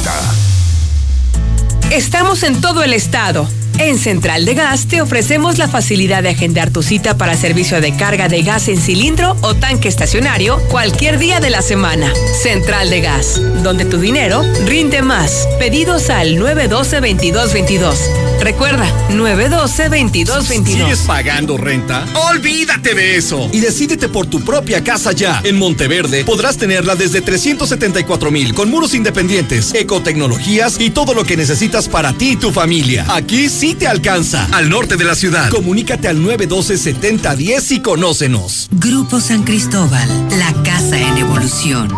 Estamos 1.90 2.44
en 2.44 2.60
todo 2.60 2.84
el 2.84 2.92
estado. 2.92 3.48
En 3.82 3.98
Central 3.98 4.44
de 4.44 4.54
Gas 4.54 4.86
te 4.86 5.02
ofrecemos 5.02 5.58
la 5.58 5.66
facilidad 5.66 6.22
de 6.22 6.28
agendar 6.28 6.70
tu 6.70 6.84
cita 6.84 7.18
para 7.18 7.36
servicio 7.36 7.80
de 7.80 7.96
carga 7.96 8.28
de 8.28 8.42
gas 8.42 8.68
en 8.68 8.80
cilindro 8.80 9.36
o 9.40 9.54
tanque 9.54 9.88
estacionario 9.88 10.60
cualquier 10.68 11.18
día 11.18 11.40
de 11.40 11.50
la 11.50 11.62
semana. 11.62 12.12
Central 12.40 12.90
de 12.90 13.00
Gas, 13.00 13.42
donde 13.64 13.84
tu 13.84 13.98
dinero 13.98 14.44
rinde 14.66 15.02
más. 15.02 15.48
Pedidos 15.58 16.10
al 16.10 16.36
912-2222. 16.36 17.96
Recuerda, 18.40 18.86
912-2222. 19.10 20.64
¿Sigues 20.64 21.00
pagando 21.00 21.56
renta? 21.56 22.06
Olvídate 22.30 22.94
de 22.94 23.16
eso 23.16 23.48
y 23.52 23.60
decídete 23.60 24.08
por 24.08 24.26
tu 24.26 24.44
propia 24.44 24.84
casa 24.84 25.10
ya. 25.10 25.40
En 25.44 25.58
Monteverde 25.58 26.24
podrás 26.24 26.56
tenerla 26.56 26.94
desde 26.94 27.20
374 27.20 28.30
mil 28.30 28.54
con 28.54 28.70
muros 28.70 28.94
independientes, 28.94 29.74
ecotecnologías 29.74 30.80
y 30.80 30.90
todo 30.90 31.14
lo 31.14 31.24
que 31.24 31.36
necesitas 31.36 31.88
para 31.88 32.12
ti 32.12 32.32
y 32.32 32.36
tu 32.36 32.52
familia. 32.52 33.06
Aquí 33.08 33.48
sí 33.48 33.71
te 33.74 33.86
alcanza. 33.86 34.46
Al 34.52 34.68
norte 34.68 34.96
de 34.96 35.04
la 35.04 35.14
ciudad. 35.14 35.48
Comunícate 35.50 36.08
al 36.08 36.18
912-7010 36.18 37.70
y 37.70 37.80
conócenos. 37.80 38.68
Grupo 38.72 39.20
San 39.20 39.42
Cristóbal, 39.44 40.08
la 40.38 40.52
casa 40.62 40.98
en 40.98 41.18
evolución. 41.18 41.88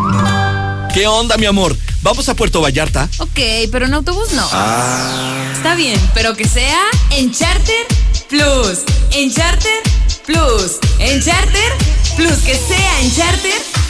¿Qué 0.92 1.06
onda, 1.06 1.36
mi 1.36 1.46
amor? 1.46 1.76
¿Vamos 2.02 2.28
a 2.28 2.34
Puerto 2.34 2.60
Vallarta? 2.60 3.08
Ok, 3.18 3.40
pero 3.72 3.86
en 3.86 3.94
autobús 3.94 4.32
no. 4.32 4.46
Ah. 4.52 5.50
Está 5.56 5.74
bien, 5.74 5.98
pero 6.14 6.34
que 6.36 6.46
sea 6.46 6.80
en 7.16 7.32
Charter 7.32 7.86
Plus. 8.28 8.80
En 9.12 9.32
Charter 9.32 9.82
Plus. 10.26 10.78
En 10.98 11.22
Charter 11.22 11.72
Plus. 12.16 12.38
Que 12.44 12.54
sea 12.54 13.00
en 13.00 13.14
Charter 13.14 13.52
Plus. 13.72 13.84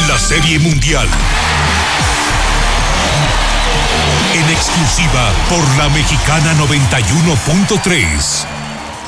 La 0.08 0.18
Serie 0.18 0.58
Mundial. 0.58 1.08
En 4.34 4.50
exclusiva 4.50 5.32
por 5.48 5.66
la 5.78 5.88
Mexicana 5.88 6.52
91.3. 6.54 8.57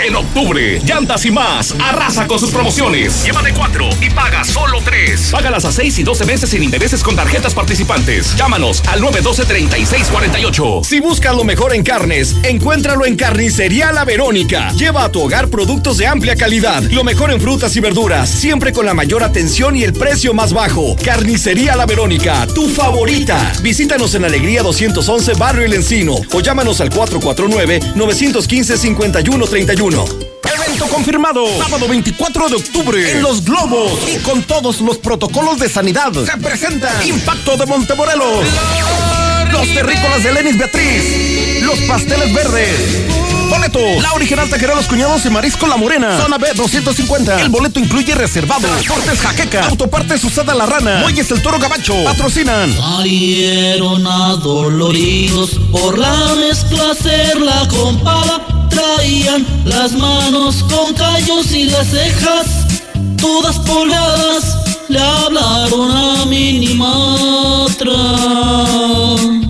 En 0.03 0.17
octubre, 0.17 0.81
Llantas 0.87 1.27
y 1.27 1.31
más 1.31 1.75
arrasa 1.79 2.27
con 2.27 2.39
sus 2.39 2.51
promociones. 2.51 3.23
Llévate 3.23 3.53
cuatro 3.53 3.87
y 4.01 4.09
paga 4.09 4.45
solo 4.45 4.81
tres. 4.83 5.29
Págalas 5.31 5.67
a 5.67 5.73
seis 5.73 5.99
y 5.99 6.03
12 6.03 6.25
meses 6.25 6.49
sin 6.49 6.63
intereses 6.63 7.03
con 7.03 7.17
tarjetas 7.17 7.53
participantes. 7.53 8.35
Llámanos 8.35 8.83
al 8.89 9.03
912-3648. 9.03 10.85
Si 10.85 11.01
buscas 11.01 11.37
lo 11.37 11.45
mejor 11.45 11.75
en 11.75 11.83
carnes, 11.83 12.35
encuéntralo 12.45 13.05
en 13.05 13.17
Carnicería 13.17 13.93
La 13.93 14.07
Verónica. 14.07 14.73
Lleva 14.73 15.05
a 15.05 15.13
tu 15.13 15.21
hogar 15.21 15.49
productos 15.49 15.99
de 15.99 16.07
amplia 16.07 16.35
calidad, 16.35 16.83
lo 16.85 17.05
mejor 17.05 17.31
en 17.31 17.41
frutas 17.41 17.77
y 17.77 17.81
verduras, 17.81 18.31
siempre 18.31 18.73
con 18.73 18.87
la 18.87 18.95
mayor 18.95 19.23
atención 19.23 19.77
y 19.77 19.85
el 19.85 19.93
precio 19.93 20.33
más 20.33 20.55
bajo. 20.55 20.97
Carnicería 21.05 21.77
La 21.77 21.85
Verónica, 21.85 22.47
tu 22.55 22.69
favorita. 22.69 23.53
Visítanos 23.63 24.15
en 24.15 24.25
Alegría 24.25 24.63
211 24.63 25.35
Barrio 25.35 25.67
El 25.67 25.75
Encino 25.75 26.17
o 26.33 26.41
llámanos 26.41 26.81
al 26.81 26.89
449-915-5131. 29.91 30.31
Evento 30.53 30.87
confirmado. 30.87 31.47
Sábado 31.59 31.89
24 31.89 32.49
de 32.49 32.57
octubre. 32.57 33.13
En 33.13 33.23
Los 33.23 33.45
Globos. 33.45 33.93
Y 34.09 34.19
con 34.19 34.43
todos 34.43 34.81
los 34.81 34.99
protocolos 34.99 35.59
de 35.59 35.69
sanidad. 35.69 36.13
Se 36.13 36.37
presenta 36.39 37.05
Impacto 37.05 37.57
de 37.57 37.67
Montemorelos. 37.67 38.45
Los 39.53 39.75
terrícolas 39.75 40.23
de 40.23 40.33
Lenis 40.33 40.59
Beatriz. 40.59 41.63
Los 41.63 41.79
pasteles 41.81 42.33
verdes. 42.33 43.30
Boletos. 43.71 44.03
La 44.03 44.13
original 44.15 44.49
taquera 44.49 44.75
Los 44.75 44.87
Cuñados 44.87 45.25
y 45.25 45.31
Marisco 45.31 45.67
La 45.67 45.77
Morena. 45.77 46.21
Zona 46.21 46.39
B 46.39 46.49
250. 46.55 47.41
El 47.41 47.49
boleto 47.49 47.81
incluye 47.81 48.15
reservado. 48.15 48.67
Transportes 48.69 49.21
Jaqueca. 49.21 49.67
Autopartes 49.67 50.25
Usada 50.25 50.55
La 50.55 50.67
Rana. 50.67 50.99
Muelles 51.01 51.31
El 51.31 51.43
Toro 51.43 51.59
Gabacho. 51.59 51.95
Patrocinan. 52.05 52.75
Salieron 52.77 54.07
adoloridos 54.07 55.51
por 55.71 55.99
la 55.99 56.35
mezcla 56.35 56.91
hacerla 56.91 57.67
con 57.69 57.99
pala. 58.01 58.69
Traían 58.71 59.47
las 59.65 59.93
manos 59.93 60.65
con 60.65 60.95
callos 60.95 61.53
y 61.53 61.65
las 61.65 61.89
cejas 61.89 62.47
todas 63.17 63.59
polvadas. 63.61 64.57
Le 64.89 64.99
hablaron 64.99 65.91
a 65.91 66.25
Minimatra. 66.27 67.97
Y 69.21 69.50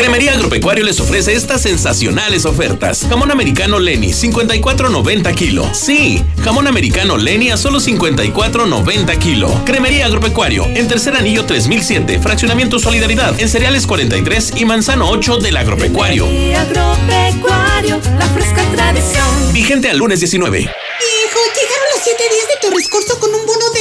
Cremería 0.00 0.32
Agropecuario 0.32 0.82
les 0.82 0.98
ofrece 0.98 1.34
estas 1.34 1.60
sensacionales 1.60 2.46
ofertas. 2.46 3.04
Jamón 3.06 3.30
americano 3.30 3.78
Lenny, 3.78 4.14
54.90 4.14 5.34
kilo. 5.34 5.68
Sí, 5.74 6.24
jamón 6.42 6.66
americano 6.66 7.18
Lenny 7.18 7.50
a 7.50 7.58
solo 7.58 7.80
54.90 7.80 9.18
kilo. 9.18 9.62
Cremería 9.66 10.06
Agropecuario, 10.06 10.64
en 10.64 10.88
tercer 10.88 11.14
anillo 11.16 11.44
3007, 11.44 12.18
fraccionamiento 12.18 12.78
Solidaridad, 12.78 13.38
en 13.38 13.50
cereales 13.50 13.86
43 13.86 14.54
y 14.56 14.64
manzano 14.64 15.10
8 15.10 15.36
del 15.36 15.58
Agropecuario. 15.58 16.24
Agropecuario, 16.24 18.00
la 18.18 18.26
fresca 18.32 18.64
tradición. 18.72 19.52
Vigente 19.52 19.90
al 19.90 19.98
lunes 19.98 20.18
19. 20.20 20.60
Viejo, 20.60 21.40
llegaron 21.54 21.86
los 21.94 22.02
7 22.02 22.22
días 22.22 22.48
de 22.48 22.68
Torres 22.68 22.88
Corso 22.88 23.20
con 23.20 23.34
un 23.34 23.39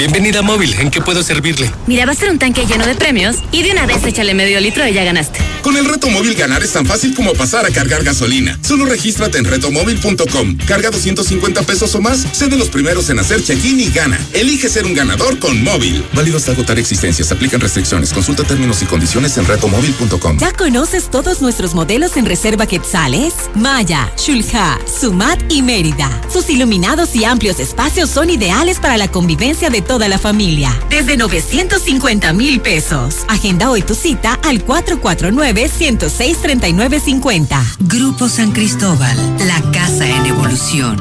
Bienvenida 0.00 0.38
a 0.38 0.42
Móvil, 0.42 0.72
¿en 0.78 0.90
qué 0.90 1.02
puedo 1.02 1.22
servirle? 1.22 1.70
Mira, 1.86 2.06
va 2.06 2.12
a 2.12 2.14
ser 2.14 2.30
un 2.30 2.38
tanque 2.38 2.64
lleno 2.64 2.86
de 2.86 2.94
premios 2.94 3.36
y 3.52 3.62
de 3.62 3.72
una 3.72 3.84
vez 3.84 4.02
échale 4.02 4.32
medio 4.32 4.58
litro 4.58 4.88
y 4.88 4.94
ya 4.94 5.04
ganaste. 5.04 5.40
Con 5.62 5.76
el 5.76 5.84
reto 5.84 6.08
móvil 6.08 6.34
ganar 6.34 6.62
es 6.62 6.72
tan 6.72 6.86
fácil 6.86 7.14
como 7.14 7.34
pasar 7.34 7.66
a 7.66 7.70
cargar 7.70 8.02
gasolina. 8.02 8.58
Solo 8.62 8.86
regístrate 8.86 9.36
en 9.36 9.44
retomóvil.com. 9.44 10.56
Carga 10.66 10.90
250 10.90 11.62
pesos 11.64 11.94
o 11.94 12.00
más, 12.00 12.26
sé 12.32 12.46
de 12.48 12.56
los 12.56 12.70
primeros 12.70 13.10
en 13.10 13.18
hacer 13.18 13.44
check-in 13.44 13.78
y 13.78 13.90
gana. 13.90 14.18
Elige 14.32 14.70
ser 14.70 14.86
un 14.86 14.94
ganador 14.94 15.38
con 15.38 15.62
móvil. 15.62 16.02
Válido 16.14 16.38
hasta 16.38 16.52
agotar 16.52 16.78
existencias. 16.78 17.30
Aplican 17.30 17.60
restricciones. 17.60 18.14
Consulta 18.14 18.42
términos 18.44 18.80
y 18.80 18.86
condiciones 18.86 19.36
en 19.36 19.44
retomóvil.com. 19.44 20.38
¿Ya 20.38 20.52
conoces 20.52 21.10
todos 21.10 21.42
nuestros 21.42 21.74
modelos 21.74 22.16
en 22.16 22.24
reserva 22.24 22.66
Quetzales? 22.66 23.34
Maya, 23.54 24.10
Shulha, 24.16 24.78
Sumat 24.98 25.42
y 25.52 25.60
Mérida. 25.60 26.22
Sus 26.32 26.48
iluminados 26.48 27.14
y 27.14 27.26
amplios 27.26 27.60
espacios 27.60 28.08
son 28.08 28.30
ideales 28.30 28.78
para 28.78 28.96
la 28.96 29.08
convivencia 29.08 29.68
de 29.68 29.82
toda 29.90 30.06
la 30.06 30.18
familia. 30.18 30.70
Desde 30.88 31.16
950 31.16 32.32
mil 32.32 32.60
pesos. 32.60 33.24
Agenda 33.26 33.72
hoy 33.72 33.82
tu 33.82 33.96
cita 33.96 34.38
al 34.44 34.64
449-106-3950. 34.64 37.60
Grupo 37.80 38.28
San 38.28 38.52
Cristóbal, 38.52 39.16
la 39.48 39.60
casa 39.72 40.08
en 40.08 40.26
evolución. 40.26 40.96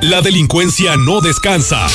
La 0.00 0.22
delincuencia 0.22 0.96
no 0.96 1.20
descansa. 1.20 1.86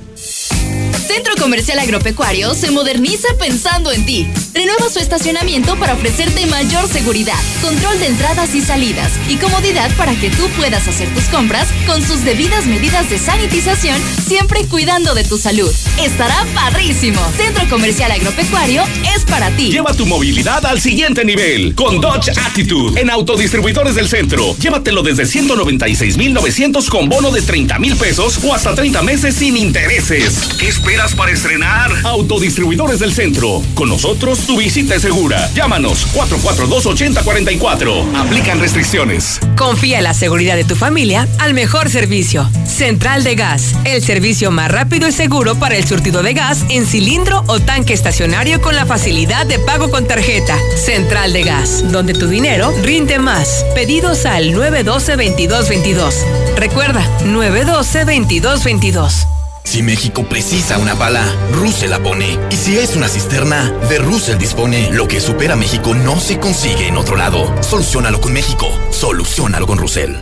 Centro 1.07 1.35
Comercial 1.37 1.79
Agropecuario 1.79 2.55
se 2.55 2.71
moderniza 2.71 3.29
pensando 3.39 3.93
en 3.93 4.07
ti. 4.07 4.29
Renueva 4.55 4.91
su 4.91 4.99
estacionamiento 4.99 5.77
para 5.77 5.95
ofrecerte 5.95 6.45
mayor 6.47 6.87
seguridad, 6.87 7.39
control 7.63 7.99
de 7.99 8.09
entradas 8.09 8.55
y 8.55 8.61
salidas 8.61 9.11
y 9.27 9.37
comodidad 9.37 9.91
para 9.97 10.15
que 10.15 10.29
tú 10.29 10.47
puedas 10.59 10.87
hacer 10.87 11.09
tus 11.15 11.25
compras 11.25 11.69
con 11.87 12.03
sus 12.03 12.23
debidas 12.23 12.67
medidas 12.67 13.09
de 13.09 13.19
sanitización, 13.19 13.99
siempre 14.27 14.67
cuidando 14.67 15.15
de 15.15 15.25
tu 15.25 15.39
salud. 15.39 15.73
Estará 16.03 16.45
parrísimo. 16.55 17.19
Centro 17.35 17.67
Comercial 17.71 18.13
Agropecuario 18.13 18.85
es 19.17 19.25
para 19.25 19.51
ti. 19.53 19.71
Lleva 19.71 19.95
tu 19.95 20.05
movilidad 20.05 20.67
al 20.67 20.83
siguiente 20.83 21.25
nivel 21.25 21.75
con 21.75 21.99
Dodge 22.03 22.33
Attitude 22.37 23.01
en 23.01 23.09
Autodistribuidores 23.09 23.95
del 23.95 24.09
Centro. 24.09 24.55
Llévatelo 24.59 25.03
desde 25.03 25.25
196,900 25.25 26.91
con 26.91 27.09
bono 27.09 27.31
de 27.31 27.41
30 27.41 27.79
mil 27.79 27.97
pesos 27.97 28.39
o 28.45 28.55
hasta 28.55 28.75
30 28.75 29.01
meses 29.01 29.35
sin 29.35 29.57
intereses. 29.57 30.51
¿Qué 30.59 30.69
esperas 30.69 31.15
para 31.15 31.33
estrenar? 31.33 31.91
Autodistribuidores 32.05 32.99
del 32.99 33.15
Centro. 33.15 33.63
Con 33.75 33.89
nosotros 33.89 34.42
tu 34.47 34.57
visita 34.57 34.95
es 34.95 35.03
segura. 35.03 35.51
Llámanos 35.55 36.07
442-8044. 36.15 38.17
Aplican 38.17 38.61
restricciones. 38.61 39.41
Confía 39.57 39.99
en 39.99 40.05
la 40.05 40.15
seguridad 40.15 40.57
de 40.57 40.65
tu 40.65 40.77
familia 40.77 41.29
al 41.39 41.55
mejor 41.55 41.91
servicio. 41.91 42.49
Central 42.67 43.25
de 43.25 43.35
Gas, 43.35 43.75
el 43.85 44.03
servicio 44.03 44.51
más 44.51 44.71
rápido 44.71 45.09
y 45.09 45.13
seguro 45.13 45.57
para 45.57 45.77
el 45.77 45.87
surtido 45.87 46.23
de 46.23 46.35
gas 46.35 46.65
en 46.69 46.87
cilindro 46.87 47.45
o 47.47 47.61
tanque 47.61 47.93
estacionario 47.93 48.61
con 48.61 48.75
la 48.75 48.87
facilidad 48.87 49.47
de 49.47 49.59
pago 49.59 49.91
con 49.91 50.07
tarjeta. 50.07 50.57
Central 50.77 51.33
de 51.33 51.43
Gas, 51.43 51.85
donde 51.93 52.15
tu 52.15 52.27
dinero 52.27 52.73
rinde 52.83 53.19
más. 53.19 53.65
Pedidos 53.75 54.27
al 54.27 54.55
912-2222. 54.55 56.15
Recuerda, 56.57 57.05
912-2222. 57.25 59.42
Si 59.73 59.83
México 59.83 60.29
precisa 60.29 60.77
una 60.77 60.95
pala, 60.97 61.25
Russell 61.51 61.89
la 61.89 61.99
pone. 61.99 62.39
Y 62.51 62.57
si 62.57 62.77
es 62.77 62.95
una 62.95 63.09
cisterna, 63.09 63.71
de 63.89 63.97
Russell 63.97 64.37
dispone. 64.37 64.91
Lo 64.93 65.09
que 65.09 65.19
supera 65.19 65.57
México 65.57 65.95
no 65.95 66.21
se 66.21 66.39
consigue 66.39 66.89
en 66.89 66.99
otro 66.99 67.17
lado. 67.17 67.51
Solucionalo 67.63 68.21
con 68.21 68.35
México. 68.35 68.69
Solucionalo 68.91 69.67
con 69.67 69.79
Russell. 69.79 70.15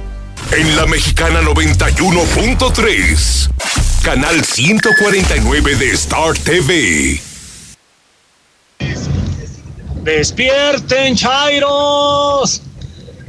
En 0.52 0.76
la 0.76 0.86
mexicana 0.86 1.40
91.3, 1.40 3.50
canal 4.02 4.44
149 4.44 5.74
de 5.74 5.90
Star 5.94 6.38
TV. 6.38 7.20
Despierten, 10.04 11.16
Chairos. 11.16 12.62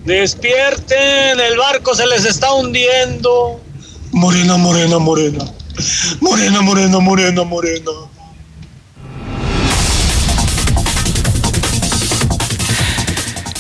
Despierten, 0.06 1.40
el 1.40 1.58
barco 1.58 1.96
se 1.96 2.06
les 2.06 2.26
está 2.26 2.54
hundiendo. 2.54 3.60
Morena, 4.12 4.58
morena, 4.58 5.00
morena. 5.00 5.52
Morena, 6.20 6.62
morena, 6.62 7.00
morena, 7.00 7.44
morena. 7.44 7.92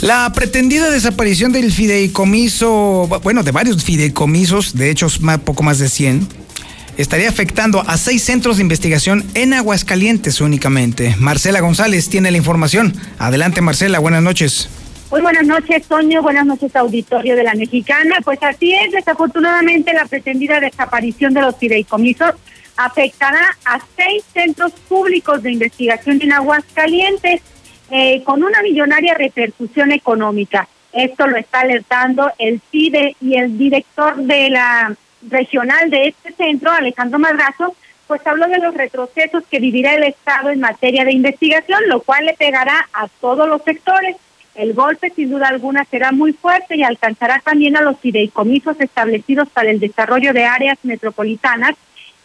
La 0.01 0.33
pretendida 0.33 0.89
desaparición 0.89 1.51
del 1.51 1.71
fideicomiso, 1.71 3.07
bueno, 3.21 3.43
de 3.43 3.51
varios 3.51 3.83
fideicomisos, 3.83 4.75
de 4.75 4.89
hecho, 4.89 5.07
poco 5.45 5.61
más 5.61 5.77
de 5.77 5.89
100, 5.89 6.27
estaría 6.97 7.29
afectando 7.29 7.83
a 7.87 7.97
seis 7.97 8.23
centros 8.23 8.57
de 8.57 8.63
investigación 8.63 9.23
en 9.35 9.53
Aguascalientes 9.53 10.41
únicamente. 10.41 11.15
Marcela 11.19 11.59
González 11.59 12.09
tiene 12.09 12.31
la 12.31 12.37
información. 12.37 12.95
Adelante, 13.19 13.61
Marcela, 13.61 13.99
buenas 13.99 14.23
noches. 14.23 14.69
Muy 15.11 15.19
buenas 15.19 15.45
noches, 15.45 15.85
Toño. 15.87 16.21
Buenas 16.21 16.45
noches, 16.45 16.73
auditorio 16.73 17.35
de 17.35 17.43
la 17.43 17.53
Mexicana. 17.53 18.19
Pues 18.23 18.41
así 18.41 18.73
es, 18.73 18.93
desafortunadamente 18.93 19.93
la 19.93 20.05
pretendida 20.05 20.61
desaparición 20.61 21.33
de 21.33 21.41
los 21.41 21.57
fideicomisos 21.57 22.35
afectará 22.77 23.57
a 23.65 23.81
seis 23.97 24.23
centros 24.33 24.71
públicos 24.71 25.43
de 25.43 25.51
investigación 25.51 26.21
en 26.21 26.31
Aguascalientes 26.31 27.41
eh, 27.89 28.23
con 28.23 28.41
una 28.41 28.61
millonaria 28.61 29.13
repercusión 29.15 29.91
económica. 29.91 30.69
Esto 30.93 31.27
lo 31.27 31.35
está 31.35 31.59
alertando 31.59 32.31
el 32.37 32.61
CIDE 32.71 33.17
y 33.19 33.35
el 33.35 33.57
director 33.57 34.15
de 34.15 34.49
la 34.49 34.95
regional 35.29 35.89
de 35.89 36.07
este 36.07 36.31
centro, 36.31 36.71
Alejandro 36.71 37.19
Madrazo, 37.19 37.75
pues 38.07 38.25
habló 38.25 38.47
de 38.47 38.59
los 38.59 38.73
retrocesos 38.73 39.43
que 39.51 39.59
vivirá 39.59 39.93
el 39.93 40.03
Estado 40.03 40.51
en 40.51 40.61
materia 40.61 41.03
de 41.03 41.11
investigación, 41.11 41.81
lo 41.87 41.99
cual 42.01 42.25
le 42.25 42.33
pegará 42.33 42.87
a 42.93 43.09
todos 43.19 43.49
los 43.49 43.61
sectores. 43.63 44.15
El 44.55 44.73
golpe, 44.73 45.11
sin 45.15 45.29
duda 45.29 45.47
alguna, 45.47 45.85
será 45.85 46.11
muy 46.11 46.33
fuerte 46.33 46.75
y 46.75 46.83
alcanzará 46.83 47.39
también 47.39 47.77
a 47.77 47.81
los 47.81 47.99
fideicomisos 47.99 48.79
establecidos 48.79 49.47
para 49.49 49.71
el 49.71 49.79
desarrollo 49.79 50.33
de 50.33 50.45
áreas 50.45 50.77
metropolitanas 50.83 51.75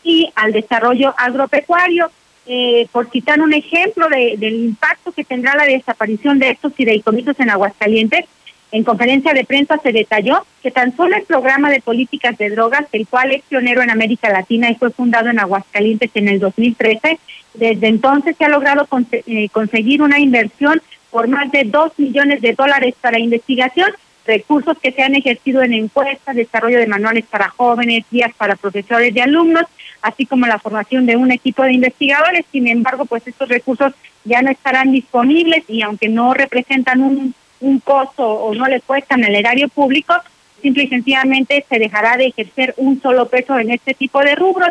y 0.03 0.31
al 0.35 0.53
desarrollo 0.53 1.14
agropecuario. 1.16 2.11
Eh, 2.49 2.87
por 2.93 3.11
citar 3.11 3.41
un 3.41 3.53
ejemplo 3.53 4.09
de, 4.09 4.37
del 4.39 4.55
impacto 4.55 5.11
que 5.11 5.24
tendrá 5.24 5.57
la 5.57 5.64
desaparición 5.64 6.39
de 6.39 6.51
estos 6.51 6.72
fideicomisos 6.74 7.39
en 7.41 7.51
Aguascalientes, 7.51 8.24
en 8.72 8.85
conferencia 8.85 9.33
de 9.33 9.45
prensa 9.45 9.79
se 9.83 9.93
detalló 9.93 10.45
que 10.62 10.70
tan 10.70 10.95
solo 10.97 11.16
el 11.16 11.22
programa 11.22 11.70
de 11.70 11.81
políticas 11.81 12.37
de 12.37 12.51
drogas, 12.51 12.87
el 12.93 13.07
cual 13.07 13.33
es 13.33 13.43
pionero 13.43 13.83
en 13.83 13.91
América 13.91 14.29
Latina 14.29 14.70
y 14.70 14.74
fue 14.74 14.91
fundado 14.91 15.31
en 15.31 15.39
Aguascalientes 15.39 16.11
en 16.14 16.29
el 16.29 16.41
2013, 16.41 17.18
desde 17.55 17.87
entonces 17.87 18.37
se 18.37 18.45
ha 18.45 18.49
logrado 18.49 18.87
eh, 19.12 19.49
conseguir 19.51 20.03
una 20.03 20.18
inversión 20.18 20.83
por 21.11 21.28
más 21.28 21.50
de 21.50 21.64
dos 21.64 21.92
millones 21.98 22.40
de 22.40 22.52
dólares 22.52 22.94
para 23.00 23.18
investigación, 23.18 23.90
recursos 24.26 24.76
que 24.78 24.92
se 24.92 25.02
han 25.02 25.14
ejercido 25.14 25.62
en 25.62 25.72
encuestas, 25.72 26.36
desarrollo 26.36 26.78
de 26.78 26.86
manuales 26.86 27.24
para 27.26 27.48
jóvenes, 27.48 28.04
guías 28.11 28.32
para 28.36 28.57
profesores 28.57 29.14
y 29.14 29.20
alumnos, 29.20 29.64
así 30.02 30.26
como 30.26 30.46
la 30.46 30.59
formación 30.59 31.07
de 31.07 31.16
un 31.16 31.30
equipo 31.30 31.62
de 31.62 31.74
investigadores. 31.74 32.44
Sin 32.50 32.68
embargo, 32.68 33.04
pues 33.07 33.26
estos 33.26 33.48
recursos 33.48 33.92
ya 34.24 34.42
no 34.42 34.50
estarán 34.50 34.92
disponibles 34.92 35.64
y 35.68 35.82
aunque 35.82 36.09
no 36.09 36.34
representan 36.34 37.00
un, 37.02 37.34
un 37.61 37.80
costo 37.80 38.26
o 38.28 38.54
no 38.54 38.66
le 38.66 38.80
cuestan 38.80 39.24
al 39.24 39.34
erario 39.34 39.68
público, 39.68 40.14
simple 40.61 40.84
y 40.84 40.88
sencillamente 40.88 41.64
se 41.68 41.78
dejará 41.78 42.16
de 42.16 42.26
ejercer 42.26 42.74
un 42.76 43.00
solo 43.00 43.28
peso 43.28 43.59
en 43.59 43.70
este 43.70 43.94
tipo 43.94 44.20
de 44.20 44.34
rubros. 44.34 44.70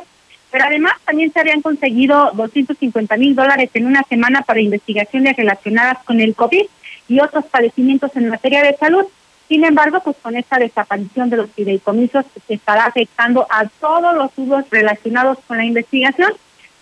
Pero 0.56 0.68
además 0.68 0.94
también 1.04 1.34
se 1.34 1.42
habían 1.42 1.62
conseguido 1.62 2.32
250 2.34 3.18
mil 3.18 3.36
dólares 3.36 3.70
en 3.74 3.88
una 3.88 4.04
semana 4.04 4.42
para 4.42 4.62
investigaciones 4.62 5.36
relacionadas 5.36 5.98
con 6.06 6.22
el 6.22 6.34
COVID 6.34 6.64
y 7.10 7.20
otros 7.20 7.44
padecimientos 7.48 8.16
en 8.16 8.30
materia 8.30 8.64
de 8.64 8.78
salud. 8.78 9.04
Sin 9.50 9.66
embargo, 9.66 10.00
pues 10.02 10.16
con 10.22 10.38
esta 10.38 10.58
desaparición 10.58 11.30
de 11.30 11.36
los 11.36 11.52
fideicomisos 11.52 12.24
se 12.48 12.54
estará 12.54 12.86
afectando 12.86 13.46
a 13.50 13.66
todos 13.82 14.16
los 14.16 14.34
rubros 14.38 14.64
relacionados 14.72 15.40
con 15.46 15.58
la 15.58 15.66
investigación, 15.66 16.32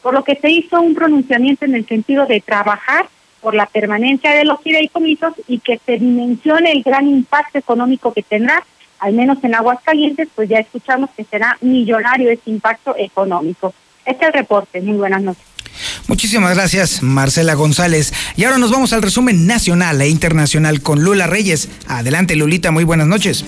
por 0.03 0.13
lo 0.13 0.24
que 0.24 0.36
se 0.36 0.51
hizo 0.51 0.80
un 0.80 0.93
pronunciamiento 0.93 1.65
en 1.65 1.74
el 1.74 1.88
sentido 1.88 2.28
de 2.28 2.41
trabajar 2.41 3.07
por 3.41 3.55
la 3.55 3.65
permanencia 3.65 4.34
de 4.34 4.45
los 4.45 4.61
fideicomisos 4.61 5.34
y 5.47 5.57
que 5.57 5.80
se 5.84 5.93
dimensione 5.93 6.74
el 6.74 6.84
gran 6.84 7.07
impacto 7.07 7.57
económico 7.57 8.13
que 8.13 8.21
tendrá 8.21 8.63
al 9.03 9.11
menos 9.11 9.43
en 9.43 9.53
Aguascalientes, 9.53 10.29
pues 10.33 10.47
ya 10.47 10.59
escuchamos 10.59 11.09
que 11.15 11.25
será 11.25 11.57
millonario 11.59 12.31
ese 12.31 12.49
impacto 12.49 12.95
económico. 12.97 13.73
Este 14.05 14.23
es 14.23 14.27
el 14.29 14.33
reporte. 14.33 14.79
Muy 14.79 14.95
buenas 14.95 15.21
noches. 15.21 15.43
Muchísimas 16.07 16.55
gracias, 16.55 17.03
Marcela 17.03 17.53
González. 17.55 18.13
Y 18.37 18.45
ahora 18.45 18.59
nos 18.59 18.71
vamos 18.71 18.93
al 18.93 19.01
resumen 19.01 19.45
nacional 19.45 20.01
e 20.01 20.07
internacional 20.07 20.81
con 20.81 21.03
Lula 21.03 21.27
Reyes. 21.27 21.67
Adelante, 21.87 22.37
Lulita, 22.37 22.71
muy 22.71 22.85
buenas 22.85 23.07
noches. 23.07 23.43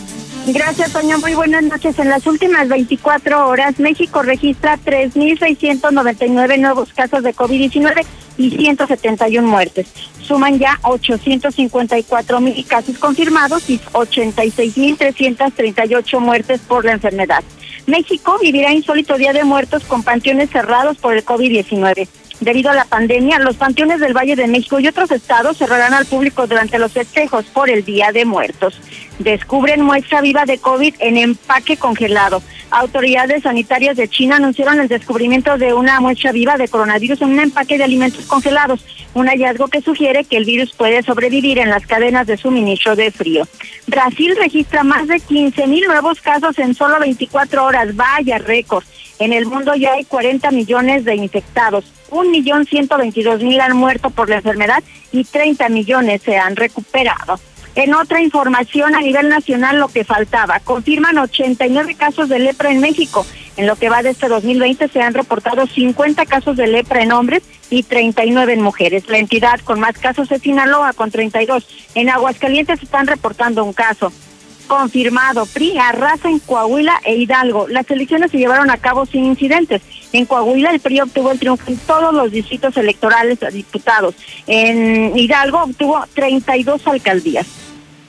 Gracias, 0.47 0.93
Toño. 0.93 1.17
Muy 1.19 1.33
buenas 1.33 1.63
noches. 1.63 1.97
En 1.97 2.09
las 2.09 2.27
últimas 2.27 2.67
24 2.67 3.47
horas, 3.47 3.79
México 3.79 4.21
registra 4.21 4.77
3.699 4.77 6.59
nuevos 6.59 6.93
casos 6.93 7.23
de 7.23 7.33
COVID-19 7.33 8.05
y 8.37 8.51
171 8.51 9.47
muertes. 9.47 9.87
Suman 10.21 10.59
ya 10.59 10.77
854 10.83 12.41
mil 12.41 12.63
casos 12.67 12.99
confirmados 12.99 13.67
y 13.71 13.79
86.338 13.79 16.19
muertes 16.19 16.61
por 16.61 16.85
la 16.85 16.91
enfermedad. 16.91 17.43
México 17.87 18.37
vivirá 18.39 18.71
insólito 18.71 19.17
Día 19.17 19.33
de 19.33 19.43
Muertos 19.43 19.83
con 19.85 20.03
panteones 20.03 20.51
cerrados 20.51 20.97
por 20.97 21.15
el 21.15 21.25
COVID-19. 21.25 22.07
Debido 22.39 22.69
a 22.69 22.75
la 22.75 22.85
pandemia, 22.85 23.39
los 23.39 23.55
panteones 23.55 23.99
del 23.99 24.13
Valle 24.13 24.35
de 24.35 24.47
México 24.47 24.79
y 24.79 24.87
otros 24.87 25.09
estados 25.11 25.57
cerrarán 25.57 25.93
al 25.93 26.05
público 26.05 26.45
durante 26.47 26.77
los 26.77 26.91
festejos 26.91 27.45
por 27.45 27.69
el 27.69 27.85
Día 27.85 28.11
de 28.11 28.25
Muertos. 28.25 28.79
Descubren 29.19 29.81
muestra 29.81 30.21
viva 30.21 30.45
de 30.45 30.57
COVID 30.57 30.95
en 30.99 31.17
empaque 31.17 31.77
congelado. 31.77 32.41
Autoridades 32.71 33.43
sanitarias 33.43 33.95
de 33.95 34.09
China 34.09 34.35
anunciaron 34.35 34.81
el 34.81 34.89
descubrimiento 34.89 35.57
de 35.57 35.73
una 35.73 36.01
muestra 36.01 36.33
viva 36.33 36.57
de 36.57 36.67
coronavirus 36.67 37.21
en 37.21 37.29
un 37.29 37.39
empaque 37.39 37.77
de 37.77 37.85
alimentos 37.85 38.25
congelados, 38.25 38.85
un 39.13 39.27
hallazgo 39.27 39.69
que 39.69 39.81
sugiere 39.81 40.25
que 40.25 40.35
el 40.35 40.43
virus 40.45 40.73
puede 40.73 41.01
sobrevivir 41.03 41.57
en 41.57 41.69
las 41.69 41.87
cadenas 41.87 42.27
de 42.27 42.35
suministro 42.35 42.97
de 42.97 43.11
frío. 43.11 43.47
Brasil 43.87 44.35
registra 44.37 44.83
más 44.83 45.07
de 45.07 45.21
15 45.21 45.67
mil 45.67 45.85
nuevos 45.85 46.19
casos 46.19 46.59
en 46.59 46.75
solo 46.75 46.99
24 46.99 47.63
horas, 47.63 47.95
vaya 47.95 48.39
récord. 48.39 48.83
En 49.19 49.31
el 49.31 49.45
mundo 49.45 49.73
ya 49.75 49.93
hay 49.93 50.03
40 50.03 50.51
millones 50.51 51.05
de 51.05 51.15
infectados, 51.15 51.85
un 52.09 52.31
millón 52.31 52.65
122 52.65 53.41
mil 53.41 53.59
han 53.61 53.75
muerto 53.75 54.09
por 54.09 54.29
la 54.29 54.37
enfermedad 54.37 54.83
y 55.11 55.23
30 55.23 55.69
millones 55.69 56.21
se 56.23 56.37
han 56.37 56.55
recuperado. 56.55 57.39
En 57.75 57.93
otra 57.93 58.21
información 58.21 58.95
a 58.95 59.01
nivel 59.01 59.27
nacional 59.27 59.79
lo 59.79 59.89
que 59.89 60.05
faltaba, 60.05 60.61
confirman 60.61 61.17
89 61.17 61.95
casos 61.95 62.29
de 62.29 62.39
lepra 62.39 62.71
en 62.71 62.79
México. 62.79 63.25
En 63.57 63.67
lo 63.67 63.75
que 63.75 63.89
va 63.89 64.01
de 64.01 64.11
este 64.11 64.29
2020 64.29 64.87
se 64.87 65.01
han 65.01 65.13
reportado 65.13 65.67
50 65.67 66.25
casos 66.25 66.55
de 66.55 66.67
lepra 66.67 67.03
en 67.03 67.11
hombres 67.11 67.43
y 67.69 67.83
39 67.83 68.53
en 68.53 68.61
mujeres. 68.61 69.09
La 69.09 69.17
entidad 69.17 69.59
con 69.61 69.81
más 69.81 69.97
casos 69.97 70.31
es 70.31 70.41
Sinaloa 70.41 70.93
con 70.93 71.11
32. 71.11 71.67
En 71.95 72.09
Aguascalientes 72.09 72.81
están 72.81 73.07
reportando 73.07 73.65
un 73.65 73.73
caso. 73.73 74.11
Confirmado, 74.67 75.45
PRI 75.45 75.77
arrasa 75.77 76.29
en 76.29 76.39
Coahuila 76.39 76.99
e 77.03 77.15
Hidalgo. 77.15 77.67
Las 77.67 77.89
elecciones 77.91 78.31
se 78.31 78.37
llevaron 78.37 78.69
a 78.69 78.77
cabo 78.77 79.05
sin 79.05 79.25
incidentes. 79.25 79.81
En 80.13 80.25
Coahuila 80.25 80.71
el 80.71 80.79
PRI 80.79 81.01
obtuvo 81.01 81.31
el 81.31 81.39
triunfo 81.39 81.69
en 81.69 81.77
todos 81.77 82.13
los 82.13 82.31
distritos 82.31 82.77
electorales 82.77 83.41
a 83.43 83.49
diputados. 83.49 84.15
En 84.47 85.17
Hidalgo 85.17 85.63
obtuvo 85.63 86.03
32 86.13 86.87
alcaldías. 86.87 87.47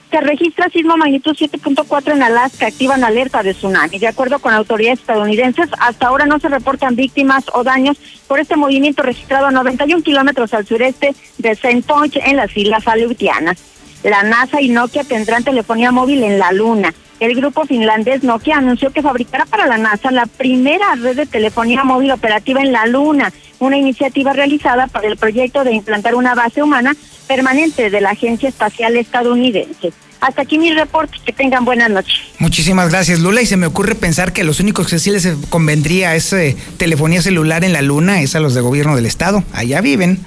Se 0.09 0.21
registra 0.21 0.69
sismo 0.69 0.95
magnitud 0.95 1.35
7.4 1.35 2.13
en 2.13 2.23
Alaska, 2.23 2.67
activan 2.67 3.03
alerta 3.03 3.43
de 3.43 3.53
tsunami. 3.53 3.99
De 3.99 4.07
acuerdo 4.07 4.39
con 4.39 4.53
autoridades 4.53 4.99
estadounidenses, 4.99 5.69
hasta 5.79 6.07
ahora 6.07 6.25
no 6.25 6.39
se 6.39 6.47
reportan 6.47 6.95
víctimas 6.95 7.43
o 7.53 7.63
daños 7.63 7.97
por 8.25 8.39
este 8.39 8.55
movimiento 8.55 9.03
registrado 9.03 9.47
a 9.47 9.51
91 9.51 10.01
kilómetros 10.03 10.53
al 10.53 10.65
sureste 10.65 11.13
de 11.37 11.55
Saint 11.55 11.85
Point 11.85 12.15
en 12.15 12.37
las 12.37 12.55
Islas 12.55 12.87
Aleutianas. 12.87 13.57
La 14.03 14.23
NASA 14.23 14.61
y 14.61 14.69
Nokia 14.69 15.03
tendrán 15.03 15.43
telefonía 15.43 15.91
móvil 15.91 16.23
en 16.23 16.39
la 16.39 16.53
Luna. 16.53 16.93
El 17.19 17.35
grupo 17.35 17.65
finlandés 17.65 18.23
Nokia 18.23 18.57
anunció 18.57 18.91
que 18.91 19.01
fabricará 19.01 19.45
para 19.45 19.65
la 19.65 19.77
NASA 19.77 20.11
la 20.11 20.27
primera 20.27 20.93
red 20.95 21.15
de 21.15 21.25
telefonía 21.25 21.83
móvil 21.83 22.11
operativa 22.11 22.61
en 22.61 22.71
la 22.71 22.85
Luna, 22.85 23.33
una 23.59 23.77
iniciativa 23.77 24.33
realizada 24.33 24.87
para 24.87 25.07
el 25.07 25.17
proyecto 25.17 25.63
de 25.63 25.73
implantar 25.73 26.13
una 26.13 26.35
base 26.35 26.61
humana 26.61 26.95
permanente 27.27 27.89
de 27.89 28.01
la 28.01 28.11
Agencia 28.11 28.49
Espacial 28.49 28.95
Estadounidense. 28.97 29.91
Hasta 30.19 30.41
aquí 30.43 30.57
mi 30.57 30.71
reporte, 30.73 31.17
que 31.25 31.31
tengan 31.31 31.63
buenas 31.63 31.89
noches. 31.89 32.15
Muchísimas 32.39 32.89
gracias, 32.89 33.19
Lula. 33.19 33.41
Y 33.41 33.45
se 33.45 33.57
me 33.57 33.67
ocurre 33.67 33.93
pensar 33.93 34.33
que 34.33 34.43
los 34.43 34.59
únicos 34.59 34.87
que 34.87 34.97
sí 34.97 35.11
les 35.11 35.27
convendría 35.49 36.15
esa 36.15 36.37
telefonía 36.77 37.21
celular 37.21 37.63
en 37.63 37.73
la 37.73 37.81
luna 37.81 38.21
es 38.21 38.35
a 38.35 38.39
los 38.39 38.55
de 38.55 38.61
gobierno 38.61 38.95
del 38.95 39.05
estado. 39.05 39.43
Allá 39.53 39.79
viven. 39.81 40.19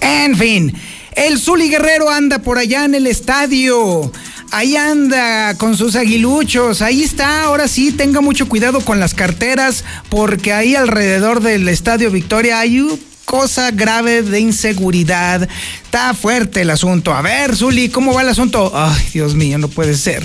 En 0.00 0.36
fin, 0.36 0.76
el 1.16 1.38
Zuli 1.38 1.68
Guerrero 1.68 2.08
anda 2.08 2.38
por 2.38 2.58
allá 2.58 2.84
en 2.84 2.94
el 2.94 3.06
estadio. 3.06 4.12
Ahí 4.52 4.76
anda 4.76 5.54
con 5.56 5.78
sus 5.78 5.96
aguiluchos. 5.96 6.82
Ahí 6.82 7.02
está. 7.02 7.44
Ahora 7.44 7.68
sí, 7.68 7.90
tenga 7.90 8.20
mucho 8.20 8.48
cuidado 8.48 8.80
con 8.82 9.00
las 9.00 9.14
carteras 9.14 9.82
porque 10.10 10.52
ahí 10.52 10.74
alrededor 10.74 11.40
del 11.40 11.66
estadio 11.68 12.10
Victoria 12.10 12.60
hay 12.60 12.86
cosa 13.24 13.70
grave 13.70 14.20
de 14.20 14.40
inseguridad. 14.40 15.48
Está 15.84 16.12
fuerte 16.12 16.60
el 16.60 16.70
asunto. 16.70 17.14
A 17.14 17.22
ver, 17.22 17.56
Zuli, 17.56 17.88
¿cómo 17.88 18.12
va 18.12 18.20
el 18.20 18.28
asunto? 18.28 18.70
Ay, 18.74 19.02
Dios 19.14 19.34
mío, 19.34 19.56
no 19.56 19.68
puede 19.68 19.96
ser. 19.96 20.22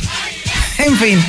En 0.77 0.97
fin. 0.97 1.23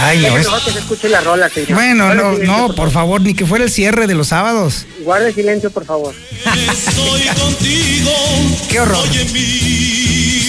Ay, 0.00 0.20
no, 0.20 0.36
es... 0.36 0.48
que 0.48 0.70
se 0.72 0.78
escuche 0.78 1.08
la 1.08 1.20
rola, 1.20 1.48
señor. 1.48 1.74
Bueno, 1.74 2.14
no, 2.14 2.32
no, 2.38 2.66
por, 2.66 2.76
por 2.76 2.90
favor, 2.90 3.20
ni 3.20 3.34
que 3.34 3.46
fuera 3.46 3.64
el 3.64 3.70
cierre 3.70 4.06
de 4.06 4.14
los 4.14 4.28
sábados. 4.28 4.86
Guarde 5.02 5.32
silencio, 5.32 5.70
por 5.70 5.84
favor. 5.84 6.14
Qué 8.68 8.80
horror. 8.80 9.06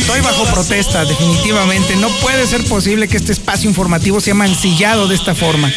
Estoy 0.05 0.21
bajo 0.21 0.45
protesta, 0.53 1.05
definitivamente. 1.05 1.95
No 1.95 2.09
puede 2.21 2.45
ser 2.47 2.63
posible 2.65 3.07
que 3.07 3.17
este 3.17 3.31
espacio 3.31 3.69
informativo 3.69 4.21
sea 4.21 4.33
mancillado 4.33 5.07
de 5.07 5.15
esta 5.15 5.33
forma. 5.33 5.71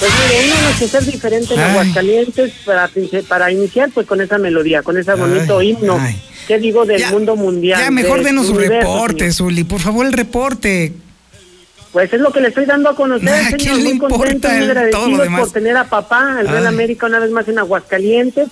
Pues 0.00 0.10
mire, 0.28 0.46
uno 0.46 0.70
no 0.70 0.78
que 0.78 0.88
ser 0.88 1.04
diferente 1.04 1.54
en 1.54 1.60
ay. 1.60 1.70
Aguascalientes 1.70 2.52
para, 2.64 2.90
para 3.28 3.52
iniciar 3.52 3.90
pues 3.94 4.06
con 4.06 4.20
esa 4.20 4.38
melodía, 4.38 4.82
con 4.82 4.98
ese 4.98 5.14
bonito 5.14 5.58
ay, 5.58 5.70
himno. 5.70 5.98
Ay. 6.00 6.20
¿Qué 6.48 6.58
digo 6.58 6.84
del 6.84 7.00
ya, 7.00 7.10
mundo 7.10 7.36
mundial? 7.36 7.80
Ya 7.80 7.90
mejor 7.90 8.22
denos 8.22 8.48
su 8.48 8.54
reporte, 8.54 9.32
Zuli, 9.32 9.64
por 9.64 9.80
favor 9.80 10.04
el 10.04 10.12
reporte. 10.12 10.92
Pues 11.94 12.12
es 12.12 12.20
lo 12.20 12.32
que 12.32 12.40
le 12.40 12.48
estoy 12.48 12.64
dando 12.64 12.90
a 12.90 12.96
conocer, 12.96 13.30
nah, 13.30 13.50
señor. 13.50 13.78
Muy 13.78 13.98
contento, 13.98 14.48
muy 14.48 14.64
agradecido 14.64 15.24
por 15.38 15.52
tener 15.52 15.76
a 15.76 15.84
papá, 15.84 16.38
al 16.40 16.48
Real 16.48 16.66
América, 16.66 17.06
una 17.06 17.20
vez 17.20 17.30
más 17.30 17.46
en 17.46 17.60
Aguascalientes. 17.60 18.48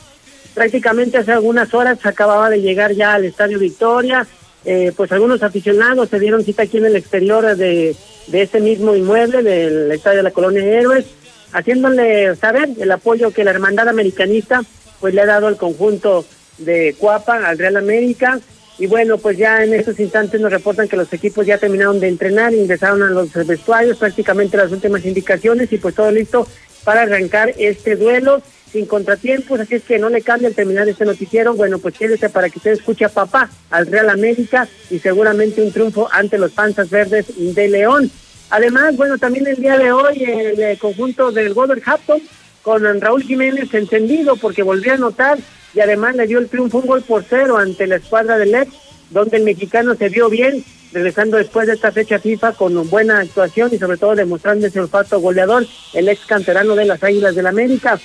Prácticamente 0.54 1.18
hace 1.18 1.32
algunas 1.32 1.74
horas 1.74 1.98
acababa 2.06 2.48
de 2.50 2.60
llegar 2.60 2.92
ya 2.92 3.14
al 3.14 3.24
Estadio 3.24 3.58
Victoria. 3.58 4.28
Eh, 4.64 4.92
pues 4.96 5.10
algunos 5.10 5.42
aficionados 5.42 6.08
se 6.08 6.20
dieron 6.20 6.44
cita 6.44 6.62
aquí 6.62 6.76
en 6.76 6.86
el 6.86 6.94
exterior 6.94 7.56
de, 7.56 7.96
de 8.28 8.42
este 8.42 8.60
mismo 8.60 8.94
inmueble, 8.94 9.42
del 9.42 9.90
Estadio 9.90 10.18
de 10.18 10.22
la 10.22 10.30
Colonia 10.30 10.62
Héroes, 10.62 11.06
haciéndole 11.52 12.36
saber 12.36 12.68
el 12.78 12.92
apoyo 12.92 13.32
que 13.32 13.42
la 13.42 13.50
Hermandad 13.50 13.88
Americanista 13.88 14.62
pues 15.00 15.14
le 15.14 15.20
ha 15.20 15.26
dado 15.26 15.48
al 15.48 15.56
conjunto 15.56 16.24
de 16.58 16.94
Cuapa, 16.96 17.44
al 17.44 17.58
Real 17.58 17.76
América. 17.76 18.38
Y 18.78 18.86
bueno, 18.86 19.18
pues 19.18 19.36
ya 19.36 19.62
en 19.62 19.74
estos 19.74 20.00
instantes 20.00 20.40
nos 20.40 20.50
reportan 20.50 20.88
que 20.88 20.96
los 20.96 21.12
equipos 21.12 21.46
ya 21.46 21.58
terminaron 21.58 22.00
de 22.00 22.08
entrenar, 22.08 22.54
ingresaron 22.54 23.02
a 23.02 23.10
los 23.10 23.32
vestuarios, 23.46 23.98
prácticamente 23.98 24.56
las 24.56 24.72
últimas 24.72 25.04
indicaciones 25.04 25.72
y 25.72 25.78
pues 25.78 25.94
todo 25.94 26.10
listo 26.10 26.46
para 26.84 27.02
arrancar 27.02 27.52
este 27.58 27.96
duelo 27.96 28.42
sin 28.72 28.86
contratiempos, 28.86 29.60
así 29.60 29.74
es 29.74 29.82
que 29.82 29.98
no 29.98 30.08
le 30.08 30.22
cambie 30.22 30.48
al 30.48 30.54
terminar 30.54 30.88
este 30.88 31.04
noticiero, 31.04 31.52
bueno, 31.54 31.78
pues 31.78 31.94
quédese 31.96 32.30
para 32.30 32.48
que 32.48 32.58
usted 32.58 32.72
escuche 32.72 33.04
a 33.04 33.10
papá, 33.10 33.50
al 33.70 33.86
Real 33.86 34.08
América 34.08 34.66
y 34.90 34.98
seguramente 34.98 35.60
un 35.60 35.72
triunfo 35.72 36.08
ante 36.10 36.38
los 36.38 36.52
Panzas 36.52 36.88
Verdes 36.88 37.26
de 37.36 37.68
León. 37.68 38.10
Además, 38.48 38.96
bueno, 38.96 39.18
también 39.18 39.46
el 39.46 39.56
día 39.56 39.76
de 39.76 39.92
hoy 39.92 40.24
el, 40.24 40.60
el 40.60 40.78
conjunto 40.78 41.30
del 41.30 41.52
Wolverhampton 41.52 42.22
con 42.62 43.00
Raúl 43.00 43.22
Jiménez 43.22 43.72
encendido 43.74 44.36
porque 44.36 44.62
volvió 44.62 44.92
a 44.92 44.96
anotar 44.96 45.38
y 45.74 45.80
además 45.80 46.16
le 46.16 46.26
dio 46.26 46.38
el 46.38 46.48
triunfo 46.48 46.78
un 46.78 46.86
gol 46.86 47.02
por 47.02 47.24
cero 47.28 47.56
ante 47.58 47.86
la 47.86 47.96
escuadra 47.96 48.38
del 48.38 48.52
Lex, 48.52 48.72
donde 49.10 49.38
el 49.38 49.44
mexicano 49.44 49.94
se 49.94 50.08
vio 50.08 50.28
bien, 50.28 50.64
regresando 50.92 51.38
después 51.38 51.66
de 51.66 51.74
esta 51.74 51.92
fecha 51.92 52.18
FIFA 52.18 52.52
con 52.52 52.88
buena 52.90 53.20
actuación 53.20 53.70
y 53.72 53.78
sobre 53.78 53.96
todo 53.96 54.14
demostrando 54.14 54.66
ese 54.66 54.80
olfato 54.80 55.20
goleador, 55.20 55.66
el 55.94 56.08
ex 56.08 56.26
canterano 56.26 56.74
de 56.74 56.84
las 56.84 57.02
Águilas 57.02 57.34
del 57.34 57.46
América. 57.46 57.98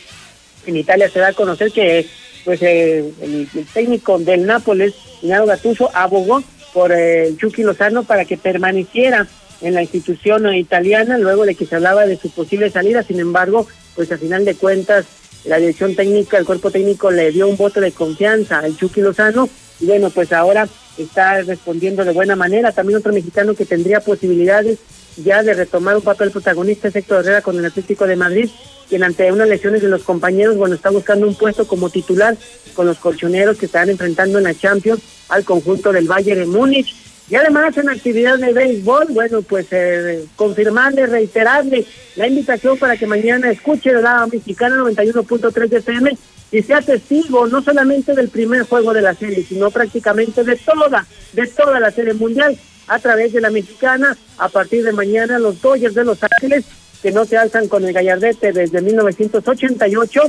En 0.66 0.76
Italia 0.76 1.10
se 1.10 1.20
da 1.20 1.30
a 1.30 1.34
conocer 1.34 1.72
que 1.72 2.06
pues 2.46 2.62
eh, 2.62 3.12
el, 3.22 3.50
técnico 3.74 4.18
del 4.20 4.46
Nápoles, 4.46 4.94
Gennaro 5.20 5.46
Gattuso, 5.46 5.90
abogó 5.94 6.42
por 6.74 6.94
eh, 6.94 7.34
Chucky 7.38 7.64
Lozano 7.64 8.04
para 8.04 8.24
que 8.24 8.38
permaneciera 8.38 9.28
en 9.62 9.74
la 9.74 9.82
institución 9.82 10.54
italiana, 10.56 11.18
luego 11.18 11.46
de 11.46 11.56
que 11.56 11.66
se 11.66 11.76
hablaba 11.76 12.06
de 12.06 12.16
su 12.16 12.30
posible 12.30 12.70
salida, 12.70 13.04
sin 13.04 13.20
embargo, 13.20 13.68
pues 13.98 14.12
a 14.12 14.18
final 14.18 14.46
de 14.46 14.56
cuentas 14.56 15.06
la 15.44 15.58
dirección 15.58 15.96
técnica, 15.96 16.38
el 16.38 16.46
cuerpo 16.46 16.72
técnico 16.72 17.10
le 17.10 17.32
dio 17.32 17.48
un 17.48 17.58
voto 17.58 17.82
de 17.82 17.92
confianza 17.92 18.60
al 18.60 18.78
Chucky 18.78 19.02
Lozano 19.02 19.50
y 19.80 19.88
bueno, 19.88 20.10
pues 20.12 20.32
ahora 20.32 20.68
está 20.98 21.42
respondiendo 21.42 22.06
de 22.06 22.12
buena 22.12 22.36
manera. 22.36 22.72
También 22.72 23.00
otro 23.00 23.12
mexicano 23.12 23.56
que 23.56 23.66
tendría 23.66 24.00
posibilidades 24.00 24.78
ya 25.18 25.42
de 25.42 25.54
retomar 25.54 25.96
un 25.96 26.04
papel 26.04 26.32
protagonista 26.32 26.88
es 26.88 26.96
Héctor 26.96 27.22
Herrera 27.22 27.42
con 27.42 27.58
el 27.58 27.66
Atlético 27.66 28.06
de 28.06 28.16
Madrid, 28.16 28.50
quien 28.88 29.04
ante 29.04 29.32
unas 29.32 29.50
lesiones 29.50 29.82
de 29.82 29.88
los 29.88 30.04
compañeros, 30.04 30.58
bueno, 30.58 30.76
está 30.76 30.92
buscando 30.92 31.28
un 31.28 31.36
puesto 31.36 31.68
como 31.68 31.90
titular 31.90 32.38
con 32.76 32.86
los 32.86 33.00
colchoneros 33.00 33.58
que 33.58 33.66
están 33.66 33.90
enfrentando 33.90 34.38
en 34.38 34.44
la 34.44 34.54
Champions 34.54 35.02
al 35.30 35.44
conjunto 35.44 35.92
del 35.92 36.08
Bayern 36.08 36.42
de 36.42 36.46
Múnich. 36.46 36.96
Y 37.30 37.36
además 37.36 37.78
en 37.78 37.90
actividad 37.90 38.38
de 38.38 38.54
béisbol, 38.54 39.08
bueno, 39.10 39.42
pues 39.42 39.68
eh, 39.72 40.26
confirmarle, 40.36 41.08
reiterarle 41.08 41.86
la 42.16 42.28
invitación 42.28 42.78
para 42.78 42.96
que 42.96 43.06
mañana 43.06 43.52
escuche 43.52 43.92
la 43.94 44.26
mexicana 44.28 44.78
91.3 44.78 45.68
de 45.68 45.78
FM 45.78 46.18
y 46.52 46.62
sea 46.62 46.82
testigo 46.82 47.48
no 47.48 47.62
solamente 47.62 48.14
del 48.14 48.30
primer 48.30 48.64
juego 48.64 48.94
de 48.94 49.02
la 49.02 49.14
serie, 49.14 49.44
sino 49.44 49.70
prácticamente 49.72 50.46
de 50.46 50.56
toda, 50.56 51.06
de 51.34 51.48
toda 51.48 51.80
la 51.82 51.92
serie 51.92 52.14
mundial 52.14 52.58
a 52.88 53.00
través 53.00 53.34
de 53.34 53.42
la 53.42 53.50
mexicana. 53.50 54.18
A 54.38 54.48
partir 54.48 54.86
de 54.86 54.94
mañana 54.94 55.38
los 55.38 55.62
Dodgers 55.62 55.96
de 55.96 56.06
Los 56.06 56.20
Ángeles, 56.24 56.64
que 57.02 57.12
no 57.12 57.26
se 57.26 57.38
alzan 57.38 57.68
con 57.68 57.84
el 57.84 57.94
gallardete 57.94 58.54
desde 58.54 58.82
1988, 58.82 60.22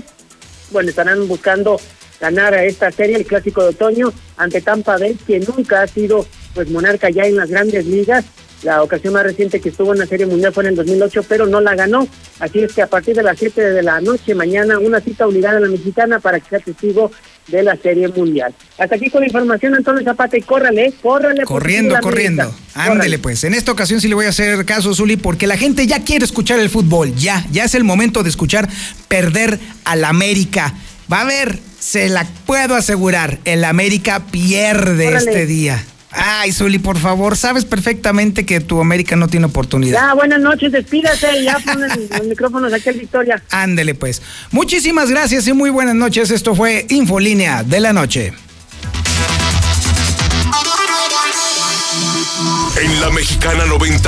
bueno, 0.72 0.88
estarán 0.90 1.28
buscando 1.28 1.80
ganar 2.20 2.54
a 2.54 2.64
esta 2.64 2.90
serie, 2.90 3.16
el 3.16 3.26
clásico 3.26 3.62
de 3.62 3.68
otoño, 3.68 4.12
ante 4.36 4.60
Tampa 4.60 4.98
Bay, 4.98 5.16
que 5.26 5.38
nunca 5.38 5.82
ha 5.82 5.86
sido 5.86 6.26
pues 6.58 6.70
monarca 6.70 7.08
ya 7.08 7.22
en 7.22 7.36
las 7.36 7.50
grandes 7.50 7.86
ligas. 7.86 8.24
La 8.64 8.82
ocasión 8.82 9.14
más 9.14 9.22
reciente 9.22 9.60
que 9.60 9.68
estuvo 9.68 9.92
en 9.92 10.00
la 10.00 10.06
Serie 10.06 10.26
Mundial 10.26 10.52
fue 10.52 10.64
en 10.64 10.70
el 10.70 10.74
2008, 10.74 11.22
pero 11.28 11.46
no 11.46 11.60
la 11.60 11.76
ganó. 11.76 12.08
Así 12.40 12.58
es 12.58 12.72
que 12.72 12.82
a 12.82 12.88
partir 12.88 13.14
de 13.14 13.22
las 13.22 13.38
7 13.38 13.60
de 13.60 13.80
la 13.80 14.00
noche, 14.00 14.34
mañana, 14.34 14.80
una 14.80 14.98
cita 14.98 15.24
obligada 15.24 15.58
a 15.58 15.60
la 15.60 15.68
mexicana 15.68 16.18
para 16.18 16.40
que 16.40 16.48
sea 16.48 16.58
testigo 16.58 17.12
de 17.46 17.62
la 17.62 17.76
Serie 17.76 18.08
Mundial. 18.08 18.52
Hasta 18.76 18.96
aquí 18.96 19.08
con 19.08 19.20
la 19.20 19.28
información, 19.28 19.76
Antonio 19.76 20.02
Zapata, 20.02 20.36
y 20.36 20.42
córrale, 20.42 20.92
córrale. 21.00 21.44
Corriendo, 21.44 21.96
corriendo. 22.02 22.52
Ándele 22.74 23.20
pues. 23.20 23.44
En 23.44 23.54
esta 23.54 23.70
ocasión 23.70 24.00
sí 24.00 24.08
le 24.08 24.16
voy 24.16 24.26
a 24.26 24.30
hacer 24.30 24.64
caso, 24.64 24.92
Zuli, 24.92 25.16
porque 25.16 25.46
la 25.46 25.56
gente 25.56 25.86
ya 25.86 26.02
quiere 26.02 26.24
escuchar 26.24 26.58
el 26.58 26.70
fútbol. 26.70 27.14
Ya, 27.14 27.46
ya 27.52 27.62
es 27.62 27.76
el 27.76 27.84
momento 27.84 28.24
de 28.24 28.30
escuchar 28.30 28.68
perder 29.06 29.60
al 29.84 30.04
América. 30.04 30.74
Va 31.10 31.20
a 31.20 31.24
ver, 31.24 31.60
se 31.78 32.08
la 32.08 32.26
puedo 32.46 32.74
asegurar, 32.74 33.38
el 33.44 33.62
América 33.62 34.24
pierde 34.32 35.06
Órale. 35.06 35.30
este 35.30 35.46
día. 35.46 35.84
Ay, 36.10 36.52
Zuli, 36.52 36.78
por 36.78 36.98
favor, 36.98 37.36
sabes 37.36 37.64
perfectamente 37.64 38.46
que 38.46 38.60
tu 38.60 38.80
América 38.80 39.14
no 39.16 39.28
tiene 39.28 39.46
oportunidad. 39.46 40.00
Ya, 40.08 40.14
buenas 40.14 40.40
noches, 40.40 40.72
despídase, 40.72 41.44
ya 41.44 41.58
ponen 41.58 41.90
los 42.10 42.26
micrófonos 42.26 42.72
aquí 42.72 42.88
en 42.88 42.98
Victoria. 42.98 43.42
Ándele, 43.50 43.94
pues. 43.94 44.22
Muchísimas 44.50 45.10
gracias 45.10 45.46
y 45.46 45.52
muy 45.52 45.70
buenas 45.70 45.94
noches. 45.94 46.30
Esto 46.30 46.54
fue 46.54 46.86
Infolínea 46.88 47.62
de 47.62 47.80
la 47.80 47.92
Noche. 47.92 48.32
En 52.80 53.00
la 53.00 53.10
Mexicana 53.10 53.66
90. 53.66 53.98